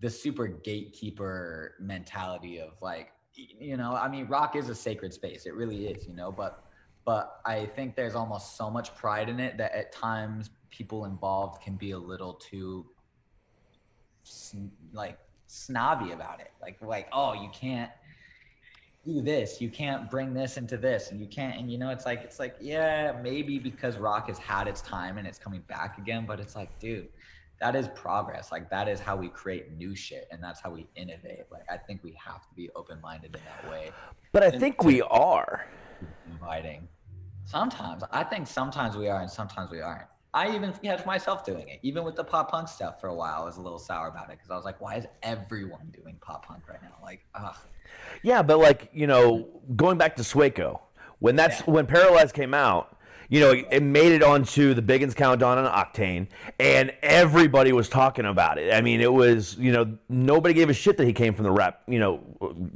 the 0.00 0.10
super 0.10 0.46
gatekeeper 0.46 1.74
mentality 1.80 2.58
of 2.58 2.70
like 2.82 3.12
you 3.34 3.76
know 3.76 3.92
i 3.92 4.08
mean 4.08 4.26
rock 4.26 4.56
is 4.56 4.68
a 4.68 4.74
sacred 4.74 5.12
space. 5.12 5.46
It 5.46 5.54
really 5.54 5.86
is 5.86 6.06
you 6.06 6.14
know 6.14 6.32
but 6.32 6.64
but 7.04 7.40
i 7.44 7.66
think 7.66 7.94
there's 7.94 8.14
almost 8.14 8.56
so 8.56 8.70
much 8.70 8.94
pride 8.94 9.28
in 9.28 9.40
it 9.40 9.56
that 9.58 9.72
at 9.72 9.92
times 9.92 10.50
people 10.70 11.04
involved 11.04 11.62
can 11.62 11.76
be 11.76 11.92
a 11.92 11.98
little 11.98 12.34
too 12.34 12.86
like 14.92 15.18
snobby 15.46 16.12
about 16.12 16.40
it. 16.40 16.52
Like 16.60 16.76
like 16.80 17.08
oh 17.12 17.32
you 17.34 17.50
can't 17.52 17.90
do 19.04 19.22
this. 19.22 19.60
You 19.60 19.70
can't 19.70 20.10
bring 20.10 20.34
this 20.34 20.56
into 20.56 20.76
this. 20.76 21.10
And 21.10 21.20
you 21.20 21.28
can't 21.28 21.58
and 21.58 21.70
you 21.70 21.78
know 21.78 21.90
it's 21.90 22.06
like 22.06 22.22
it's 22.22 22.38
like 22.38 22.56
yeah 22.60 23.18
maybe 23.22 23.58
because 23.58 23.96
rock 23.96 24.28
has 24.28 24.38
had 24.38 24.68
its 24.68 24.82
time 24.82 25.18
and 25.18 25.26
it's 25.26 25.38
coming 25.38 25.62
back 25.68 25.98
again 25.98 26.24
but 26.26 26.40
it's 26.40 26.56
like 26.56 26.78
dude 26.78 27.08
that 27.60 27.74
is 27.74 27.88
progress. 27.94 28.52
Like 28.52 28.68
that 28.70 28.86
is 28.86 29.00
how 29.00 29.16
we 29.16 29.28
create 29.28 29.72
new 29.72 29.96
shit 29.96 30.28
and 30.30 30.42
that's 30.42 30.60
how 30.60 30.70
we 30.70 30.86
innovate. 30.94 31.46
Like 31.50 31.64
i 31.70 31.76
think 31.76 32.02
we 32.04 32.16
have 32.22 32.46
to 32.48 32.54
be 32.54 32.68
open-minded 32.76 33.34
in 33.34 33.40
that 33.44 33.70
way. 33.70 33.90
But 34.32 34.42
I 34.42 34.50
think 34.50 34.84
we 34.84 35.00
are. 35.02 35.64
inviting. 36.30 36.88
Sometimes. 37.44 38.02
I 38.10 38.24
think 38.24 38.46
sometimes 38.46 38.96
we 38.96 39.08
are 39.08 39.20
and 39.20 39.30
sometimes 39.30 39.70
we 39.70 39.80
aren't 39.80 40.08
i 40.36 40.54
even 40.54 40.72
catch 40.74 41.04
myself 41.06 41.44
doing 41.44 41.68
it. 41.68 41.80
Even 41.82 42.04
with 42.04 42.14
the 42.14 42.24
pop 42.24 42.50
punk 42.50 42.68
stuff 42.68 43.00
for 43.00 43.08
a 43.08 43.14
while 43.14 43.42
i 43.42 43.44
was 43.44 43.56
a 43.56 43.60
little 43.60 43.78
sour 43.78 44.08
about 44.08 44.30
it 44.30 44.36
because 44.38 44.50
i 44.50 44.54
was 44.54 44.64
like 44.64 44.80
why 44.80 44.94
is 44.94 45.06
everyone 45.22 45.92
doing 45.92 46.16
pop 46.20 46.46
punk 46.46 46.68
right 46.68 46.82
now? 46.82 46.96
Like 47.02 47.24
ugh. 47.34 47.56
Yeah, 48.22 48.42
but 48.42 48.58
like 48.58 48.90
you 48.92 49.06
know, 49.06 49.48
going 49.74 49.98
back 49.98 50.16
to 50.16 50.22
Sueco, 50.22 50.80
when 51.18 51.36
that's 51.36 51.66
when 51.66 51.86
Paralyzed 51.86 52.34
came 52.34 52.54
out, 52.54 52.96
you 53.28 53.40
know, 53.40 53.50
it 53.70 53.82
made 53.82 54.12
it 54.12 54.22
onto 54.22 54.74
the 54.74 54.82
Big'uns 54.82 55.14
Countdown 55.14 55.58
on 55.58 55.72
Octane, 55.72 56.28
and 56.60 56.92
everybody 57.02 57.72
was 57.72 57.88
talking 57.88 58.26
about 58.26 58.58
it. 58.58 58.72
I 58.72 58.80
mean, 58.80 59.00
it 59.00 59.12
was, 59.12 59.56
you 59.56 59.72
know, 59.72 59.96
nobody 60.08 60.54
gave 60.54 60.70
a 60.70 60.74
shit 60.74 60.96
that 60.98 61.06
he 61.06 61.12
came 61.12 61.34
from 61.34 61.44
the 61.44 61.50
rap, 61.50 61.82
you 61.88 61.98
know, 61.98 62.20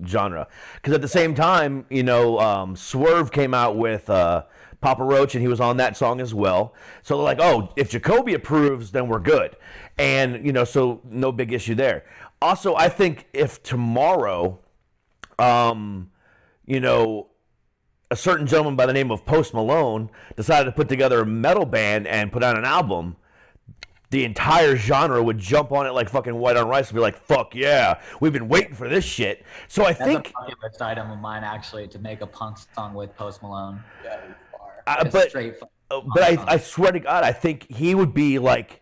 genre. 0.06 0.48
Because 0.74 0.94
at 0.94 1.02
the 1.02 1.08
same 1.08 1.34
time, 1.34 1.86
you 1.88 2.02
know, 2.02 2.38
um, 2.40 2.74
Swerve 2.74 3.30
came 3.30 3.54
out 3.54 3.76
with 3.76 4.10
uh, 4.10 4.44
Papa 4.80 5.04
Roach, 5.04 5.34
and 5.34 5.42
he 5.42 5.48
was 5.48 5.60
on 5.60 5.76
that 5.76 5.96
song 5.96 6.20
as 6.20 6.34
well. 6.34 6.74
So 7.02 7.16
they're 7.16 7.24
like, 7.24 7.40
oh, 7.40 7.72
if 7.76 7.90
Jacoby 7.90 8.34
approves, 8.34 8.90
then 8.90 9.08
we're 9.08 9.20
good. 9.20 9.56
And, 9.98 10.44
you 10.44 10.52
know, 10.52 10.64
so 10.64 11.00
no 11.04 11.32
big 11.32 11.52
issue 11.52 11.74
there. 11.74 12.04
Also, 12.40 12.74
I 12.74 12.88
think 12.88 13.26
if 13.32 13.62
tomorrow, 13.62 14.58
um, 15.38 16.10
you 16.64 16.80
know, 16.80 17.28
a 18.10 18.16
certain 18.16 18.46
gentleman 18.46 18.76
by 18.76 18.86
the 18.86 18.92
name 18.92 19.10
of 19.10 19.24
Post 19.24 19.54
Malone 19.54 20.10
decided 20.36 20.64
to 20.64 20.72
put 20.72 20.88
together 20.88 21.20
a 21.20 21.26
metal 21.26 21.66
band 21.66 22.06
and 22.06 22.32
put 22.32 22.42
out 22.42 22.56
an 22.56 22.64
album, 22.64 23.16
the 24.10 24.24
entire 24.24 24.74
genre 24.76 25.22
would 25.22 25.38
jump 25.38 25.70
on 25.70 25.86
it 25.86 25.90
like 25.90 26.08
fucking 26.08 26.34
white 26.34 26.56
on 26.56 26.68
rice 26.68 26.88
and 26.88 26.96
be 26.96 27.00
like, 27.00 27.16
"Fuck 27.16 27.54
yeah, 27.54 28.00
we've 28.18 28.32
been 28.32 28.48
waiting 28.48 28.74
for 28.74 28.88
this 28.88 29.04
shit." 29.04 29.44
So 29.68 29.84
I 29.84 29.92
That's 29.92 30.04
think, 30.04 30.28
a 30.30 30.32
bucket 30.32 30.62
list 30.62 30.82
item 30.82 31.10
of 31.12 31.20
mine 31.20 31.44
actually 31.44 31.86
to 31.88 31.98
make 32.00 32.20
a 32.20 32.26
punk 32.26 32.58
song 32.74 32.94
with 32.94 33.14
Post 33.16 33.40
Malone. 33.42 33.80
Yeah, 34.04 34.18
uh, 34.86 35.04
Just 35.04 35.12
but 35.12 35.28
straight 35.28 35.56
uh, 35.90 36.00
but 36.14 36.22
I, 36.22 36.44
I 36.46 36.56
swear 36.58 36.92
to 36.92 37.00
God, 37.00 37.24
I 37.24 37.32
think 37.32 37.70
he 37.70 37.94
would 37.94 38.14
be 38.14 38.38
like, 38.38 38.80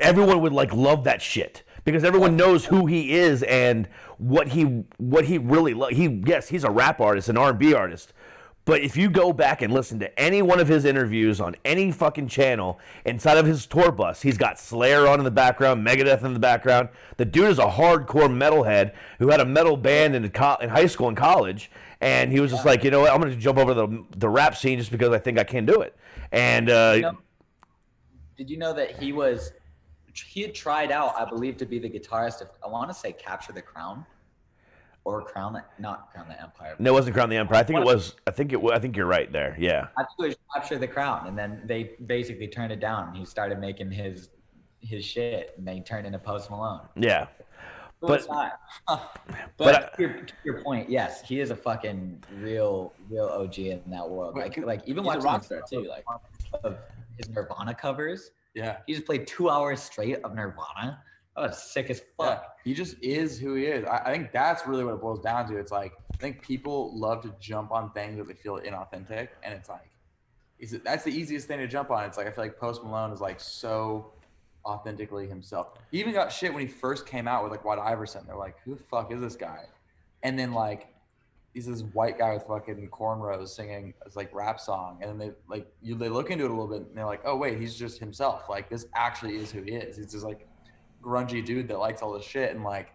everyone 0.00 0.40
would 0.40 0.52
like 0.52 0.72
love 0.72 1.04
that 1.04 1.20
shit 1.20 1.62
because 1.84 2.04
everyone 2.04 2.36
knows 2.36 2.66
who 2.66 2.86
he 2.86 3.12
is 3.14 3.42
and 3.42 3.88
what 4.18 4.48
he 4.48 4.62
what 4.98 5.24
he 5.24 5.38
really 5.38 5.74
lo- 5.74 5.88
he 5.88 6.22
yes 6.26 6.48
he's 6.48 6.64
a 6.64 6.70
rap 6.70 7.00
artist 7.00 7.28
an 7.28 7.36
R&B 7.36 7.74
artist 7.74 8.12
but 8.64 8.82
if 8.82 8.96
you 8.96 9.08
go 9.08 9.32
back 9.32 9.62
and 9.62 9.72
listen 9.72 9.98
to 9.98 10.20
any 10.20 10.42
one 10.42 10.60
of 10.60 10.68
his 10.68 10.84
interviews 10.84 11.40
on 11.40 11.56
any 11.64 11.90
fucking 11.90 12.28
channel 12.28 12.78
inside 13.06 13.38
of 13.38 13.46
his 13.46 13.66
tour 13.66 13.90
bus 13.90 14.22
he's 14.22 14.36
got 14.38 14.58
Slayer 14.58 15.08
on 15.08 15.18
in 15.18 15.24
the 15.24 15.30
background 15.30 15.84
Megadeth 15.86 16.22
in 16.22 16.34
the 16.34 16.40
background. 16.40 16.90
The 17.16 17.24
dude 17.24 17.50
is 17.50 17.58
a 17.58 17.66
hardcore 17.66 18.28
metalhead 18.28 18.92
who 19.18 19.28
had 19.30 19.40
a 19.40 19.46
metal 19.46 19.76
band 19.76 20.14
in, 20.14 20.28
co- 20.30 20.58
in 20.60 20.68
high 20.68 20.86
school 20.86 21.08
and 21.08 21.16
college 21.16 21.70
and 22.00 22.30
he 22.30 22.40
was 22.40 22.50
just 22.50 22.64
like 22.64 22.84
you 22.84 22.90
know 22.90 23.00
what 23.00 23.12
I'm 23.12 23.20
going 23.20 23.32
to 23.32 23.38
jump 23.38 23.58
over 23.58 23.74
the 23.74 24.04
the 24.16 24.28
rap 24.28 24.56
scene 24.56 24.78
just 24.78 24.90
because 24.90 25.10
I 25.10 25.18
think 25.18 25.38
I 25.38 25.44
can 25.44 25.66
do 25.66 25.80
it 25.80 25.96
and 26.32 26.70
uh, 26.70 26.92
You 26.94 27.02
know, 27.02 27.18
did 28.36 28.50
you 28.50 28.56
know 28.56 28.72
that 28.72 29.02
he 29.02 29.12
was 29.12 29.52
he 30.26 30.42
had 30.42 30.54
tried 30.54 30.90
out, 30.90 31.14
I 31.18 31.28
believe, 31.28 31.56
to 31.58 31.66
be 31.66 31.78
the 31.78 31.88
guitarist 31.88 32.40
of 32.40 32.50
I 32.64 32.68
want 32.68 32.90
to 32.90 32.94
say 32.94 33.12
Capture 33.12 33.52
the 33.52 33.62
Crown 33.62 34.04
or 35.04 35.22
Crown 35.22 35.52
the 35.52 35.64
not 35.78 36.12
Crown 36.12 36.28
the 36.28 36.40
Empire. 36.40 36.74
No, 36.78 36.90
it 36.90 36.94
wasn't 36.94 37.14
Crown 37.14 37.28
the 37.28 37.36
Empire. 37.36 37.58
I 37.58 37.62
think 37.62 37.78
it 37.80 37.84
was. 37.84 38.14
I 38.26 38.30
think 38.30 38.52
it. 38.52 38.60
I 38.72 38.78
think 38.78 38.96
you're 38.96 39.06
right 39.06 39.30
there. 39.32 39.56
Yeah. 39.58 39.88
I 39.96 40.02
think 40.02 40.18
it 40.18 40.26
was 40.26 40.36
Capture 40.54 40.78
the 40.78 40.88
Crown, 40.88 41.26
and 41.26 41.38
then 41.38 41.62
they 41.64 41.92
basically 42.06 42.48
turned 42.48 42.72
it 42.72 42.80
down. 42.80 43.14
He 43.14 43.24
started 43.24 43.58
making 43.58 43.90
his 43.90 44.30
his 44.80 45.04
shit, 45.04 45.54
and 45.56 45.66
they 45.66 45.80
turned 45.80 46.06
into 46.06 46.18
Post 46.18 46.50
Malone. 46.50 46.80
Yeah. 46.96 47.26
But- 48.00 48.10
was 48.10 48.26
that? 48.28 48.60
But 48.86 49.10
But 49.56 49.74
uh, 49.74 49.88
to 49.96 50.02
your, 50.02 50.12
to 50.22 50.34
your 50.44 50.62
point, 50.62 50.88
yes, 50.88 51.22
he 51.22 51.40
is 51.40 51.50
a 51.50 51.56
fucking 51.56 52.22
real, 52.40 52.92
real 53.10 53.26
OG 53.26 53.58
in 53.58 53.82
that 53.90 54.08
world. 54.08 54.36
Like, 54.36 54.56
like 54.58 54.82
even 54.86 55.04
watching 55.04 55.22
rock 55.22 55.44
star, 55.44 55.62
too, 55.68 55.84
like- 55.88 56.04
of 56.64 56.76
his 57.16 57.28
Nirvana 57.28 57.74
covers, 57.74 58.30
Yeah. 58.54 58.78
he 58.86 58.94
just 58.94 59.06
played 59.06 59.26
two 59.26 59.50
hours 59.50 59.82
straight 59.82 60.18
of 60.22 60.34
Nirvana. 60.34 61.02
That 61.36 61.48
was 61.50 61.62
sick 61.62 61.90
as 61.90 62.02
Yeah, 62.18 62.26
fuck. 62.26 62.56
he 62.64 62.74
just 62.74 62.96
is 63.02 63.38
who 63.38 63.54
he 63.54 63.66
is. 63.66 63.84
I, 63.84 63.98
I 64.06 64.12
think 64.12 64.32
that's 64.32 64.66
really 64.66 64.84
what 64.84 64.94
it 64.94 65.00
boils 65.00 65.20
down 65.20 65.48
to. 65.50 65.56
It's 65.56 65.70
like 65.70 65.92
I 66.12 66.16
think 66.16 66.42
people 66.42 66.98
love 66.98 67.22
to 67.22 67.34
jump 67.38 67.70
on 67.70 67.92
things 67.92 68.18
that 68.18 68.26
they 68.26 68.34
feel 68.34 68.58
inauthentic, 68.58 69.28
and 69.44 69.54
it's 69.54 69.68
like, 69.68 69.88
is 70.58 70.72
it 70.72 70.82
that's 70.82 71.04
the 71.04 71.12
easiest 71.12 71.46
thing 71.46 71.58
to 71.58 71.68
jump 71.68 71.92
on. 71.92 72.04
It's 72.06 72.16
like 72.16 72.26
I 72.26 72.30
feel 72.32 72.42
like 72.42 72.58
Post 72.58 72.82
Malone 72.82 73.12
is 73.12 73.20
like 73.20 73.38
so 73.38 74.12
authentically 74.68 75.26
himself. 75.26 75.68
He 75.90 75.98
even 75.98 76.12
got 76.12 76.30
shit 76.30 76.52
when 76.52 76.60
he 76.60 76.68
first 76.68 77.06
came 77.06 77.26
out 77.26 77.42
with 77.42 77.50
like 77.50 77.64
White 77.64 77.78
Iverson. 77.78 78.24
They're 78.26 78.36
like, 78.36 78.56
who 78.64 78.74
the 78.74 78.82
fuck 78.84 79.10
is 79.12 79.20
this 79.20 79.34
guy? 79.36 79.64
And 80.22 80.38
then 80.38 80.52
like 80.52 80.88
he's 81.54 81.66
this 81.66 81.82
white 81.92 82.18
guy 82.18 82.34
with 82.34 82.44
fucking 82.44 82.88
cornrows 82.90 83.48
singing 83.48 83.94
this 84.04 84.16
like 84.16 84.32
rap 84.34 84.60
song, 84.60 84.98
and 85.00 85.10
then 85.10 85.18
they 85.18 85.34
like 85.48 85.66
you 85.82 85.94
they 85.96 86.08
look 86.08 86.30
into 86.30 86.44
it 86.44 86.50
a 86.50 86.54
little 86.54 86.68
bit, 86.68 86.86
and 86.86 86.96
they're 86.96 87.06
like, 87.06 87.22
oh 87.24 87.36
wait, 87.36 87.58
he's 87.58 87.74
just 87.74 87.98
himself. 87.98 88.48
Like 88.48 88.68
this 88.68 88.86
actually 88.94 89.36
is 89.36 89.50
who 89.50 89.62
he 89.62 89.72
is. 89.72 89.96
He's 89.96 90.12
just 90.12 90.24
like 90.24 90.46
grungy 91.02 91.44
dude 91.44 91.68
that 91.68 91.78
likes 91.78 92.02
all 92.02 92.12
this 92.12 92.24
shit, 92.24 92.54
and 92.54 92.64
like 92.64 92.92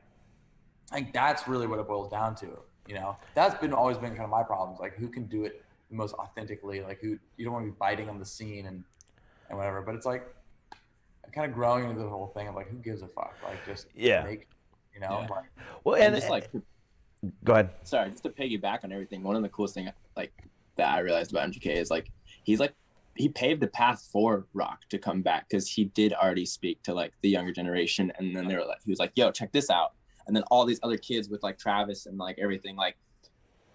I 0.92 0.96
think 0.96 1.14
that's 1.14 1.48
really 1.48 1.68
what 1.68 1.80
it 1.80 1.88
boils 1.88 2.10
down 2.10 2.36
to. 2.36 2.58
You 2.88 2.96
know, 2.96 3.18
that's 3.34 3.56
been 3.60 3.74
always 3.74 3.98
been 3.98 4.12
kind 4.12 4.24
of 4.24 4.30
my 4.30 4.44
problems. 4.44 4.80
Like 4.80 4.96
who 4.96 5.08
can 5.08 5.26
do 5.26 5.46
it 5.46 5.64
the 5.90 5.96
most 5.96 6.14
authentically? 6.16 6.82
Like 6.82 7.00
who 7.00 7.18
you 7.38 7.46
don't 7.46 7.54
want 7.54 7.66
to 7.66 7.72
be 7.72 7.78
biting 7.80 8.10
on 8.10 8.20
the 8.20 8.26
scene 8.26 8.66
and 8.66 8.84
and 9.50 9.58
whatever. 9.58 9.82
But 9.82 9.96
it's 9.96 10.06
like 10.06 10.34
kind 11.34 11.48
of 11.50 11.54
growing 11.54 11.90
into 11.90 12.02
the 12.02 12.10
whole 12.10 12.28
thing 12.28 12.48
of 12.48 12.56
like 12.56 12.70
who 12.70 12.78
gives 12.78 13.02
a 13.02 13.08
fuck? 13.08 13.36
Like 13.44 13.66
just 13.66 13.88
Yeah. 13.96 14.24
make 14.24 14.48
you 14.94 15.00
know 15.02 15.20
Yeah. 15.22 15.28
like 15.36 15.46
Well, 15.84 15.96
And 15.96 16.06
and 16.06 16.16
just 16.16 16.30
like 16.30 16.50
go 17.44 17.54
ahead. 17.54 17.72
sorry, 17.84 18.12
just 18.12 18.24
to 18.24 18.30
piggyback 18.30 18.84
on 18.84 18.92
everything, 18.92 19.24
one 19.24 19.36
of 19.36 19.42
the 19.42 19.50
coolest 19.50 19.74
thing 19.74 19.90
like 20.16 20.34
that 20.78 20.94
I 20.94 21.00
realized 21.00 21.32
about 21.32 21.50
MGK 21.52 21.68
is 21.76 21.90
like 21.90 22.12
he's 22.44 22.60
like 22.60 22.74
he 23.16 23.30
paved 23.30 23.62
the 23.62 23.68
path 23.68 24.08
for 24.12 24.48
rock 24.54 24.80
to 24.90 24.98
come 24.98 25.22
back 25.22 25.48
because 25.48 25.70
he 25.70 25.86
did 25.86 26.14
already 26.14 26.46
speak 26.46 26.82
to 26.84 26.94
like 26.94 27.14
the 27.22 27.30
younger 27.30 27.52
generation, 27.52 28.12
and 28.18 28.36
then 28.36 28.48
they 28.48 28.56
were 28.56 28.66
like 28.66 28.80
he 28.84 28.90
was 28.92 28.98
like, 29.00 29.12
"Yo, 29.16 29.30
check 29.32 29.52
this 29.52 29.70
out," 29.70 29.94
and 30.26 30.36
then 30.36 30.44
all 30.50 30.66
these 30.66 30.80
other 30.82 30.98
kids 30.98 31.30
with 31.30 31.44
like 31.44 31.60
Travis 31.60 32.08
and 32.08 32.18
like 32.18 32.40
everything 32.40 32.76
like 32.76 32.98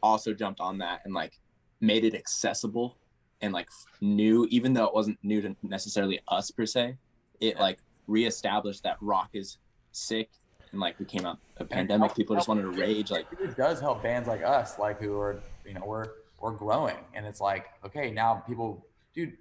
also 0.02 0.32
jumped 0.34 0.59
on 0.61 0.78
that 0.78 1.02
and 1.04 1.14
like 1.14 1.38
made 1.80 2.04
it 2.04 2.14
accessible 2.16 2.96
and 3.40 3.52
like 3.52 3.68
new, 4.00 4.44
even 4.50 4.72
though 4.72 4.86
it 4.86 4.94
wasn't 4.94 5.16
new 5.22 5.40
to 5.40 5.54
necessarily 5.62 6.20
us 6.28 6.50
per 6.50 6.66
se. 6.66 6.96
It 7.41 7.59
like 7.59 7.78
reestablished 8.07 8.82
that 8.84 8.97
rock 9.01 9.30
is 9.32 9.59
sick 9.93 10.30
and 10.72 10.80
like 10.80 10.99
we 10.99 11.05
came 11.07 11.24
out 11.24 11.39
a 11.57 11.64
pandemic, 11.64 12.14
people 12.14 12.36
just 12.36 12.49
wanted 12.49 12.62
to 12.62 12.70
rage 12.70 13.11
like 13.11 13.26
it 13.41 13.57
does 13.57 13.80
help 13.80 14.03
bands 14.03 14.28
like 14.28 14.43
us, 14.43 14.78
like 14.78 15.01
who 15.01 15.18
are 15.18 15.41
you 15.66 15.74
know 15.74 15.82
we're 15.86 16.07
we're 16.41 16.53
growing, 16.53 16.97
and 17.14 17.26
it's 17.26 17.41
like 17.41 17.66
okay 17.84 18.11
now 18.11 18.34
people, 18.47 18.86
dude, 19.14 19.36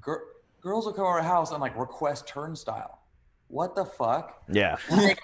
gir- 0.00 0.24
girls 0.60 0.86
will 0.86 0.92
come 0.92 1.04
over 1.04 1.18
our 1.18 1.22
house 1.22 1.50
and 1.50 1.60
like 1.60 1.76
request 1.78 2.26
Turnstile. 2.26 3.00
What 3.48 3.74
the 3.74 3.84
fuck? 3.84 4.42
Yeah. 4.50 4.76
Like, 4.90 5.18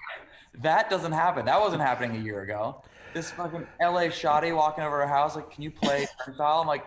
that 0.62 0.88
doesn't 0.88 1.10
happen. 1.10 1.44
That 1.46 1.60
wasn't 1.60 1.82
happening 1.82 2.16
a 2.16 2.24
year 2.24 2.42
ago. 2.42 2.80
This 3.12 3.28
fucking 3.32 3.66
LA 3.82 4.08
shoddy 4.08 4.52
walking 4.52 4.84
over 4.84 5.02
our 5.02 5.08
house, 5.08 5.34
like, 5.34 5.50
can 5.50 5.64
you 5.64 5.70
play 5.72 6.06
Turnstile? 6.24 6.60
I'm 6.60 6.68
like, 6.68 6.84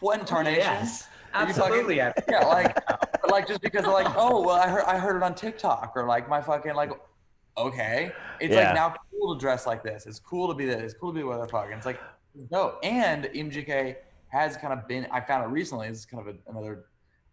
what 0.00 0.18
in 0.18 0.26
tarnation? 0.26 0.58
Yes, 0.58 1.06
Are 1.32 1.46
you 1.46 1.54
fucking- 1.54 1.62
absolutely. 1.62 1.96
Yeah, 1.98 2.12
like, 2.48 2.74
but, 2.84 3.15
like 3.36 3.46
just 3.46 3.60
because 3.60 3.84
they're 3.84 3.92
like, 3.92 4.12
oh, 4.16 4.40
well, 4.42 4.56
I 4.56 4.68
heard 4.68 4.84
I 4.84 4.98
heard 4.98 5.16
it 5.16 5.22
on 5.22 5.34
TikTok, 5.34 5.92
or 5.94 6.06
like 6.06 6.28
my 6.28 6.40
fucking 6.40 6.74
like, 6.74 6.90
okay, 7.58 8.12
it's 8.40 8.54
Yeah. 8.54 8.66
like 8.66 8.74
now 8.74 8.94
cool 9.10 9.34
to 9.34 9.40
dress 9.40 9.66
like 9.66 9.82
this. 9.82 10.06
It's 10.06 10.18
cool 10.18 10.48
to 10.48 10.54
be 10.54 10.64
this. 10.66 10.80
It's 10.82 10.94
cool 10.94 11.12
to 11.12 11.16
be 11.18 11.22
what 11.22 11.40
the 11.40 11.48
fuck. 11.48 11.68
It's 11.70 11.86
like, 11.86 12.00
no. 12.50 12.78
And 12.82 13.24
MGK 13.24 13.96
has 14.28 14.56
kind 14.56 14.72
of 14.72 14.88
been. 14.88 15.06
I 15.12 15.20
found 15.20 15.44
it 15.44 15.48
recently. 15.48 15.88
This 15.88 15.98
is 16.00 16.06
kind 16.06 16.26
of 16.26 16.34
a, 16.34 16.50
another 16.50 16.86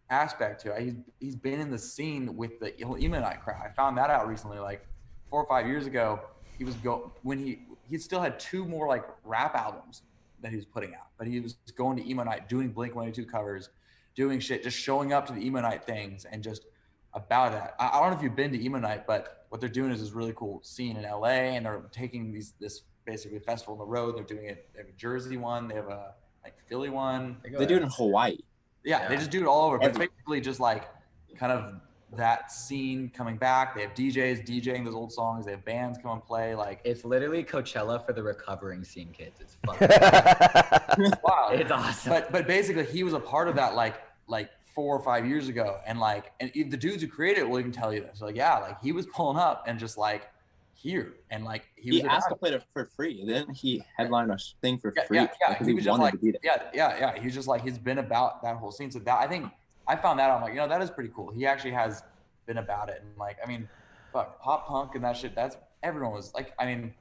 aspect 0.09 0.61
to 0.63 0.75
it. 0.75 0.81
He's 0.83 0.93
he's 1.19 1.35
been 1.35 1.59
in 1.59 1.71
the 1.71 1.79
scene 1.79 2.35
with 2.35 2.59
the 2.59 2.77
emo 2.81 3.19
night 3.19 3.41
crowd. 3.41 3.61
I 3.65 3.73
found 3.73 3.97
that 3.97 4.09
out 4.09 4.27
recently, 4.27 4.59
like 4.59 4.85
four 5.29 5.41
or 5.41 5.47
five 5.47 5.67
years 5.67 5.87
ago. 5.87 6.19
He 6.57 6.63
was 6.65 6.75
go 6.75 7.11
when 7.23 7.39
he 7.39 7.59
he 7.89 7.97
still 7.97 8.21
had 8.21 8.39
two 8.39 8.65
more 8.65 8.87
like 8.87 9.03
rap 9.23 9.55
albums 9.55 10.03
that 10.41 10.51
he 10.51 10.57
was 10.57 10.65
putting 10.65 10.93
out, 10.93 11.07
but 11.17 11.25
he 11.27 11.39
was 11.39 11.53
going 11.75 11.95
to 11.97 12.07
emo 12.09 12.23
night, 12.23 12.47
doing 12.49 12.69
Blink 12.69 12.95
One 12.95 13.07
Eighty 13.07 13.23
Two 13.23 13.25
covers, 13.29 13.69
doing 14.15 14.39
shit, 14.39 14.63
just 14.63 14.77
showing 14.77 15.13
up 15.13 15.25
to 15.27 15.33
the 15.33 15.45
emo 15.45 15.61
night 15.61 15.83
things 15.83 16.25
and 16.25 16.43
just 16.43 16.65
about 17.13 17.51
that. 17.51 17.75
I, 17.79 17.97
I 17.97 17.99
don't 17.99 18.11
know 18.11 18.17
if 18.17 18.23
you've 18.23 18.35
been 18.35 18.51
to 18.51 18.63
emo 18.63 18.79
night, 18.79 19.05
but 19.07 19.45
what 19.49 19.61
they're 19.61 19.69
doing 19.69 19.91
is 19.91 20.01
this 20.01 20.11
really 20.11 20.33
cool 20.35 20.61
scene 20.63 20.97
in 20.97 21.03
LA, 21.03 21.27
and 21.27 21.65
they're 21.65 21.83
taking 21.91 22.31
these 22.31 22.53
this 22.59 22.81
basically 23.05 23.39
festival 23.39 23.73
on 23.73 23.79
the 23.79 23.85
road. 23.85 24.17
They're 24.17 24.23
doing 24.23 24.45
it. 24.45 24.69
They 24.73 24.79
have 24.79 24.89
a 24.89 24.93
Jersey 24.93 25.37
one. 25.37 25.67
They 25.67 25.75
have 25.75 25.89
a 25.89 26.13
like 26.43 26.55
Philly 26.67 26.89
one. 26.89 27.37
they 27.43 27.65
do 27.65 27.75
it 27.75 27.83
in 27.83 27.89
Hawaii. 27.89 28.37
Yeah, 28.83 29.07
they 29.07 29.15
just 29.15 29.31
do 29.31 29.41
it 29.41 29.47
all 29.47 29.67
over. 29.67 29.77
But 29.77 29.89
it's 29.89 29.97
basically 29.97 30.41
just 30.41 30.59
like 30.59 30.89
kind 31.37 31.51
of 31.51 31.75
that 32.17 32.51
scene 32.51 33.11
coming 33.15 33.37
back. 33.37 33.75
They 33.75 33.81
have 33.81 33.93
DJs 33.93 34.45
DJing 34.45 34.85
those 34.85 34.95
old 34.95 35.11
songs. 35.11 35.45
They 35.45 35.51
have 35.51 35.65
bands 35.65 35.99
come 36.01 36.11
and 36.11 36.23
play. 36.23 36.55
Like 36.55 36.81
It's 36.83 37.05
literally 37.05 37.43
Coachella 37.43 38.05
for 38.05 38.13
the 38.13 38.23
recovering 38.23 38.83
scene 38.83 39.09
kids. 39.11 39.39
It's 39.41 39.57
fucking. 39.65 41.13
wow. 41.23 41.49
it's 41.51 41.71
awesome. 41.71 42.11
but 42.11 42.31
but 42.31 42.47
basically 42.47 42.85
he 42.85 43.03
was 43.03 43.13
a 43.13 43.19
part 43.19 43.47
of 43.47 43.55
that 43.55 43.75
like 43.75 44.01
like 44.27 44.49
four 44.73 44.95
or 44.95 45.03
five 45.03 45.27
years 45.27 45.49
ago 45.49 45.79
and 45.85 45.99
like 45.99 46.31
and 46.39 46.51
the 46.53 46.77
dudes 46.77 47.03
who 47.03 47.07
created 47.07 47.41
it 47.41 47.49
will 47.49 47.59
even 47.59 47.71
tell 47.71 47.93
you 47.93 48.01
this 48.01 48.21
like 48.21 48.35
yeah 48.35 48.57
like 48.57 48.81
he 48.81 48.91
was 48.91 49.05
pulling 49.07 49.37
up 49.37 49.63
and 49.67 49.77
just 49.77 49.97
like 49.97 50.29
here 50.73 51.13
and 51.31 51.45
like 51.45 51.63
he 51.75 51.91
He, 51.91 52.01
was 52.01 52.11
asked 52.11 52.29
to 52.29 52.35
play 52.35 52.51
it 52.51 52.63
for 52.73 52.89
free. 52.95 53.23
Then 53.25 53.49
he 53.53 53.81
headlined 53.97 54.31
a 54.31 54.37
thing 54.61 54.77
for 54.77 54.93
yeah, 54.95 55.03
free 55.05 55.17
yeah, 55.17 55.27
yeah. 55.39 55.49
because 55.49 55.67
he 55.67 55.71
he, 55.71 55.75
was 55.75 55.85
just 55.85 55.99
like 55.99 56.19
to 56.19 56.33
yeah 56.43 56.63
yeah 56.73 56.97
yeah 56.97 57.21
he's 57.21 57.33
just 57.33 57.47
like 57.47 57.61
he's 57.63 57.77
been 57.77 57.99
about 57.99 58.43
that 58.43 58.57
whole 58.57 58.71
scene 58.71 58.91
so 58.91 58.99
that 58.99 59.19
i 59.19 59.27
think 59.27 59.49
i 59.87 59.95
found 59.95 60.19
that 60.19 60.29
out, 60.29 60.37
i'm 60.37 60.41
like 60.41 60.53
you 60.53 60.59
know 60.59 60.67
that 60.67 60.81
is 60.81 60.89
pretty 60.89 61.11
cool 61.15 61.31
he 61.31 61.45
actually 61.45 61.71
has 61.71 62.03
been 62.47 62.57
about 62.57 62.89
it 62.89 63.01
and 63.01 63.17
like 63.17 63.37
i 63.43 63.47
mean 63.47 63.67
fuck 64.11 64.41
pop 64.41 64.67
punk 64.67 64.95
and 64.95 65.03
that 65.03 65.15
shit 65.17 65.35
that's 65.35 65.57
everyone 65.81 66.11
was 66.13 66.33
like 66.33 66.53
i 66.59 66.65
mean 66.65 66.93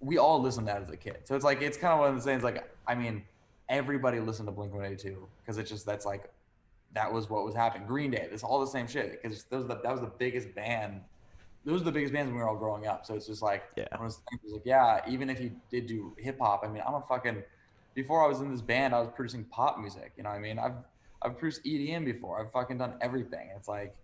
we 0.00 0.18
all 0.18 0.40
listened 0.40 0.66
to 0.66 0.72
that 0.72 0.82
as 0.82 0.90
a 0.90 0.96
kid 0.96 1.18
so 1.24 1.34
it's 1.34 1.44
like 1.44 1.62
it's 1.62 1.76
kind 1.76 1.92
of 1.92 2.00
one 2.00 2.08
of 2.10 2.16
the 2.16 2.20
things 2.20 2.42
like 2.42 2.70
i 2.86 2.94
mean 2.94 3.24
everybody 3.68 4.20
listened 4.20 4.46
to 4.46 4.52
Blink 4.52 4.72
182 4.72 5.28
because 5.42 5.58
it's 5.58 5.70
just 5.70 5.86
that's 5.86 6.06
like 6.06 6.30
that 6.92 7.12
was 7.12 7.28
what 7.28 7.44
was 7.44 7.54
happening. 7.54 7.86
Green 7.86 8.10
Day, 8.10 8.28
it's 8.30 8.42
all 8.42 8.60
the 8.60 8.66
same 8.66 8.86
shit 8.86 9.20
because 9.22 9.44
those 9.44 9.66
the, 9.66 9.74
that 9.82 9.90
was 9.90 10.00
the 10.00 10.12
biggest 10.18 10.54
band. 10.54 11.00
Those 11.64 11.80
were 11.80 11.86
the 11.86 11.92
biggest 11.92 12.12
bands 12.12 12.28
when 12.28 12.36
we 12.36 12.42
were 12.42 12.48
all 12.48 12.56
growing 12.56 12.86
up. 12.86 13.04
So 13.04 13.14
it's 13.14 13.26
just 13.26 13.42
like 13.42 13.64
Yeah. 13.76 13.86
one 13.96 14.06
of 14.06 14.12
those 14.12 14.22
things, 14.30 14.52
like 14.52 14.62
yeah, 14.64 15.00
even 15.08 15.28
if 15.28 15.40
you 15.40 15.52
did 15.70 15.86
do 15.86 16.14
hip 16.18 16.38
hop, 16.40 16.62
I 16.64 16.68
mean, 16.68 16.82
I'm 16.86 16.94
a 16.94 17.02
fucking 17.08 17.42
before 17.94 18.24
I 18.24 18.28
was 18.28 18.40
in 18.40 18.50
this 18.50 18.60
band, 18.62 18.94
I 18.94 19.00
was 19.00 19.08
producing 19.14 19.44
pop 19.44 19.78
music. 19.78 20.12
You 20.16 20.22
know 20.22 20.30
what 20.30 20.36
I 20.36 20.40
mean? 20.40 20.58
I've 20.58 20.74
I've 21.26 21.36
produced 21.36 21.64
EDM 21.64 22.04
before. 22.04 22.40
I've 22.40 22.52
fucking 22.52 22.78
done 22.78 22.94
everything. 23.00 23.48
It's 23.56 23.68
like 23.68 23.94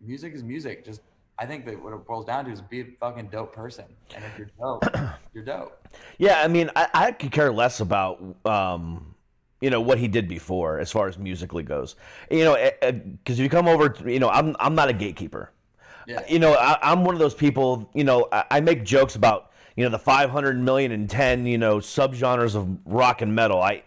music 0.00 0.34
is 0.34 0.42
music. 0.42 0.84
Just 0.84 1.00
I 1.38 1.46
think 1.46 1.64
that 1.66 1.82
what 1.82 1.92
it 1.92 2.04
boils 2.04 2.26
down 2.26 2.44
to 2.46 2.50
is 2.50 2.60
be 2.60 2.80
a 2.80 2.86
fucking 3.00 3.28
dope 3.28 3.54
person. 3.54 3.84
And 4.14 4.24
if 4.24 4.36
you're 4.36 4.50
dope, 4.60 4.84
you're 5.34 5.44
dope. 5.44 5.86
Yeah, 6.18 6.42
I 6.42 6.48
mean, 6.48 6.68
I, 6.74 6.88
I 6.92 7.12
could 7.12 7.30
care 7.30 7.52
less 7.52 7.80
about, 7.80 8.22
um, 8.44 9.14
you 9.60 9.70
know, 9.70 9.80
what 9.80 9.98
he 9.98 10.08
did 10.08 10.28
before 10.28 10.80
as 10.80 10.90
far 10.90 11.06
as 11.06 11.16
musically 11.16 11.62
goes. 11.62 11.94
You 12.30 12.44
know, 12.44 12.70
because 12.80 13.38
if 13.38 13.42
you 13.42 13.48
come 13.48 13.68
over, 13.68 13.94
you 14.04 14.18
know, 14.18 14.28
I'm 14.28 14.56
I'm 14.58 14.74
not 14.74 14.88
a 14.88 14.92
gatekeeper. 14.92 15.52
Yeah. 16.08 16.22
You 16.28 16.40
know, 16.40 16.54
I, 16.54 16.76
I'm 16.82 17.04
one 17.04 17.14
of 17.14 17.20
those 17.20 17.34
people. 17.34 17.88
You 17.94 18.02
know, 18.02 18.26
I, 18.32 18.44
I 18.50 18.60
make 18.60 18.84
jokes 18.84 19.14
about 19.14 19.51
you 19.76 19.84
know 19.84 19.90
the 19.90 19.98
500 19.98 20.58
million 20.58 20.92
and 20.92 21.08
10 21.08 21.46
you 21.46 21.58
know 21.58 21.78
subgenres 21.78 22.54
of 22.54 22.78
rock 22.84 23.22
and 23.22 23.34
metal. 23.34 23.62
I, 23.62 23.82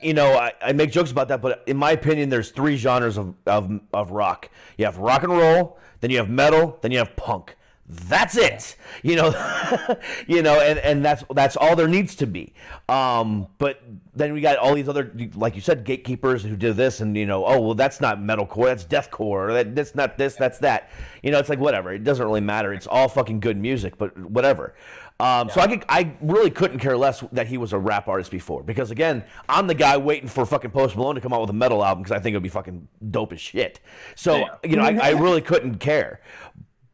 you 0.00 0.14
know, 0.14 0.34
I, 0.34 0.52
I 0.62 0.72
make 0.72 0.90
jokes 0.92 1.10
about 1.10 1.28
that, 1.28 1.42
but 1.42 1.62
in 1.66 1.76
my 1.76 1.92
opinion, 1.92 2.28
there's 2.28 2.50
three 2.50 2.76
genres 2.76 3.18
of, 3.18 3.34
of 3.46 3.80
of 3.92 4.10
rock. 4.10 4.50
You 4.76 4.84
have 4.84 4.98
rock 4.98 5.22
and 5.22 5.32
roll, 5.32 5.78
then 6.00 6.10
you 6.10 6.18
have 6.18 6.30
metal, 6.30 6.78
then 6.82 6.92
you 6.92 6.98
have 6.98 7.16
punk. 7.16 7.56
That's 7.88 8.36
it. 8.36 8.74
You 9.04 9.14
know, 9.14 9.96
you 10.26 10.42
know, 10.42 10.60
and, 10.60 10.78
and 10.80 11.04
that's 11.04 11.22
that's 11.32 11.56
all 11.56 11.76
there 11.76 11.86
needs 11.86 12.16
to 12.16 12.26
be. 12.26 12.52
Um, 12.88 13.46
but 13.58 13.80
then 14.12 14.32
we 14.32 14.40
got 14.40 14.56
all 14.56 14.74
these 14.74 14.88
other, 14.88 15.12
like 15.34 15.54
you 15.54 15.60
said, 15.60 15.84
gatekeepers 15.84 16.42
who 16.42 16.56
do 16.56 16.72
this, 16.72 17.00
and 17.00 17.16
you 17.16 17.26
know, 17.26 17.46
oh 17.46 17.60
well, 17.60 17.74
that's 17.74 18.00
not 18.00 18.18
metalcore, 18.18 18.66
that's 18.66 18.84
deathcore, 18.84 19.52
that 19.52 19.76
that's 19.76 19.94
not 19.94 20.18
this, 20.18 20.34
that's 20.34 20.58
that. 20.58 20.90
You 21.22 21.30
know, 21.30 21.38
it's 21.38 21.48
like 21.48 21.60
whatever. 21.60 21.92
It 21.92 22.02
doesn't 22.02 22.24
really 22.24 22.40
matter. 22.40 22.72
It's 22.72 22.88
all 22.88 23.08
fucking 23.08 23.38
good 23.38 23.56
music, 23.56 23.96
but 23.98 24.18
whatever. 24.18 24.74
Um, 25.18 25.48
So 25.48 25.60
I 25.60 25.66
could, 25.66 25.84
I 25.88 26.14
really 26.20 26.50
couldn't 26.50 26.78
care 26.78 26.96
less 26.96 27.24
that 27.32 27.46
he 27.46 27.56
was 27.56 27.72
a 27.72 27.78
rap 27.78 28.06
artist 28.06 28.30
before, 28.30 28.62
because 28.62 28.90
again, 28.90 29.24
I'm 29.48 29.66
the 29.66 29.74
guy 29.74 29.96
waiting 29.96 30.28
for 30.28 30.44
fucking 30.44 30.70
Post 30.70 30.96
Malone 30.96 31.14
to 31.14 31.20
come 31.20 31.32
out 31.32 31.40
with 31.40 31.50
a 31.50 31.54
metal 31.54 31.84
album 31.84 32.02
because 32.02 32.16
I 32.16 32.20
think 32.20 32.34
it'd 32.34 32.42
be 32.42 32.48
fucking 32.48 32.86
dope 33.10 33.32
as 33.32 33.40
shit. 33.40 33.80
So 34.14 34.46
you 34.62 34.76
know, 34.76 34.82
I, 34.82 34.98
I 35.02 35.10
really 35.18 35.40
couldn't 35.40 35.78
care. 35.78 36.20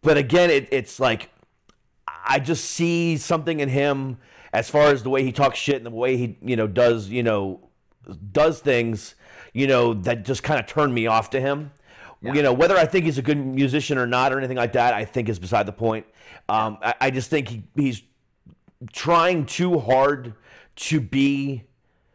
But 0.03 0.19
again, 0.19 0.51
it, 0.51 0.69
it's 0.71 1.01
like 1.01 1.31
I 2.07 2.39
just 2.39 2.65
see 2.65 3.17
something 3.17 3.61
in 3.61 3.69
him 3.69 4.19
as 4.53 4.69
far 4.71 4.89
as 4.89 5.03
the 5.03 5.11
way 5.11 5.25
he 5.25 5.33
talks 5.33 5.59
shit 5.59 5.77
and 5.77 5.87
the 5.87 5.91
way 5.91 6.17
he, 6.17 6.39
you 6.43 6.57
know, 6.57 6.67
does, 6.67 7.09
you 7.09 7.23
know, 7.23 7.61
does 8.33 8.61
things, 8.61 9.15
you 9.53 9.67
know, 9.67 9.95
that 9.95 10.25
just 10.25 10.43
kind 10.43 10.61
of 10.61 10.67
turn 10.67 10.93
me 10.93 11.07
off 11.07 11.31
to 11.31 11.41
him. 11.41 11.73
You 12.35 12.43
know, 12.43 12.53
whether 12.53 12.77
I 12.77 12.87
think 12.87 13.05
he's 13.05 13.19
a 13.19 13.23
good 13.23 13.37
musician 13.37 13.99
or 13.99 14.07
not 14.07 14.33
or 14.33 14.39
anything 14.39 14.57
like 14.57 14.75
that, 14.75 14.95
I 14.95 15.05
think 15.05 15.29
is 15.29 15.41
beside 15.41 15.67
the 15.67 15.73
point. 15.73 16.07
Um, 16.49 16.79
I, 16.81 16.95
I 17.01 17.11
just 17.11 17.31
think 17.31 17.49
he, 17.49 17.65
he's 17.75 18.03
trying 18.93 19.47
too 19.47 19.79
hard 19.79 20.35
to 20.75 21.01
be 21.01 21.65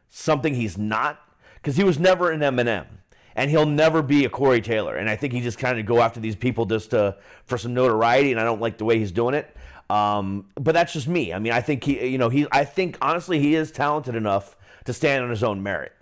something 0.09 0.55
he's 0.55 0.78
not 0.78 1.20
because 1.55 1.78
he 1.78 1.84
was 1.84 1.99
never 1.99 2.32
an 2.32 2.41
Eminem 2.41 2.88
and 3.36 3.51
he'll 3.51 3.68
never 3.68 4.01
be 4.01 4.26
a 4.26 4.30
Corey 4.30 4.61
Taylor. 4.61 4.95
And 4.95 5.09
I 5.09 5.15
think 5.15 5.32
he 5.32 5.41
just 5.41 5.59
kind 5.59 5.80
of 5.80 5.86
go 5.86 6.01
after 6.01 6.20
these 6.20 6.36
people 6.36 6.65
just 6.65 6.89
to, 6.89 7.18
for 7.45 7.57
some 7.57 7.74
notoriety. 7.74 8.32
And 8.32 8.39
I 8.39 8.43
don't 8.43 8.59
like 8.59 8.80
the 8.80 8.86
way 8.86 8.97
he's 8.97 9.11
doing 9.11 9.36
it. 9.36 9.55
Um, 9.89 10.47
but 10.55 10.74
that's 10.74 10.91
just 10.91 11.07
me. 11.07 11.34
I 11.34 11.39
mean, 11.39 11.53
I 11.53 11.61
think 11.61 11.84
he, 11.84 12.07
you 12.07 12.18
know, 12.18 12.30
he, 12.30 12.47
I 12.51 12.65
think 12.65 12.97
honestly 12.99 13.39
he 13.39 13.53
is 13.55 13.72
talented 13.72 14.15
enough 14.15 14.57
to 14.86 14.93
stand 14.93 15.24
on 15.24 15.30
his 15.30 15.43
own 15.43 15.61
merit. 15.61 15.93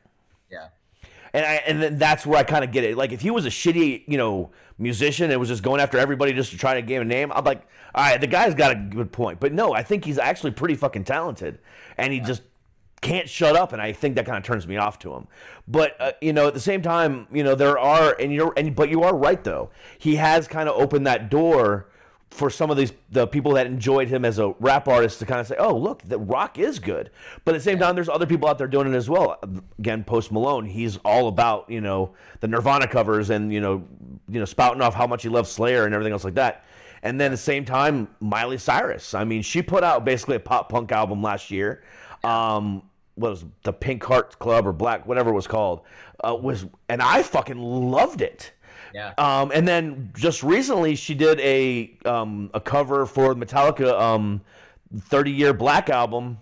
Yeah. 1.36 1.38
And 1.38 1.46
I, 1.46 1.54
and 1.68 1.82
then 1.82 1.98
that's 1.98 2.26
where 2.26 2.40
I 2.40 2.44
kind 2.44 2.64
of 2.64 2.72
get 2.72 2.84
it. 2.84 2.98
Like 2.98 3.12
if 3.12 3.22
he 3.22 3.32
was 3.32 3.46
a 3.46 3.50
shitty, 3.50 4.04
you 4.08 4.18
know, 4.18 4.52
musician 4.78 5.32
and 5.32 5.40
was 5.40 5.50
just 5.50 5.64
going 5.64 5.82
after 5.82 5.98
everybody 5.98 6.34
just 6.34 6.52
to 6.52 6.58
try 6.58 6.76
to 6.76 6.82
gain 6.82 7.02
a 7.02 7.06
name, 7.06 7.32
I'm 7.34 7.44
like, 7.44 7.68
all 7.94 8.04
right, 8.04 8.20
the 8.20 8.28
guy's 8.28 8.54
got 8.54 8.72
a 8.72 8.76
good 8.76 9.12
point. 9.12 9.40
But 9.40 9.54
no, 9.54 9.74
I 9.74 9.84
think 9.84 10.06
he's 10.06 10.18
actually 10.18 10.52
pretty 10.52 10.76
fucking 10.76 11.06
talented, 11.06 11.60
and 11.98 12.12
he 12.12 12.20
just 12.20 12.42
can't 13.02 13.30
shut 13.30 13.56
up. 13.56 13.74
And 13.74 13.82
I 13.82 13.94
think 13.94 14.16
that 14.16 14.26
kind 14.26 14.38
of 14.38 14.44
turns 14.44 14.68
me 14.68 14.78
off 14.78 15.00
to 15.00 15.14
him. 15.14 15.28
But 15.68 15.96
uh, 16.00 16.12
you 16.22 16.34
know, 16.34 16.48
at 16.48 16.54
the 16.54 16.60
same 16.60 16.82
time, 16.82 17.28
you 17.32 17.44
know, 17.44 17.56
there 17.56 17.78
are, 17.78 18.16
and 18.20 18.34
you're, 18.34 18.54
and 18.58 18.76
but 18.76 18.90
you 18.90 19.04
are 19.04 19.16
right 19.16 19.44
though. 19.44 19.70
He 19.98 20.16
has 20.16 20.48
kind 20.48 20.68
of 20.68 20.80
opened 20.80 21.08
that 21.08 21.30
door 21.30 21.88
for 22.32 22.50
some 22.50 22.70
of 22.70 22.76
these 22.76 22.92
the 23.10 23.28
people 23.28 23.54
that 23.54 23.66
enjoyed 23.66 24.10
him 24.10 24.26
as 24.26 24.40
a 24.40 24.54
rap 24.60 24.88
artist 24.88 25.20
to 25.20 25.26
kind 25.26 25.40
of 25.40 25.48
say, 25.48 25.56
"Oh, 25.58 25.76
look, 25.76 26.02
the 26.04 26.20
rock 26.20 26.60
is 26.60 26.80
good." 26.80 27.10
But 27.46 27.56
at 27.56 27.60
the 27.60 27.64
same 27.64 27.80
time, 27.80 27.96
there's 27.96 28.10
other 28.10 28.26
people 28.26 28.50
out 28.50 28.58
there 28.58 28.68
doing 28.68 28.92
it 28.92 28.96
as 28.96 29.10
well. 29.10 29.40
Again, 29.80 30.04
Post 30.04 30.32
Malone, 30.32 30.66
he's 30.66 30.98
all 30.98 31.28
about 31.28 31.70
you 31.70 31.82
know 31.82 32.14
the 32.42 32.48
Nirvana 32.48 32.88
covers 32.88 33.30
and 33.30 33.54
you 33.54 33.62
know 33.62 33.88
you 34.28 34.40
know 34.40 34.46
spouting 34.46 34.82
off 34.82 34.94
how 34.94 35.08
much 35.08 35.24
he 35.24 35.30
loves 35.30 35.50
Slayer 35.52 35.86
and 35.86 35.94
everything 35.94 36.14
else 36.14 36.24
like 36.24 36.36
that. 36.36 36.66
And 37.04 37.22
then 37.22 37.28
at 37.28 37.32
the 37.32 37.38
same 37.38 37.66
time, 37.66 38.08
Miley 38.20 38.58
Cyrus. 38.58 39.14
I 39.14 39.24
mean, 39.24 39.44
she 39.44 39.62
put 39.62 39.84
out 39.84 40.04
basically 40.04 40.38
a 40.38 40.40
pop 40.40 40.70
punk 40.70 40.92
album 40.92 41.22
last 41.22 41.52
year. 41.52 41.84
Um, 42.24 42.82
what 43.14 43.30
was 43.30 43.44
it, 43.44 43.50
the 43.64 43.74
Pink 43.74 44.04
Heart 44.04 44.40
Club 44.40 44.68
or 44.68 44.74
Black, 44.74 45.06
whatever 45.06 45.30
it 45.30 45.34
was 45.34 45.48
called, 45.48 45.82
uh, 46.28 46.36
was, 46.36 46.66
and 46.90 47.02
I 47.02 47.24
fucking 47.24 47.58
loved 47.58 48.22
it. 48.22 48.52
Yeah. 48.96 49.14
Um, 49.18 49.52
and 49.54 49.68
then 49.68 50.12
just 50.16 50.42
recently, 50.42 50.96
she 50.96 51.16
did 51.16 51.38
a 51.42 51.92
um, 52.06 52.50
a 52.54 52.62
cover 52.62 53.06
for 53.06 53.36
Metallica 53.36 53.92
um, 54.00 54.40
30 54.98 55.32
Year 55.32 55.54
Black 55.54 55.90
album 55.90 56.38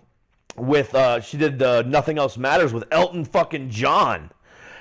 with 0.56 0.94
uh, 0.94 1.20
she 1.20 1.36
did 1.36 1.58
the 1.58 1.82
Nothing 1.82 2.20
Else 2.20 2.38
Matters 2.38 2.72
with 2.72 2.84
Elton 2.92 3.26
fucking 3.26 3.72
John. 3.72 4.30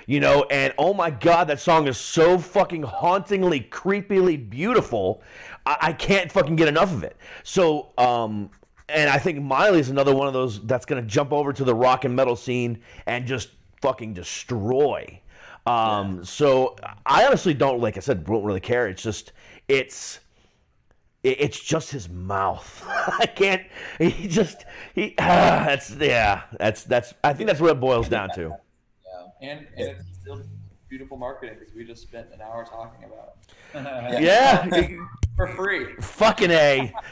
You 0.06 0.20
know, 0.20 0.44
and 0.50 0.74
oh 0.76 0.92
my 0.92 1.08
god, 1.08 1.48
that 1.48 1.60
song 1.60 1.86
is 1.88 1.96
so 1.96 2.36
fucking 2.36 2.82
hauntingly, 2.82 3.60
creepily 3.70 4.50
beautiful. 4.50 5.22
I, 5.64 5.76
I 5.80 5.92
can't 5.94 6.30
fucking 6.30 6.56
get 6.56 6.68
enough 6.68 6.92
of 6.92 7.04
it. 7.04 7.16
So, 7.42 7.92
um, 7.96 8.50
and 8.90 9.08
I 9.08 9.16
think 9.16 9.40
Miley's 9.40 9.88
another 9.88 10.14
one 10.14 10.26
of 10.26 10.34
those 10.34 10.60
that's 10.66 10.84
gonna 10.84 11.00
jump 11.00 11.32
over 11.32 11.54
to 11.54 11.64
the 11.64 11.74
rock 11.74 12.04
and 12.04 12.14
metal 12.14 12.36
scene 12.36 12.82
and 13.06 13.26
just 13.26 13.48
fucking 13.80 14.12
destroy. 14.12 15.21
Um, 15.66 16.24
so 16.24 16.76
I 17.06 17.24
honestly 17.26 17.54
don't, 17.54 17.80
like 17.80 17.96
I 17.96 18.00
said, 18.00 18.24
don't 18.24 18.42
really 18.44 18.60
care. 18.60 18.88
It's 18.88 19.02
just, 19.02 19.32
it's, 19.68 20.18
it's 21.22 21.60
just 21.60 21.90
his 21.92 22.08
mouth. 22.08 22.82
I 22.88 23.26
can't. 23.26 23.62
He 23.98 24.26
just 24.26 24.64
he. 24.92 25.14
Ah, 25.18 25.62
that's 25.66 25.90
yeah. 25.94 26.42
That's 26.58 26.82
that's. 26.82 27.14
I 27.22 27.32
think 27.32 27.46
that's 27.46 27.60
what 27.60 27.70
it 27.70 27.78
boils 27.80 28.08
down 28.08 28.30
to. 28.30 28.56
Yeah, 29.40 29.50
And, 29.50 29.66
and 29.76 29.88
it's 29.90 30.18
still 30.20 30.42
beautiful 30.88 31.16
marketing 31.16 31.56
because 31.60 31.74
we 31.74 31.84
just 31.84 32.02
spent 32.02 32.26
an 32.34 32.40
hour 32.42 32.64
talking 32.64 33.04
about 33.04 33.36
it 34.18 34.22
Yeah, 34.22 34.66
for 35.36 35.46
free. 35.54 35.94
fucking 36.00 36.50
a. 36.50 36.92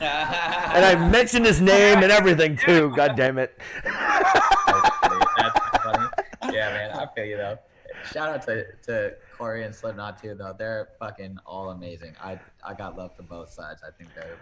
And 0.00 0.84
I 0.84 1.08
mentioned 1.08 1.46
his 1.46 1.60
name 1.60 2.02
and 2.02 2.10
everything 2.10 2.56
too. 2.56 2.92
God 2.96 3.14
damn 3.14 3.38
it. 3.38 3.56
That's 6.58 6.70
funny. 6.72 6.84
Yeah, 6.84 6.88
man, 6.94 7.08
I 7.08 7.14
feel 7.14 7.24
you 7.24 7.36
though. 7.36 7.58
Shout 8.12 8.28
out 8.28 8.42
to, 8.42 8.64
to 8.84 9.14
Corey 9.36 9.64
and 9.64 9.74
Slipknot 9.74 10.20
too, 10.20 10.34
though. 10.34 10.54
They're 10.56 10.88
fucking 10.98 11.38
all 11.46 11.70
amazing. 11.70 12.14
I 12.22 12.38
I 12.66 12.74
got 12.74 12.96
love 12.96 13.16
for 13.16 13.22
both 13.22 13.50
sides. 13.50 13.82
I 13.86 13.90
think 13.96 14.10
they're 14.14 14.36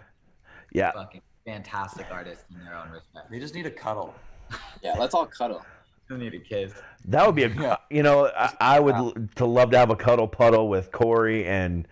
Yeah. 0.73 0.91
fucking 0.91 1.21
fantastic 1.45 2.07
artists 2.11 2.43
in 2.53 2.63
their 2.63 2.75
own 2.75 2.89
respect. 2.91 3.31
They 3.31 3.39
just 3.39 3.55
need 3.55 3.65
a 3.65 3.71
cuddle. 3.71 4.13
Yeah, 4.83 4.93
let's 4.97 5.13
all 5.13 5.25
cuddle. 5.25 5.65
Still 6.05 6.17
need 6.17 6.33
a 6.33 6.39
kiss. 6.39 6.71
That 7.05 7.25
would 7.25 7.35
be 7.35 7.43
a. 7.43 7.79
You 7.89 8.03
know, 8.03 8.27
I, 8.27 8.53
I 8.61 8.79
would 8.79 8.95
l- 8.95 9.13
to 9.35 9.45
love 9.45 9.71
to 9.71 9.77
have 9.77 9.89
a 9.89 9.95
cuddle 9.95 10.27
puddle 10.27 10.69
with 10.69 10.91
Corey 10.91 11.45
and 11.45 11.85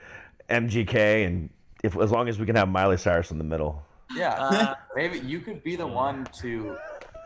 MGK, 0.50 1.26
and 1.26 1.50
if 1.84 1.98
as 1.98 2.12
long 2.12 2.30
as 2.30 2.40
we 2.40 2.46
can 2.46 2.56
have 2.56 2.70
Miley 2.70 2.96
Cyrus 2.98 3.32
in 3.32 3.38
the 3.38 3.44
middle. 3.44 3.84
Yeah, 4.16 4.36
Uh, 4.40 4.76
maybe 4.96 5.20
you 5.20 5.40
could 5.42 5.64
be 5.64 5.76
the 5.76 5.88
one 5.88 6.26
to 6.42 6.78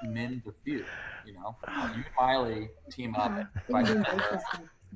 mend 0.04 0.41
the 0.45 0.54
feud. 0.64 0.86
You 1.30 1.36
know, 1.36 1.56
you 1.68 1.74
and 1.96 2.06
Miley 2.20 2.70
team 2.92 3.16
up 3.16 3.32
and 3.32 3.48
fight 3.72 3.86
each 3.88 4.06
other, 4.08 4.42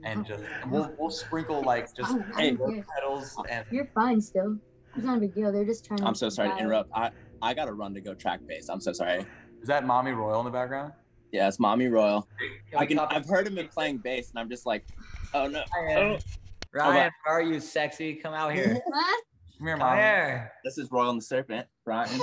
and 0.04 0.26
just 0.26 0.44
and 0.64 0.72
we'll 0.72 0.92
we'll 0.98 1.12
sprinkle 1.12 1.62
like 1.62 1.94
just 1.96 2.12
Oh, 2.12 2.24
I 2.36 2.42
hey, 2.42 2.52
don't 2.52 2.84
petals 2.88 3.36
and 3.50 3.66
You're 3.70 3.86
fine 3.94 4.20
still. 4.20 4.58
It's 4.96 5.06
not 5.06 5.18
a 5.18 5.20
big 5.22 5.36
deal. 5.36 5.52
They're 5.52 5.64
just 5.66 5.86
trying. 5.86 6.04
I'm 6.04 6.16
so 6.16 6.30
sorry 6.30 6.50
to 6.50 6.58
interrupt. 6.58 6.90
I 6.96 7.12
I 7.42 7.54
gotta 7.54 7.74
run 7.74 7.94
to 7.94 8.02
go 8.02 8.16
track 8.16 8.40
base. 8.48 8.68
I'm 8.68 8.82
so 8.82 8.94
sorry. 8.94 9.26
is 9.62 9.68
that 9.68 9.86
Mommy 9.86 10.12
Royal 10.12 10.40
in 10.40 10.46
the 10.46 10.52
background? 10.52 10.94
Yeah, 11.32 11.48
it's 11.48 11.60
Mommy 11.60 11.88
Royal. 11.88 12.28
Can 12.72 12.80
I 12.80 12.86
can. 12.88 12.98
I've 12.98 13.28
heard 13.28 13.46
him 13.46 13.54
been 13.56 13.68
playing 13.68 13.98
bass, 14.00 14.32
and 14.32 14.40
I'm 14.40 14.50
just 14.50 14.66
like, 14.66 14.86
oh 15.36 15.48
no. 15.48 15.64
Oh. 15.78 16.18
Ryan, 16.76 16.96
Ryan, 16.96 17.12
where 17.24 17.36
are 17.36 17.42
you, 17.44 17.60
sexy? 17.60 18.16
Come 18.16 18.34
out 18.34 18.54
here. 18.54 18.74
What? 18.88 19.24
Come 19.60 19.68
here, 19.68 19.78
Come 19.78 19.88
Mommy. 19.88 20.02
here. 20.02 20.52
This 20.64 20.80
is 20.80 20.92
Royal 20.92 21.12
and 21.12 21.20
the 21.22 21.24
Serpent, 21.26 21.68
Brian. 21.86 22.10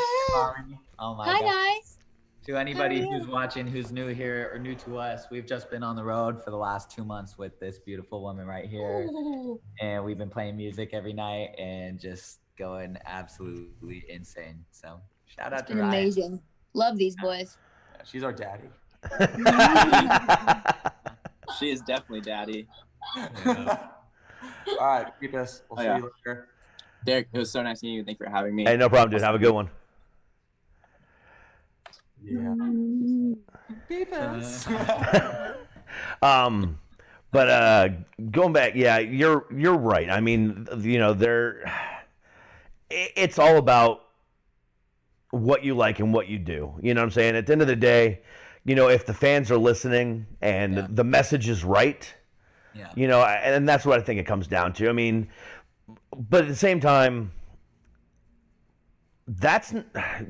Oh 1.02 1.14
my 1.14 1.24
Hi 1.32 1.40
god. 1.40 1.46
guys. 1.78 1.96
To 2.46 2.56
anybody 2.56 3.02
How 3.02 3.10
who's 3.10 3.26
watching, 3.26 3.66
who's 3.66 3.92
new 3.92 4.08
here 4.08 4.50
or 4.52 4.58
new 4.58 4.74
to 4.76 4.98
us, 4.98 5.26
we've 5.30 5.46
just 5.46 5.70
been 5.70 5.82
on 5.82 5.94
the 5.94 6.02
road 6.04 6.42
for 6.42 6.50
the 6.50 6.56
last 6.56 6.90
two 6.90 7.04
months 7.04 7.36
with 7.36 7.58
this 7.60 7.78
beautiful 7.78 8.22
woman 8.22 8.46
right 8.46 8.64
here. 8.66 9.06
Ooh. 9.10 9.60
and 9.80 10.02
we've 10.04 10.16
been 10.18 10.30
playing 10.30 10.56
music 10.56 10.90
every 10.94 11.12
night 11.12 11.50
and 11.58 12.00
just 12.00 12.38
going 12.58 12.96
absolutely 13.04 14.04
insane. 14.08 14.64
So 14.70 15.00
shout 15.26 15.52
out 15.52 15.60
It's 15.60 15.68
to 15.68 15.74
been 15.76 15.82
Ryan. 15.84 15.94
amazing. 15.94 16.42
Love 16.72 16.96
these 16.96 17.14
boys. 17.16 17.58
Yeah, 17.96 18.02
she's 18.04 18.22
our 18.24 18.32
daddy. 18.32 18.68
She 21.58 21.68
is 21.70 21.80
definitely 21.80 22.20
daddy. 22.20 22.68
All 23.16 23.26
right, 24.80 25.06
keep 25.20 25.34
us. 25.34 25.62
We'll 25.68 25.80
Oh, 25.80 25.82
see 25.82 25.88
yeah. 25.88 25.96
you 25.98 26.10
later. 26.24 26.48
Derek, 27.04 27.26
it 27.32 27.38
was 27.38 27.50
so 27.50 27.60
nice 27.60 27.82
meeting 27.82 27.96
you. 27.96 28.04
Thank 28.04 28.20
you 28.20 28.24
for 28.26 28.30
having 28.30 28.54
me. 28.54 28.64
hey, 28.64 28.76
no 28.76 28.88
problem, 28.88 29.10
dude. 29.10 29.20
Have 29.20 29.34
a 29.34 29.38
good 29.38 29.50
one. 29.52 29.68
Yeah. 32.22 32.54
Beep. 33.88 34.12
Um, 36.22 36.78
but 37.32 37.48
uh, 37.48 37.88
going 38.30 38.52
back, 38.52 38.72
yeah, 38.76 38.98
you're 38.98 39.44
you're 39.54 39.76
right. 39.76 40.08
I 40.08 40.20
mean, 40.20 40.68
you 40.78 40.98
know, 40.98 41.14
they're 41.14 41.64
it's 42.90 43.38
all 43.38 43.56
about 43.56 44.02
what 45.30 45.64
you 45.64 45.74
like 45.74 45.98
and 46.00 46.12
what 46.14 46.28
you 46.28 46.38
do. 46.38 46.74
You 46.80 46.94
know 46.94 47.00
what 47.00 47.06
I'm 47.06 47.10
saying? 47.10 47.36
At 47.36 47.46
the 47.46 47.52
end 47.52 47.62
of 47.62 47.68
the 47.68 47.76
day, 47.76 48.20
you 48.64 48.74
know, 48.74 48.88
if 48.88 49.04
the 49.06 49.14
fans 49.14 49.50
are 49.50 49.58
listening 49.58 50.26
and 50.40 50.74
Yeah. 50.76 50.86
the 50.88 51.04
message 51.04 51.48
is 51.48 51.64
right, 51.64 52.12
Yeah. 52.74 52.90
you 52.96 53.08
know, 53.08 53.22
and 53.22 53.68
that's 53.68 53.84
what 53.84 53.98
I 53.98 54.02
think 54.02 54.20
it 54.20 54.26
comes 54.26 54.46
down 54.46 54.72
to. 54.74 54.88
I 54.88 54.92
mean, 54.92 55.28
but 56.16 56.42
at 56.42 56.48
the 56.48 56.56
same 56.56 56.80
time, 56.80 57.32
that's 59.38 59.72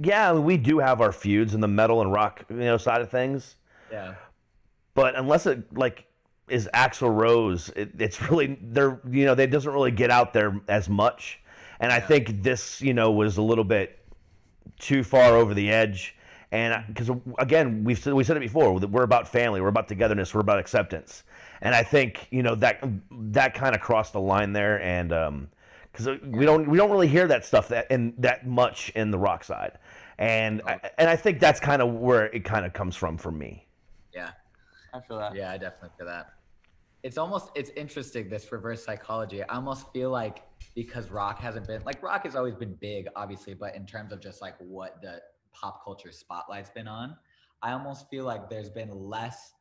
yeah, 0.02 0.32
we 0.32 0.56
do 0.56 0.78
have 0.78 1.00
our 1.00 1.12
feuds 1.12 1.54
in 1.54 1.60
the 1.60 1.68
metal 1.68 2.00
and 2.00 2.12
rock, 2.12 2.44
you 2.50 2.56
know, 2.56 2.76
side 2.76 3.00
of 3.00 3.10
things. 3.10 3.56
Yeah. 3.90 4.14
but 4.94 5.16
unless 5.16 5.46
it 5.46 5.76
like 5.76 6.06
is 6.48 6.68
Axl 6.74 7.14
Rose, 7.14 7.70
it, 7.74 7.92
it's 7.98 8.20
really 8.30 8.58
they're 8.60 9.00
you 9.10 9.24
know 9.24 9.34
they 9.34 9.46
doesn't 9.46 9.72
really 9.72 9.90
get 9.90 10.10
out 10.10 10.32
there 10.32 10.60
as 10.68 10.88
much, 10.88 11.40
and 11.78 11.90
I 11.92 12.00
think 12.00 12.42
this 12.42 12.82
you 12.82 12.92
know 12.92 13.10
was 13.10 13.36
a 13.36 13.42
little 13.42 13.64
bit 13.64 13.98
too 14.78 15.02
far 15.02 15.34
over 15.34 15.54
the 15.54 15.70
edge, 15.70 16.16
and 16.52 16.84
because 16.86 17.10
again 17.38 17.84
we've 17.84 17.98
said, 17.98 18.12
we 18.12 18.24
said 18.24 18.36
it 18.36 18.40
before 18.40 18.78
that 18.80 18.90
we're 18.90 19.02
about 19.02 19.28
family, 19.28 19.60
we're 19.60 19.68
about 19.68 19.88
togetherness, 19.88 20.34
we're 20.34 20.40
about 20.40 20.58
acceptance, 20.58 21.24
and 21.62 21.74
I 21.74 21.82
think 21.84 22.28
you 22.30 22.42
know 22.42 22.54
that 22.56 22.84
that 23.10 23.54
kind 23.54 23.74
of 23.74 23.80
crossed 23.80 24.12
the 24.12 24.20
line 24.20 24.52
there, 24.52 24.80
and 24.82 25.12
um 25.12 25.48
because 25.92 26.20
we 26.22 26.44
don't 26.44 26.68
we 26.68 26.78
don't 26.78 26.90
really 26.90 27.08
hear 27.08 27.26
that 27.26 27.44
stuff 27.44 27.68
that 27.68 27.90
in 27.90 28.14
that 28.18 28.46
much 28.46 28.90
in 28.90 29.10
the 29.10 29.18
rock 29.18 29.44
side, 29.44 29.78
and 30.18 30.62
oh. 30.64 30.70
I, 30.70 30.90
and 30.98 31.10
I 31.10 31.16
think 31.16 31.40
that's 31.40 31.60
kind 31.60 31.82
of 31.82 31.92
where 31.92 32.26
it 32.26 32.44
kind 32.44 32.64
of 32.64 32.72
comes 32.72 32.96
from 32.96 33.16
for 33.16 33.30
me. 33.30 33.66
Yeah. 34.14 34.30
I 34.92 35.00
feel 35.00 35.18
that. 35.18 35.34
Yeah, 35.34 35.50
I 35.50 35.58
definitely 35.58 35.90
feel 35.98 36.06
that. 36.06 36.34
It's 37.02 37.16
almost 37.16 37.50
it's 37.54 37.70
interesting 37.70 38.28
this 38.28 38.50
reverse 38.52 38.84
psychology. 38.84 39.42
I 39.42 39.54
almost 39.54 39.90
feel 39.92 40.10
like 40.10 40.42
because 40.74 41.10
rock 41.10 41.40
hasn't 41.40 41.66
been 41.66 41.82
like 41.84 42.02
rock 42.02 42.24
has 42.24 42.36
always 42.36 42.54
been 42.54 42.74
big, 42.80 43.06
obviously, 43.16 43.54
but 43.54 43.74
in 43.74 43.86
terms 43.86 44.12
of 44.12 44.20
just 44.20 44.42
like 44.42 44.54
what 44.58 45.00
the 45.00 45.20
pop 45.52 45.82
culture 45.84 46.12
spotlight's 46.12 46.70
been 46.70 46.88
on, 46.88 47.16
I 47.62 47.72
almost 47.72 48.10
feel 48.10 48.24
like 48.24 48.50
there's 48.50 48.70
been 48.70 48.90
less 48.90 49.54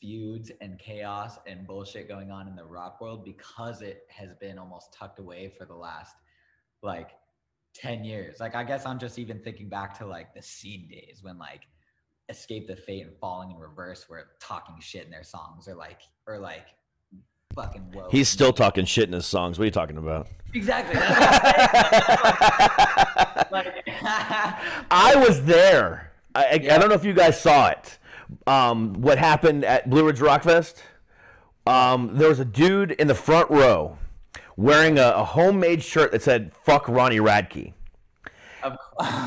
feuds 0.00 0.50
and 0.60 0.78
chaos 0.78 1.38
and 1.46 1.66
bullshit 1.66 2.08
going 2.08 2.30
on 2.30 2.48
in 2.48 2.56
the 2.56 2.64
rock 2.64 3.00
world 3.00 3.24
because 3.24 3.82
it 3.82 4.06
has 4.08 4.34
been 4.40 4.58
almost 4.58 4.92
tucked 4.92 5.18
away 5.18 5.52
for 5.56 5.64
the 5.64 5.74
last 5.74 6.16
like 6.82 7.10
10 7.74 8.04
years. 8.04 8.40
Like 8.40 8.54
I 8.54 8.64
guess 8.64 8.86
I'm 8.86 8.98
just 8.98 9.18
even 9.18 9.40
thinking 9.40 9.68
back 9.68 9.98
to 9.98 10.06
like 10.06 10.34
the 10.34 10.42
scene 10.42 10.88
days 10.88 11.20
when 11.22 11.38
like 11.38 11.62
escape 12.28 12.66
the 12.66 12.76
fate 12.76 13.06
and 13.06 13.16
falling 13.20 13.50
in 13.50 13.56
reverse 13.56 14.08
were 14.08 14.28
talking 14.40 14.76
shit 14.80 15.04
in 15.04 15.10
their 15.10 15.24
songs 15.24 15.68
or 15.68 15.74
like 15.74 16.00
or 16.26 16.38
like 16.38 16.66
fucking 17.54 17.82
whoa. 17.92 18.08
He's 18.10 18.28
still 18.28 18.52
talking 18.52 18.84
shit 18.84 19.04
in 19.08 19.12
his 19.12 19.26
songs. 19.26 19.58
What 19.58 19.64
are 19.64 19.66
you 19.66 19.72
talking 19.72 19.98
about? 19.98 20.28
exactly 20.54 20.94
like, 23.50 23.84
I 24.90 25.14
was 25.16 25.44
there. 25.44 26.12
I, 26.34 26.44
I, 26.44 26.52
I 26.54 26.78
don't 26.78 26.88
know 26.88 26.94
if 26.94 27.04
you 27.04 27.12
guys 27.12 27.40
saw 27.40 27.68
it. 27.68 27.98
Um, 28.46 28.94
what 28.94 29.18
happened 29.18 29.64
at 29.64 29.88
Blue 29.90 30.06
Ridge 30.06 30.20
Rock 30.20 30.42
Fest? 30.44 30.82
Um, 31.66 32.16
there 32.16 32.28
was 32.28 32.38
a 32.40 32.44
dude 32.44 32.92
in 32.92 33.08
the 33.08 33.14
front 33.14 33.50
row 33.50 33.98
wearing 34.56 34.98
a, 34.98 35.08
a 35.08 35.24
homemade 35.24 35.82
shirt 35.82 36.12
that 36.12 36.22
said 36.22 36.52
"Fuck 36.64 36.88
Ronnie 36.88 37.18
Radke," 37.18 37.72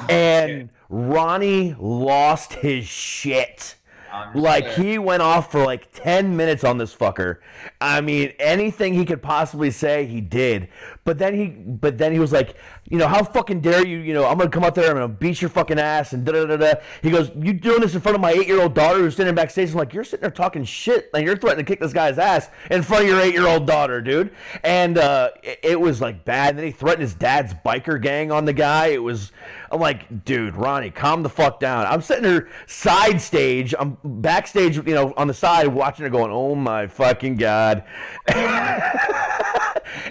and 0.10 0.70
Ronnie 0.90 1.76
lost 1.80 2.54
his 2.54 2.86
shit. 2.88 3.76
I'm 4.12 4.34
Like 4.34 4.66
sure. 4.66 4.84
he 4.84 4.98
went 4.98 5.22
off 5.22 5.52
for 5.52 5.64
like 5.64 5.92
10 5.94 6.36
minutes 6.36 6.64
on 6.64 6.80
this 6.80 6.96
fucker. 6.96 7.38
I 7.80 8.02
mean, 8.02 8.34
anything 8.40 8.96
he 8.96 9.06
could 9.06 9.22
possibly 9.22 9.70
say, 9.70 10.08
he 10.08 10.20
did. 10.20 10.70
But 11.10 11.18
then 11.18 11.34
he 11.34 11.48
but 11.48 11.98
then 11.98 12.14
he 12.14 12.20
was 12.20 12.32
like, 12.32 12.56
you 12.88 13.00
know, 13.00 13.08
how 13.08 13.24
fucking 13.24 13.62
dare 13.62 13.84
you, 13.84 13.98
you 13.98 14.14
know, 14.14 14.28
I'm 14.28 14.38
gonna 14.38 14.52
come 14.52 14.64
out 14.64 14.76
there, 14.76 14.92
I'm 14.92 14.94
gonna 14.94 15.08
beat 15.08 15.42
your 15.42 15.50
fucking 15.50 15.80
ass 15.80 16.14
and 16.14 16.24
da 16.24 16.34
da 16.34 16.46
da 16.46 16.56
da. 16.56 16.74
He 17.02 17.10
goes, 17.10 17.32
You 17.36 17.52
doing 17.54 17.82
this 17.82 17.96
in 17.96 18.02
front 18.02 18.14
of 18.14 18.22
my 18.22 18.32
eight 18.32 18.46
year 18.46 18.62
old 18.62 18.76
daughter 18.76 19.00
who's 19.00 19.16
sitting 19.16 19.34
backstage? 19.34 19.72
I'm 19.72 19.78
like, 19.78 19.92
You're 19.92 20.04
sitting 20.04 20.22
there 20.22 20.30
talking 20.30 20.64
shit 20.64 21.10
and 21.16 21.26
you're 21.26 21.36
threatening 21.36 21.66
to 21.66 21.72
kick 21.72 21.80
this 21.80 21.94
guy's 21.94 22.20
ass 22.20 22.52
in 22.70 22.84
front 22.84 23.06
of 23.06 23.10
your 23.10 23.20
eight 23.22 23.34
year 23.34 23.48
old 23.48 23.66
daughter, 23.66 24.02
dude. 24.02 24.30
And 24.64 25.00
uh 25.00 25.32
it, 25.42 25.60
it 25.64 25.82
was 25.82 26.00
like 26.00 26.26
bad. 26.26 26.50
And 26.50 26.60
then 26.60 26.66
he 26.68 26.72
threatened 26.72 27.02
his 27.02 27.16
dad's 27.16 27.56
biker 27.66 28.00
gang 28.00 28.32
on 28.32 28.46
the 28.46 28.54
guy. 28.54 28.90
It 28.90 29.02
was 29.02 29.32
I'm 29.72 29.80
like, 29.80 30.26
dude, 30.26 30.56
Ronnie, 30.56 30.92
calm 30.92 31.24
the 31.24 31.30
fuck 31.30 31.60
down. 31.60 31.88
I'm 31.88 32.04
sitting 32.04 32.24
here 32.24 32.50
side 32.68 33.20
stage. 33.20 33.74
I'm 33.80 33.98
backstage, 34.04 34.76
you 34.76 34.94
know, 34.94 35.12
on 35.18 35.26
the 35.26 35.34
side 35.34 35.70
watching 35.70 36.04
her 36.04 36.12
going, 36.12 36.30
oh 36.32 36.54
my 36.54 36.86
fucking 36.86 37.38
God. 37.38 37.84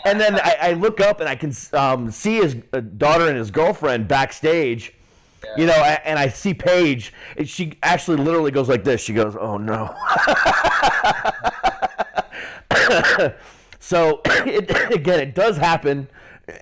and 0.05 0.21
then 0.21 0.39
I, 0.41 0.57
I 0.61 0.73
look 0.73 1.01
up 1.01 1.21
and 1.21 1.29
I 1.29 1.37
can 1.37 1.53
um, 1.73 2.11
see 2.11 2.37
his 2.37 2.57
uh, 2.73 2.81
daughter 2.81 3.29
and 3.29 3.37
his 3.37 3.51
girlfriend 3.51 4.09
backstage. 4.09 4.95
You 5.57 5.67
know, 5.67 5.73
and 5.73 6.19
I 6.19 6.29
see 6.29 6.53
Paige, 6.53 7.13
and 7.37 7.49
she 7.49 7.79
actually 7.83 8.17
literally 8.17 8.51
goes 8.51 8.69
like 8.69 8.83
this. 8.83 9.01
She 9.01 9.15
goes, 9.15 9.37
"Oh 9.37 9.57
no." 9.57 9.87
so 13.79 14.21
it, 14.25 14.71
again, 14.95 15.21
it 15.21 15.35
does 15.35 15.57
happen, 15.57 16.09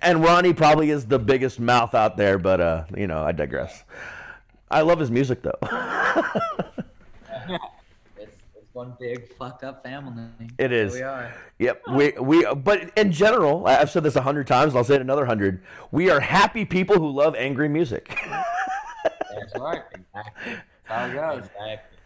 and 0.03 0.23
Ronnie 0.23 0.53
probably 0.53 0.91
is 0.91 1.07
the 1.07 1.19
biggest 1.19 1.59
mouth 1.59 1.95
out 1.95 2.17
there. 2.17 2.39
But 2.39 2.61
uh, 2.61 2.85
you 2.97 3.07
know, 3.07 3.23
I 3.23 3.33
digress. 3.33 3.85
I 4.71 4.83
love 4.83 4.99
his 4.99 5.11
music 5.11 5.43
though. 5.43 5.59
one 8.77 8.95
big 9.01 9.33
fucked 9.37 9.65
up 9.65 9.83
family. 9.83 10.29
It 10.59 10.71
is. 10.71 10.93
We 10.93 11.01
are. 11.03 11.33
Yep, 11.59 11.83
we 11.93 12.13
we 12.21 12.45
but 12.55 12.91
in 12.97 13.11
general, 13.11 13.67
I- 13.67 13.79
I've 13.79 13.91
said 13.91 14.03
this 14.03 14.17
a 14.17 14.21
hundred 14.21 14.47
times. 14.47 14.73
and 14.73 14.79
I'll 14.79 14.85
say 14.85 14.97
it 14.97 15.01
another 15.01 15.25
hundred. 15.25 15.63
We 15.91 16.11
are 16.11 16.21
happy 16.21 16.65
people 16.67 16.97
who 16.99 17.11
love 17.11 17.35
angry 17.35 17.69
music. 17.71 18.15
That's 19.35 19.59
right. 19.59 19.81
Exactly. 19.95 20.53
How 20.85 21.07
it 21.07 21.15
goes. 21.15 21.39
Exactly. 21.47 21.99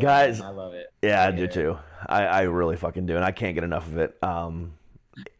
Guys, 0.00 0.40
I 0.40 0.48
love 0.48 0.72
it. 0.72 0.90
yeah, 1.02 1.26
I 1.26 1.30
do 1.32 1.42
Yeah. 1.42 1.48
too. 1.48 1.78
I, 2.06 2.24
I 2.24 2.40
really 2.42 2.76
fucking 2.76 3.04
do, 3.04 3.16
and 3.16 3.24
I 3.24 3.30
can't 3.30 3.54
get 3.54 3.62
enough 3.62 3.86
of 3.86 3.98
it. 3.98 4.16
Um, 4.22 4.72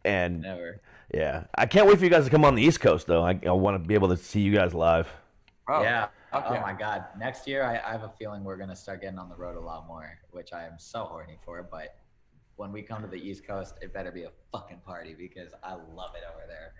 and 0.05 0.41
Never. 0.41 0.79
yeah, 1.11 1.45
I 1.55 1.65
can't 1.65 1.87
wait 1.87 1.97
for 1.97 2.03
you 2.03 2.11
guys 2.11 2.25
to 2.25 2.29
come 2.29 2.45
on 2.45 2.53
the 2.53 2.61
East 2.61 2.79
Coast 2.79 3.07
though. 3.07 3.23
I, 3.23 3.39
I 3.47 3.51
want 3.51 3.81
to 3.81 3.87
be 3.87 3.95
able 3.95 4.09
to 4.09 4.17
see 4.17 4.41
you 4.41 4.53
guys 4.53 4.75
live. 4.75 5.11
Oh, 5.67 5.81
yeah. 5.81 6.07
fuck 6.31 6.45
Oh 6.49 6.59
my 6.59 6.73
god. 6.73 7.05
Next 7.17 7.47
year, 7.47 7.63
I, 7.63 7.75
I 7.87 7.91
have 7.91 8.03
a 8.03 8.11
feeling 8.19 8.43
we're 8.43 8.57
gonna 8.57 8.75
start 8.75 9.01
getting 9.01 9.19
on 9.19 9.29
the 9.29 9.35
road 9.35 9.55
a 9.55 9.59
lot 9.61 9.87
more, 9.87 10.17
which 10.31 10.51
I 10.53 10.65
am 10.65 10.73
so 10.77 11.05
horny 11.05 11.37
for. 11.45 11.63
But 11.63 11.97
when 12.57 12.71
we 12.71 12.81
come 12.81 13.01
to 13.01 13.07
the 13.07 13.15
East 13.17 13.45
Coast, 13.47 13.75
it 13.81 13.93
better 13.93 14.11
be 14.11 14.23
a 14.23 14.31
fucking 14.51 14.81
party 14.85 15.15
because 15.17 15.51
I 15.63 15.73
love 15.73 16.11
it 16.15 16.23
over 16.33 16.45
there. 16.47 16.73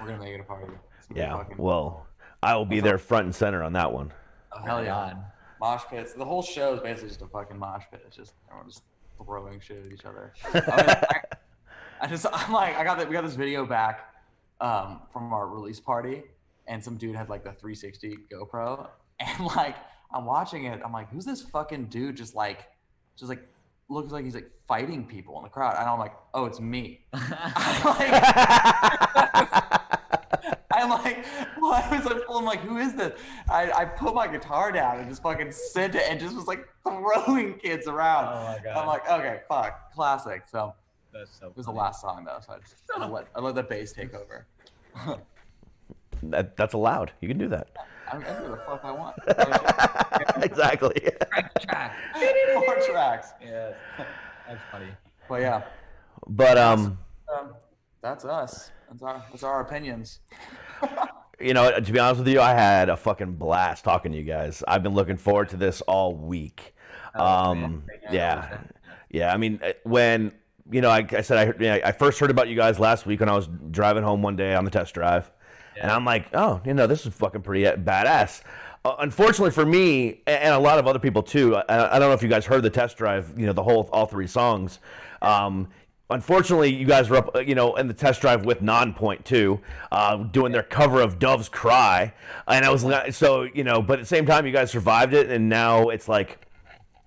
We're 0.00 0.08
gonna 0.08 0.22
make 0.22 0.34
it 0.34 0.40
a 0.40 0.44
party. 0.44 0.72
It's 0.98 1.08
gonna 1.08 1.14
be 1.14 1.20
Yeah, 1.20 1.36
fucking- 1.36 1.56
well, 1.58 2.06
I 2.42 2.54
will 2.56 2.64
be 2.66 2.80
there 2.80 2.98
front 2.98 3.24
and 3.26 3.34
center 3.34 3.62
on 3.62 3.72
that 3.74 3.92
one. 3.92 4.12
Oh 4.52 4.60
Hell 4.60 4.80
yeah. 4.82 4.90
god. 4.90 5.24
mosh 5.60 5.82
pits. 5.90 6.12
The 6.12 6.24
whole 6.24 6.42
show 6.42 6.74
is 6.74 6.80
basically 6.80 7.08
just 7.08 7.22
a 7.22 7.26
fucking 7.26 7.58
mosh 7.58 7.84
pit. 7.90 8.02
It's 8.06 8.16
just 8.16 8.34
everyone 8.48 8.68
just 8.70 8.82
throwing 9.24 9.60
shit 9.60 9.84
at 9.86 9.92
each 9.92 10.04
other. 10.04 10.32
I, 10.54 10.54
mean, 10.54 10.64
I, 10.68 11.20
I 12.02 12.06
just 12.06 12.26
I'm 12.32 12.52
like 12.52 12.76
I 12.76 12.84
got 12.84 12.98
that 12.98 13.08
we 13.08 13.12
got 13.14 13.24
this 13.24 13.34
video 13.34 13.66
back 13.66 14.14
um, 14.60 15.00
from 15.12 15.32
our 15.32 15.48
release 15.48 15.80
party, 15.80 16.22
and 16.66 16.82
some 16.82 16.96
dude 16.96 17.16
had 17.16 17.28
like 17.28 17.44
the 17.44 17.52
360 17.52 18.18
GoPro, 18.32 18.88
and 19.20 19.46
like 19.46 19.76
I'm 20.12 20.24
watching 20.24 20.64
it. 20.64 20.80
I'm 20.84 20.92
like, 20.92 21.10
who's 21.10 21.24
this 21.24 21.42
fucking 21.42 21.86
dude? 21.86 22.16
Just 22.16 22.34
like, 22.34 22.68
just 23.16 23.28
like 23.28 23.46
looks 23.88 24.12
like 24.12 24.24
he's 24.24 24.34
like 24.34 24.50
fighting 24.66 25.06
people 25.06 25.36
in 25.38 25.44
the 25.44 25.50
crowd, 25.50 25.76
and 25.78 25.88
I'm 25.88 25.98
like, 25.98 26.14
oh, 26.32 26.46
it's 26.46 26.60
me. 26.60 27.00
I'm 27.12 27.84
like, 27.84 28.12
I'm 30.72 30.90
like, 30.90 31.24
well, 31.60 31.72
I 31.72 31.96
was 31.96 32.04
like, 32.04 32.22
I'm 32.28 32.44
like, 32.44 32.60
who 32.60 32.78
is 32.78 32.94
this? 32.94 33.18
I, 33.48 33.70
I 33.72 33.84
put 33.84 34.14
my 34.14 34.26
guitar 34.26 34.72
down 34.72 34.98
and 35.00 35.08
just 35.08 35.22
fucking 35.22 35.52
sent 35.52 35.94
it 35.94 36.02
and 36.08 36.20
just 36.20 36.34
was 36.34 36.46
like 36.46 36.66
throwing 36.82 37.54
kids 37.54 37.86
around. 37.86 38.26
Oh 38.26 38.44
my 38.44 38.58
god. 38.62 38.76
I'm 38.76 38.86
like, 38.86 39.08
okay, 39.10 39.40
fuck, 39.48 39.92
classic. 39.94 40.44
So 40.50 40.74
That's 41.12 41.38
so 41.38 41.48
it 41.48 41.56
was 41.56 41.66
the 41.66 41.72
last 41.72 42.00
song 42.00 42.24
though, 42.24 42.38
so 42.44 42.52
I 42.54 42.58
just 42.58 42.82
I 42.94 43.06
let 43.06 43.28
I 43.34 43.40
let 43.40 43.54
the 43.54 43.62
bass 43.62 43.92
take 43.92 44.14
over. 44.14 44.46
That, 46.24 46.56
that's 46.56 46.74
allowed. 46.74 47.12
You 47.20 47.28
can 47.28 47.38
do 47.38 47.48
that. 47.48 47.68
I'm 48.12 48.22
I 48.22 48.40
do 48.42 48.48
the 48.50 48.56
fuck 48.66 48.80
I 48.84 48.90
want. 48.92 49.16
exactly. 50.44 50.94
Track. 51.60 51.94
More 52.54 52.76
tracks. 52.86 53.28
Yeah. 53.42 53.72
That's 54.46 54.60
funny. 54.70 54.86
But 55.28 55.40
yeah, 55.40 55.62
But 56.26 56.58
um, 56.58 56.98
um, 57.34 57.54
that's 58.02 58.24
us. 58.24 58.70
That's 58.90 59.02
our 59.02 59.24
that's 59.30 59.42
our 59.42 59.60
opinions. 59.62 60.20
you 61.40 61.54
know, 61.54 61.70
to 61.80 61.92
be 61.92 61.98
honest 61.98 62.18
with 62.20 62.28
you, 62.28 62.40
I 62.40 62.52
had 62.52 62.88
a 62.90 62.96
fucking 62.96 63.32
blast 63.36 63.84
talking 63.84 64.12
to 64.12 64.18
you 64.18 64.24
guys. 64.24 64.62
I've 64.68 64.82
been 64.82 64.94
looking 64.94 65.16
forward 65.16 65.48
to 65.50 65.56
this 65.56 65.80
all 65.82 66.14
week. 66.14 66.74
Oh, 67.14 67.24
Um, 67.24 67.60
man. 67.60 67.82
yeah, 68.12 68.58
yeah. 69.10 69.32
I 69.32 69.36
mean, 69.38 69.60
uh, 69.64 69.72
when 69.84 70.32
you 70.70 70.80
know, 70.82 70.90
I, 70.90 71.06
I 71.10 71.20
said 71.22 71.38
I, 71.38 71.46
heard- 71.46 71.60
you 71.60 71.68
know, 71.68 71.80
I 71.84 71.92
first 71.92 72.18
heard 72.20 72.30
about 72.30 72.48
you 72.48 72.56
guys 72.56 72.78
last 72.78 73.06
week 73.06 73.20
when 73.20 73.28
I 73.30 73.34
was 73.34 73.48
driving 73.70 74.02
home 74.04 74.20
one 74.22 74.36
day 74.36 74.54
on 74.54 74.64
the 74.64 74.70
test 74.70 74.94
drive, 74.94 75.30
and 75.80 75.90
I'm 75.90 76.04
like, 76.04 76.26
oh, 76.34 76.60
you 76.64 76.74
know, 76.74 76.86
this 76.86 77.06
is 77.06 77.14
fucking 77.14 77.42
pretty 77.42 77.66
uh, 77.66 77.76
badass. 77.76 78.42
Uh, 78.84 78.96
unfortunately 78.98 79.50
for 79.50 79.64
me 79.64 80.20
and 80.26 80.54
a 80.54 80.58
lot 80.58 80.78
of 80.78 80.86
other 80.86 80.98
people 80.98 81.22
too, 81.22 81.56
I, 81.56 81.96
I 81.96 81.98
don't 81.98 82.08
know 82.08 82.14
if 82.14 82.22
you 82.22 82.28
guys 82.28 82.44
heard 82.44 82.62
the 82.62 82.70
test 82.70 82.96
drive. 82.96 83.32
You 83.38 83.46
know, 83.46 83.52
the 83.52 83.62
whole 83.62 83.88
all 83.92 84.06
three 84.06 84.26
songs. 84.26 84.78
Um, 85.22 85.68
Unfortunately, 86.10 86.70
you 86.72 86.84
guys 86.84 87.08
were 87.08 87.16
up, 87.16 87.34
uh, 87.34 87.38
you 87.40 87.54
know, 87.54 87.76
in 87.76 87.88
the 87.88 87.94
test 87.94 88.20
drive 88.20 88.44
with 88.44 88.60
Nonpoint 88.60 89.24
too, 89.24 89.58
uh, 89.90 90.18
doing 90.18 90.52
their 90.52 90.62
cover 90.62 91.00
of 91.00 91.18
Dove's 91.18 91.48
Cry, 91.48 92.12
and 92.46 92.62
I 92.62 92.70
was 92.70 92.84
li- 92.84 93.10
so 93.10 93.44
you 93.44 93.64
know, 93.64 93.80
but 93.80 93.94
at 93.94 94.02
the 94.02 94.06
same 94.06 94.26
time, 94.26 94.44
you 94.44 94.52
guys 94.52 94.70
survived 94.70 95.14
it, 95.14 95.30
and 95.30 95.48
now 95.48 95.88
it's 95.88 96.06
like 96.06 96.46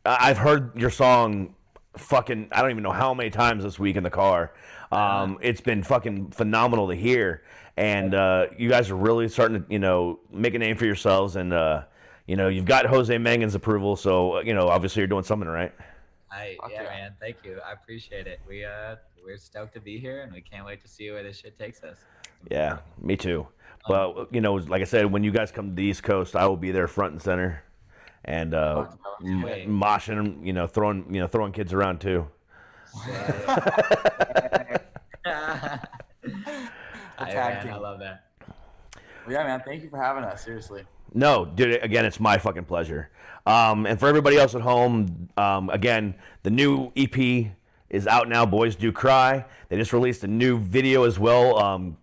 I've 0.03 0.39
heard 0.39 0.75
your 0.75 0.89
song 0.89 1.53
fucking 1.95 2.49
I 2.51 2.61
don't 2.61 2.71
even 2.71 2.81
know 2.81 2.91
how 2.91 3.13
many 3.13 3.29
times 3.29 3.63
this 3.63 3.77
week 3.77 3.97
in 3.97 4.03
the 4.03 4.09
car. 4.09 4.53
Um, 4.91 5.37
it's 5.41 5.61
been 5.61 5.83
fucking 5.83 6.31
phenomenal 6.31 6.87
to 6.87 6.95
hear, 6.95 7.43
and 7.77 8.15
uh, 8.15 8.47
you 8.57 8.69
guys 8.69 8.89
are 8.89 8.95
really 8.95 9.29
starting 9.29 9.63
to 9.63 9.65
you 9.71 9.79
know 9.79 10.19
make 10.31 10.53
a 10.55 10.59
name 10.59 10.75
for 10.75 10.85
yourselves, 10.85 11.35
and 11.35 11.53
uh, 11.53 11.83
you 12.25 12.35
know 12.35 12.47
you've 12.47 12.65
got 12.65 12.85
Jose 12.85 13.15
Mangin's 13.17 13.55
approval, 13.55 13.95
so 13.95 14.37
uh, 14.37 14.41
you 14.41 14.53
know 14.53 14.67
obviously 14.67 15.01
you're 15.01 15.07
doing 15.07 15.23
something 15.23 15.47
right. 15.47 15.73
I, 16.31 16.57
yeah, 16.69 16.81
yeah. 16.81 16.83
man. 16.83 17.13
Thank 17.19 17.37
you. 17.43 17.59
I 17.65 17.71
appreciate 17.71 18.27
it. 18.27 18.41
We 18.47 18.65
uh, 18.65 18.95
we're 19.23 19.37
stoked 19.37 19.73
to 19.75 19.79
be 19.79 19.99
here, 19.99 20.21
and 20.21 20.33
we 20.33 20.41
can't 20.41 20.65
wait 20.65 20.81
to 20.81 20.87
see 20.87 21.09
where 21.11 21.23
this 21.23 21.37
shit 21.39 21.57
takes 21.57 21.83
us. 21.83 21.97
Yeah, 22.51 22.79
me 23.01 23.15
too. 23.15 23.47
But 23.87 24.33
you 24.33 24.41
know, 24.41 24.55
like 24.55 24.81
I 24.81 24.85
said, 24.85 25.05
when 25.05 25.23
you 25.23 25.31
guys 25.31 25.51
come 25.51 25.69
to 25.69 25.75
the 25.75 25.83
East 25.83 26.03
Coast, 26.03 26.35
I 26.35 26.45
will 26.45 26.57
be 26.57 26.71
there 26.71 26.87
front 26.87 27.13
and 27.13 27.21
center, 27.21 27.63
and 28.25 28.53
uh, 28.53 28.87
m- 29.23 29.43
moshing, 29.43 30.45
you 30.45 30.51
know, 30.51 30.67
throwing, 30.67 31.13
you 31.13 31.21
know, 31.21 31.27
throwing 31.27 31.53
kids 31.53 31.71
around 31.71 32.01
too. 32.01 32.27
Aye, 32.95 34.79
tag 37.25 37.65
man, 37.65 37.73
I 37.73 37.77
love 37.77 37.99
that. 37.99 38.25
Well, 39.25 39.35
yeah, 39.35 39.43
man. 39.43 39.61
Thank 39.65 39.83
you 39.83 39.89
for 39.89 40.01
having 40.01 40.23
us. 40.23 40.43
Seriously. 40.43 40.83
No, 41.13 41.45
dude. 41.45 41.83
Again, 41.83 42.05
it's 42.05 42.19
my 42.19 42.37
fucking 42.37 42.65
pleasure. 42.65 43.09
Um, 43.45 43.85
and 43.85 43.99
for 43.99 44.07
everybody 44.07 44.37
else 44.37 44.55
at 44.55 44.61
home, 44.61 45.29
um, 45.37 45.69
again, 45.69 46.15
the 46.43 46.49
new 46.49 46.91
EP 46.95 47.51
is 47.89 48.07
out 48.07 48.29
now. 48.29 48.45
Boys 48.45 48.75
Do 48.75 48.91
Cry. 48.91 49.45
They 49.69 49.77
just 49.77 49.93
released 49.93 50.23
a 50.23 50.27
new 50.27 50.59
video 50.59 51.03
as 51.03 51.17
well. 51.17 51.57
Um, 51.57 51.97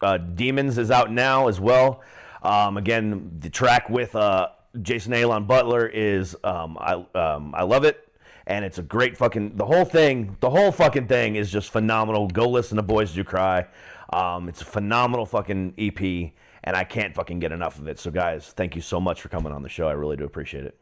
uh, 0.00 0.18
Demons 0.18 0.78
is 0.78 0.90
out 0.90 1.10
now 1.10 1.48
as 1.48 1.60
well. 1.60 2.02
Um, 2.42 2.76
again, 2.76 3.32
the 3.40 3.50
track 3.50 3.88
with 3.88 4.14
uh, 4.14 4.48
Jason 4.82 5.12
Aalon 5.12 5.46
Butler 5.46 5.86
is 5.86 6.36
um, 6.44 6.76
I 6.80 7.04
um, 7.14 7.54
I 7.54 7.62
love 7.62 7.84
it, 7.84 8.06
and 8.46 8.64
it's 8.64 8.78
a 8.78 8.82
great 8.82 9.16
fucking 9.16 9.56
the 9.56 9.64
whole 9.64 9.84
thing. 9.84 10.36
The 10.40 10.50
whole 10.50 10.70
fucking 10.70 11.08
thing 11.08 11.36
is 11.36 11.50
just 11.50 11.70
phenomenal. 11.70 12.28
Go 12.28 12.48
listen 12.48 12.76
to 12.76 12.82
Boys 12.82 13.12
Do 13.12 13.24
Cry. 13.24 13.66
Um, 14.12 14.48
it's 14.48 14.62
a 14.62 14.64
phenomenal 14.64 15.26
fucking 15.26 15.74
EP, 15.78 16.32
and 16.64 16.76
I 16.76 16.84
can't 16.84 17.14
fucking 17.14 17.40
get 17.40 17.52
enough 17.52 17.78
of 17.78 17.88
it. 17.88 17.98
So 17.98 18.10
guys, 18.10 18.52
thank 18.56 18.76
you 18.76 18.82
so 18.82 19.00
much 19.00 19.20
for 19.20 19.28
coming 19.28 19.52
on 19.52 19.62
the 19.62 19.68
show. 19.68 19.88
I 19.88 19.92
really 19.92 20.16
do 20.16 20.24
appreciate 20.24 20.64
it. 20.64 20.78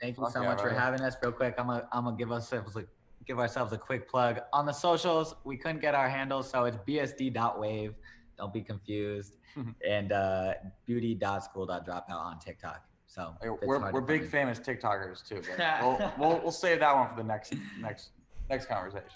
Thank 0.00 0.18
you 0.18 0.28
so 0.30 0.42
yeah, 0.42 0.48
much 0.48 0.60
for 0.60 0.70
having 0.70 1.00
us. 1.00 1.16
Real 1.22 1.32
quick, 1.32 1.54
I'm 1.58 1.66
gonna 1.66 1.88
I'm 1.92 2.04
gonna 2.04 2.16
give 2.16 2.32
ourselves 2.32 2.76
a 2.76 2.84
give 3.26 3.38
ourselves 3.38 3.72
a 3.72 3.78
quick 3.78 4.08
plug 4.08 4.40
on 4.52 4.66
the 4.66 4.72
socials. 4.72 5.34
We 5.44 5.56
couldn't 5.56 5.80
get 5.80 5.94
our 5.94 6.08
handles, 6.08 6.50
so 6.50 6.64
it's 6.64 6.76
bsd.wave. 6.86 7.94
Don't 8.36 8.52
be 8.52 8.62
confused. 8.62 9.36
and 9.88 10.12
uh, 10.12 10.54
beauty.school.dropout 10.86 12.10
on 12.10 12.38
TikTok. 12.38 12.84
So 13.06 13.34
Hey, 13.40 13.48
We're, 13.48 13.92
we're 13.92 14.00
big 14.00 14.22
find. 14.22 14.32
famous 14.32 14.58
TikTokers 14.58 15.26
too. 15.26 15.40
But 15.56 15.82
we'll, 15.82 16.12
we'll 16.18 16.40
we'll 16.42 16.50
save 16.50 16.80
that 16.80 16.94
one 16.94 17.08
for 17.08 17.16
the 17.16 17.22
next 17.22 17.54
next 17.80 18.10
next 18.50 18.66
conversation. 18.66 19.06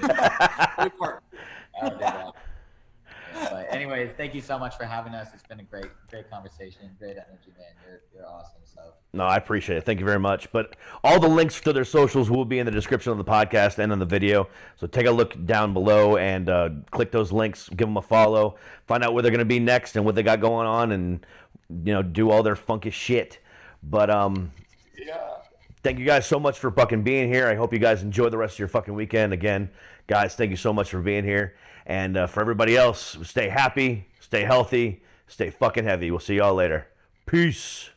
but 3.34 3.66
anyways, 3.70 4.10
thank 4.16 4.34
you 4.34 4.40
so 4.40 4.58
much 4.58 4.76
for 4.76 4.84
having 4.84 5.14
us. 5.14 5.28
It's 5.34 5.42
been 5.42 5.60
a 5.60 5.64
great, 5.64 5.86
great 6.10 6.30
conversation, 6.30 6.90
great 6.98 7.12
energy, 7.16 7.52
man. 7.58 7.68
You're 7.86 8.00
you're 8.14 8.26
awesome. 8.26 8.60
So 8.64 8.80
No, 9.12 9.24
I 9.24 9.36
appreciate 9.36 9.76
it. 9.78 9.84
Thank 9.84 9.98
you 10.00 10.06
very 10.06 10.18
much. 10.18 10.50
But 10.52 10.76
all 11.02 11.18
the 11.18 11.28
links 11.28 11.60
to 11.62 11.72
their 11.72 11.84
socials 11.84 12.30
will 12.30 12.44
be 12.44 12.58
in 12.58 12.66
the 12.66 12.72
description 12.72 13.12
of 13.12 13.18
the 13.18 13.24
podcast 13.24 13.78
and 13.78 13.90
on 13.92 13.98
the 13.98 14.04
video. 14.06 14.48
So 14.76 14.86
take 14.86 15.06
a 15.06 15.10
look 15.10 15.44
down 15.46 15.72
below 15.72 16.16
and 16.16 16.48
uh, 16.48 16.70
click 16.90 17.10
those 17.10 17.32
links, 17.32 17.68
give 17.70 17.88
them 17.88 17.96
a 17.96 18.02
follow, 18.02 18.56
find 18.86 19.02
out 19.04 19.14
where 19.14 19.22
they're 19.22 19.32
going 19.32 19.38
to 19.40 19.44
be 19.44 19.58
next 19.60 19.96
and 19.96 20.04
what 20.04 20.14
they 20.14 20.22
got 20.22 20.40
going 20.40 20.66
on, 20.66 20.92
and 20.92 21.24
you 21.84 21.92
know 21.92 22.02
do 22.02 22.30
all 22.30 22.42
their 22.42 22.56
funky 22.56 22.90
shit. 22.90 23.38
But 23.82 24.10
um, 24.10 24.52
Yeah. 24.96 25.16
thank 25.82 25.98
you 25.98 26.04
guys 26.04 26.26
so 26.26 26.38
much 26.40 26.58
for 26.58 26.70
fucking 26.70 27.02
being 27.02 27.28
here. 27.32 27.46
I 27.48 27.54
hope 27.54 27.72
you 27.72 27.78
guys 27.78 28.02
enjoy 28.02 28.28
the 28.28 28.38
rest 28.38 28.54
of 28.54 28.58
your 28.60 28.68
fucking 28.68 28.94
weekend. 28.94 29.32
Again, 29.32 29.70
guys, 30.06 30.34
thank 30.34 30.50
you 30.50 30.56
so 30.56 30.72
much 30.72 30.90
for 30.90 31.00
being 31.00 31.24
here. 31.24 31.54
And 31.88 32.18
uh, 32.18 32.26
for 32.26 32.40
everybody 32.40 32.76
else, 32.76 33.16
stay 33.22 33.48
happy, 33.48 34.06
stay 34.20 34.42
healthy, 34.44 35.02
stay 35.26 35.48
fucking 35.48 35.84
heavy. 35.84 36.10
We'll 36.10 36.20
see 36.20 36.36
y'all 36.36 36.54
later. 36.54 36.86
Peace. 37.24 37.90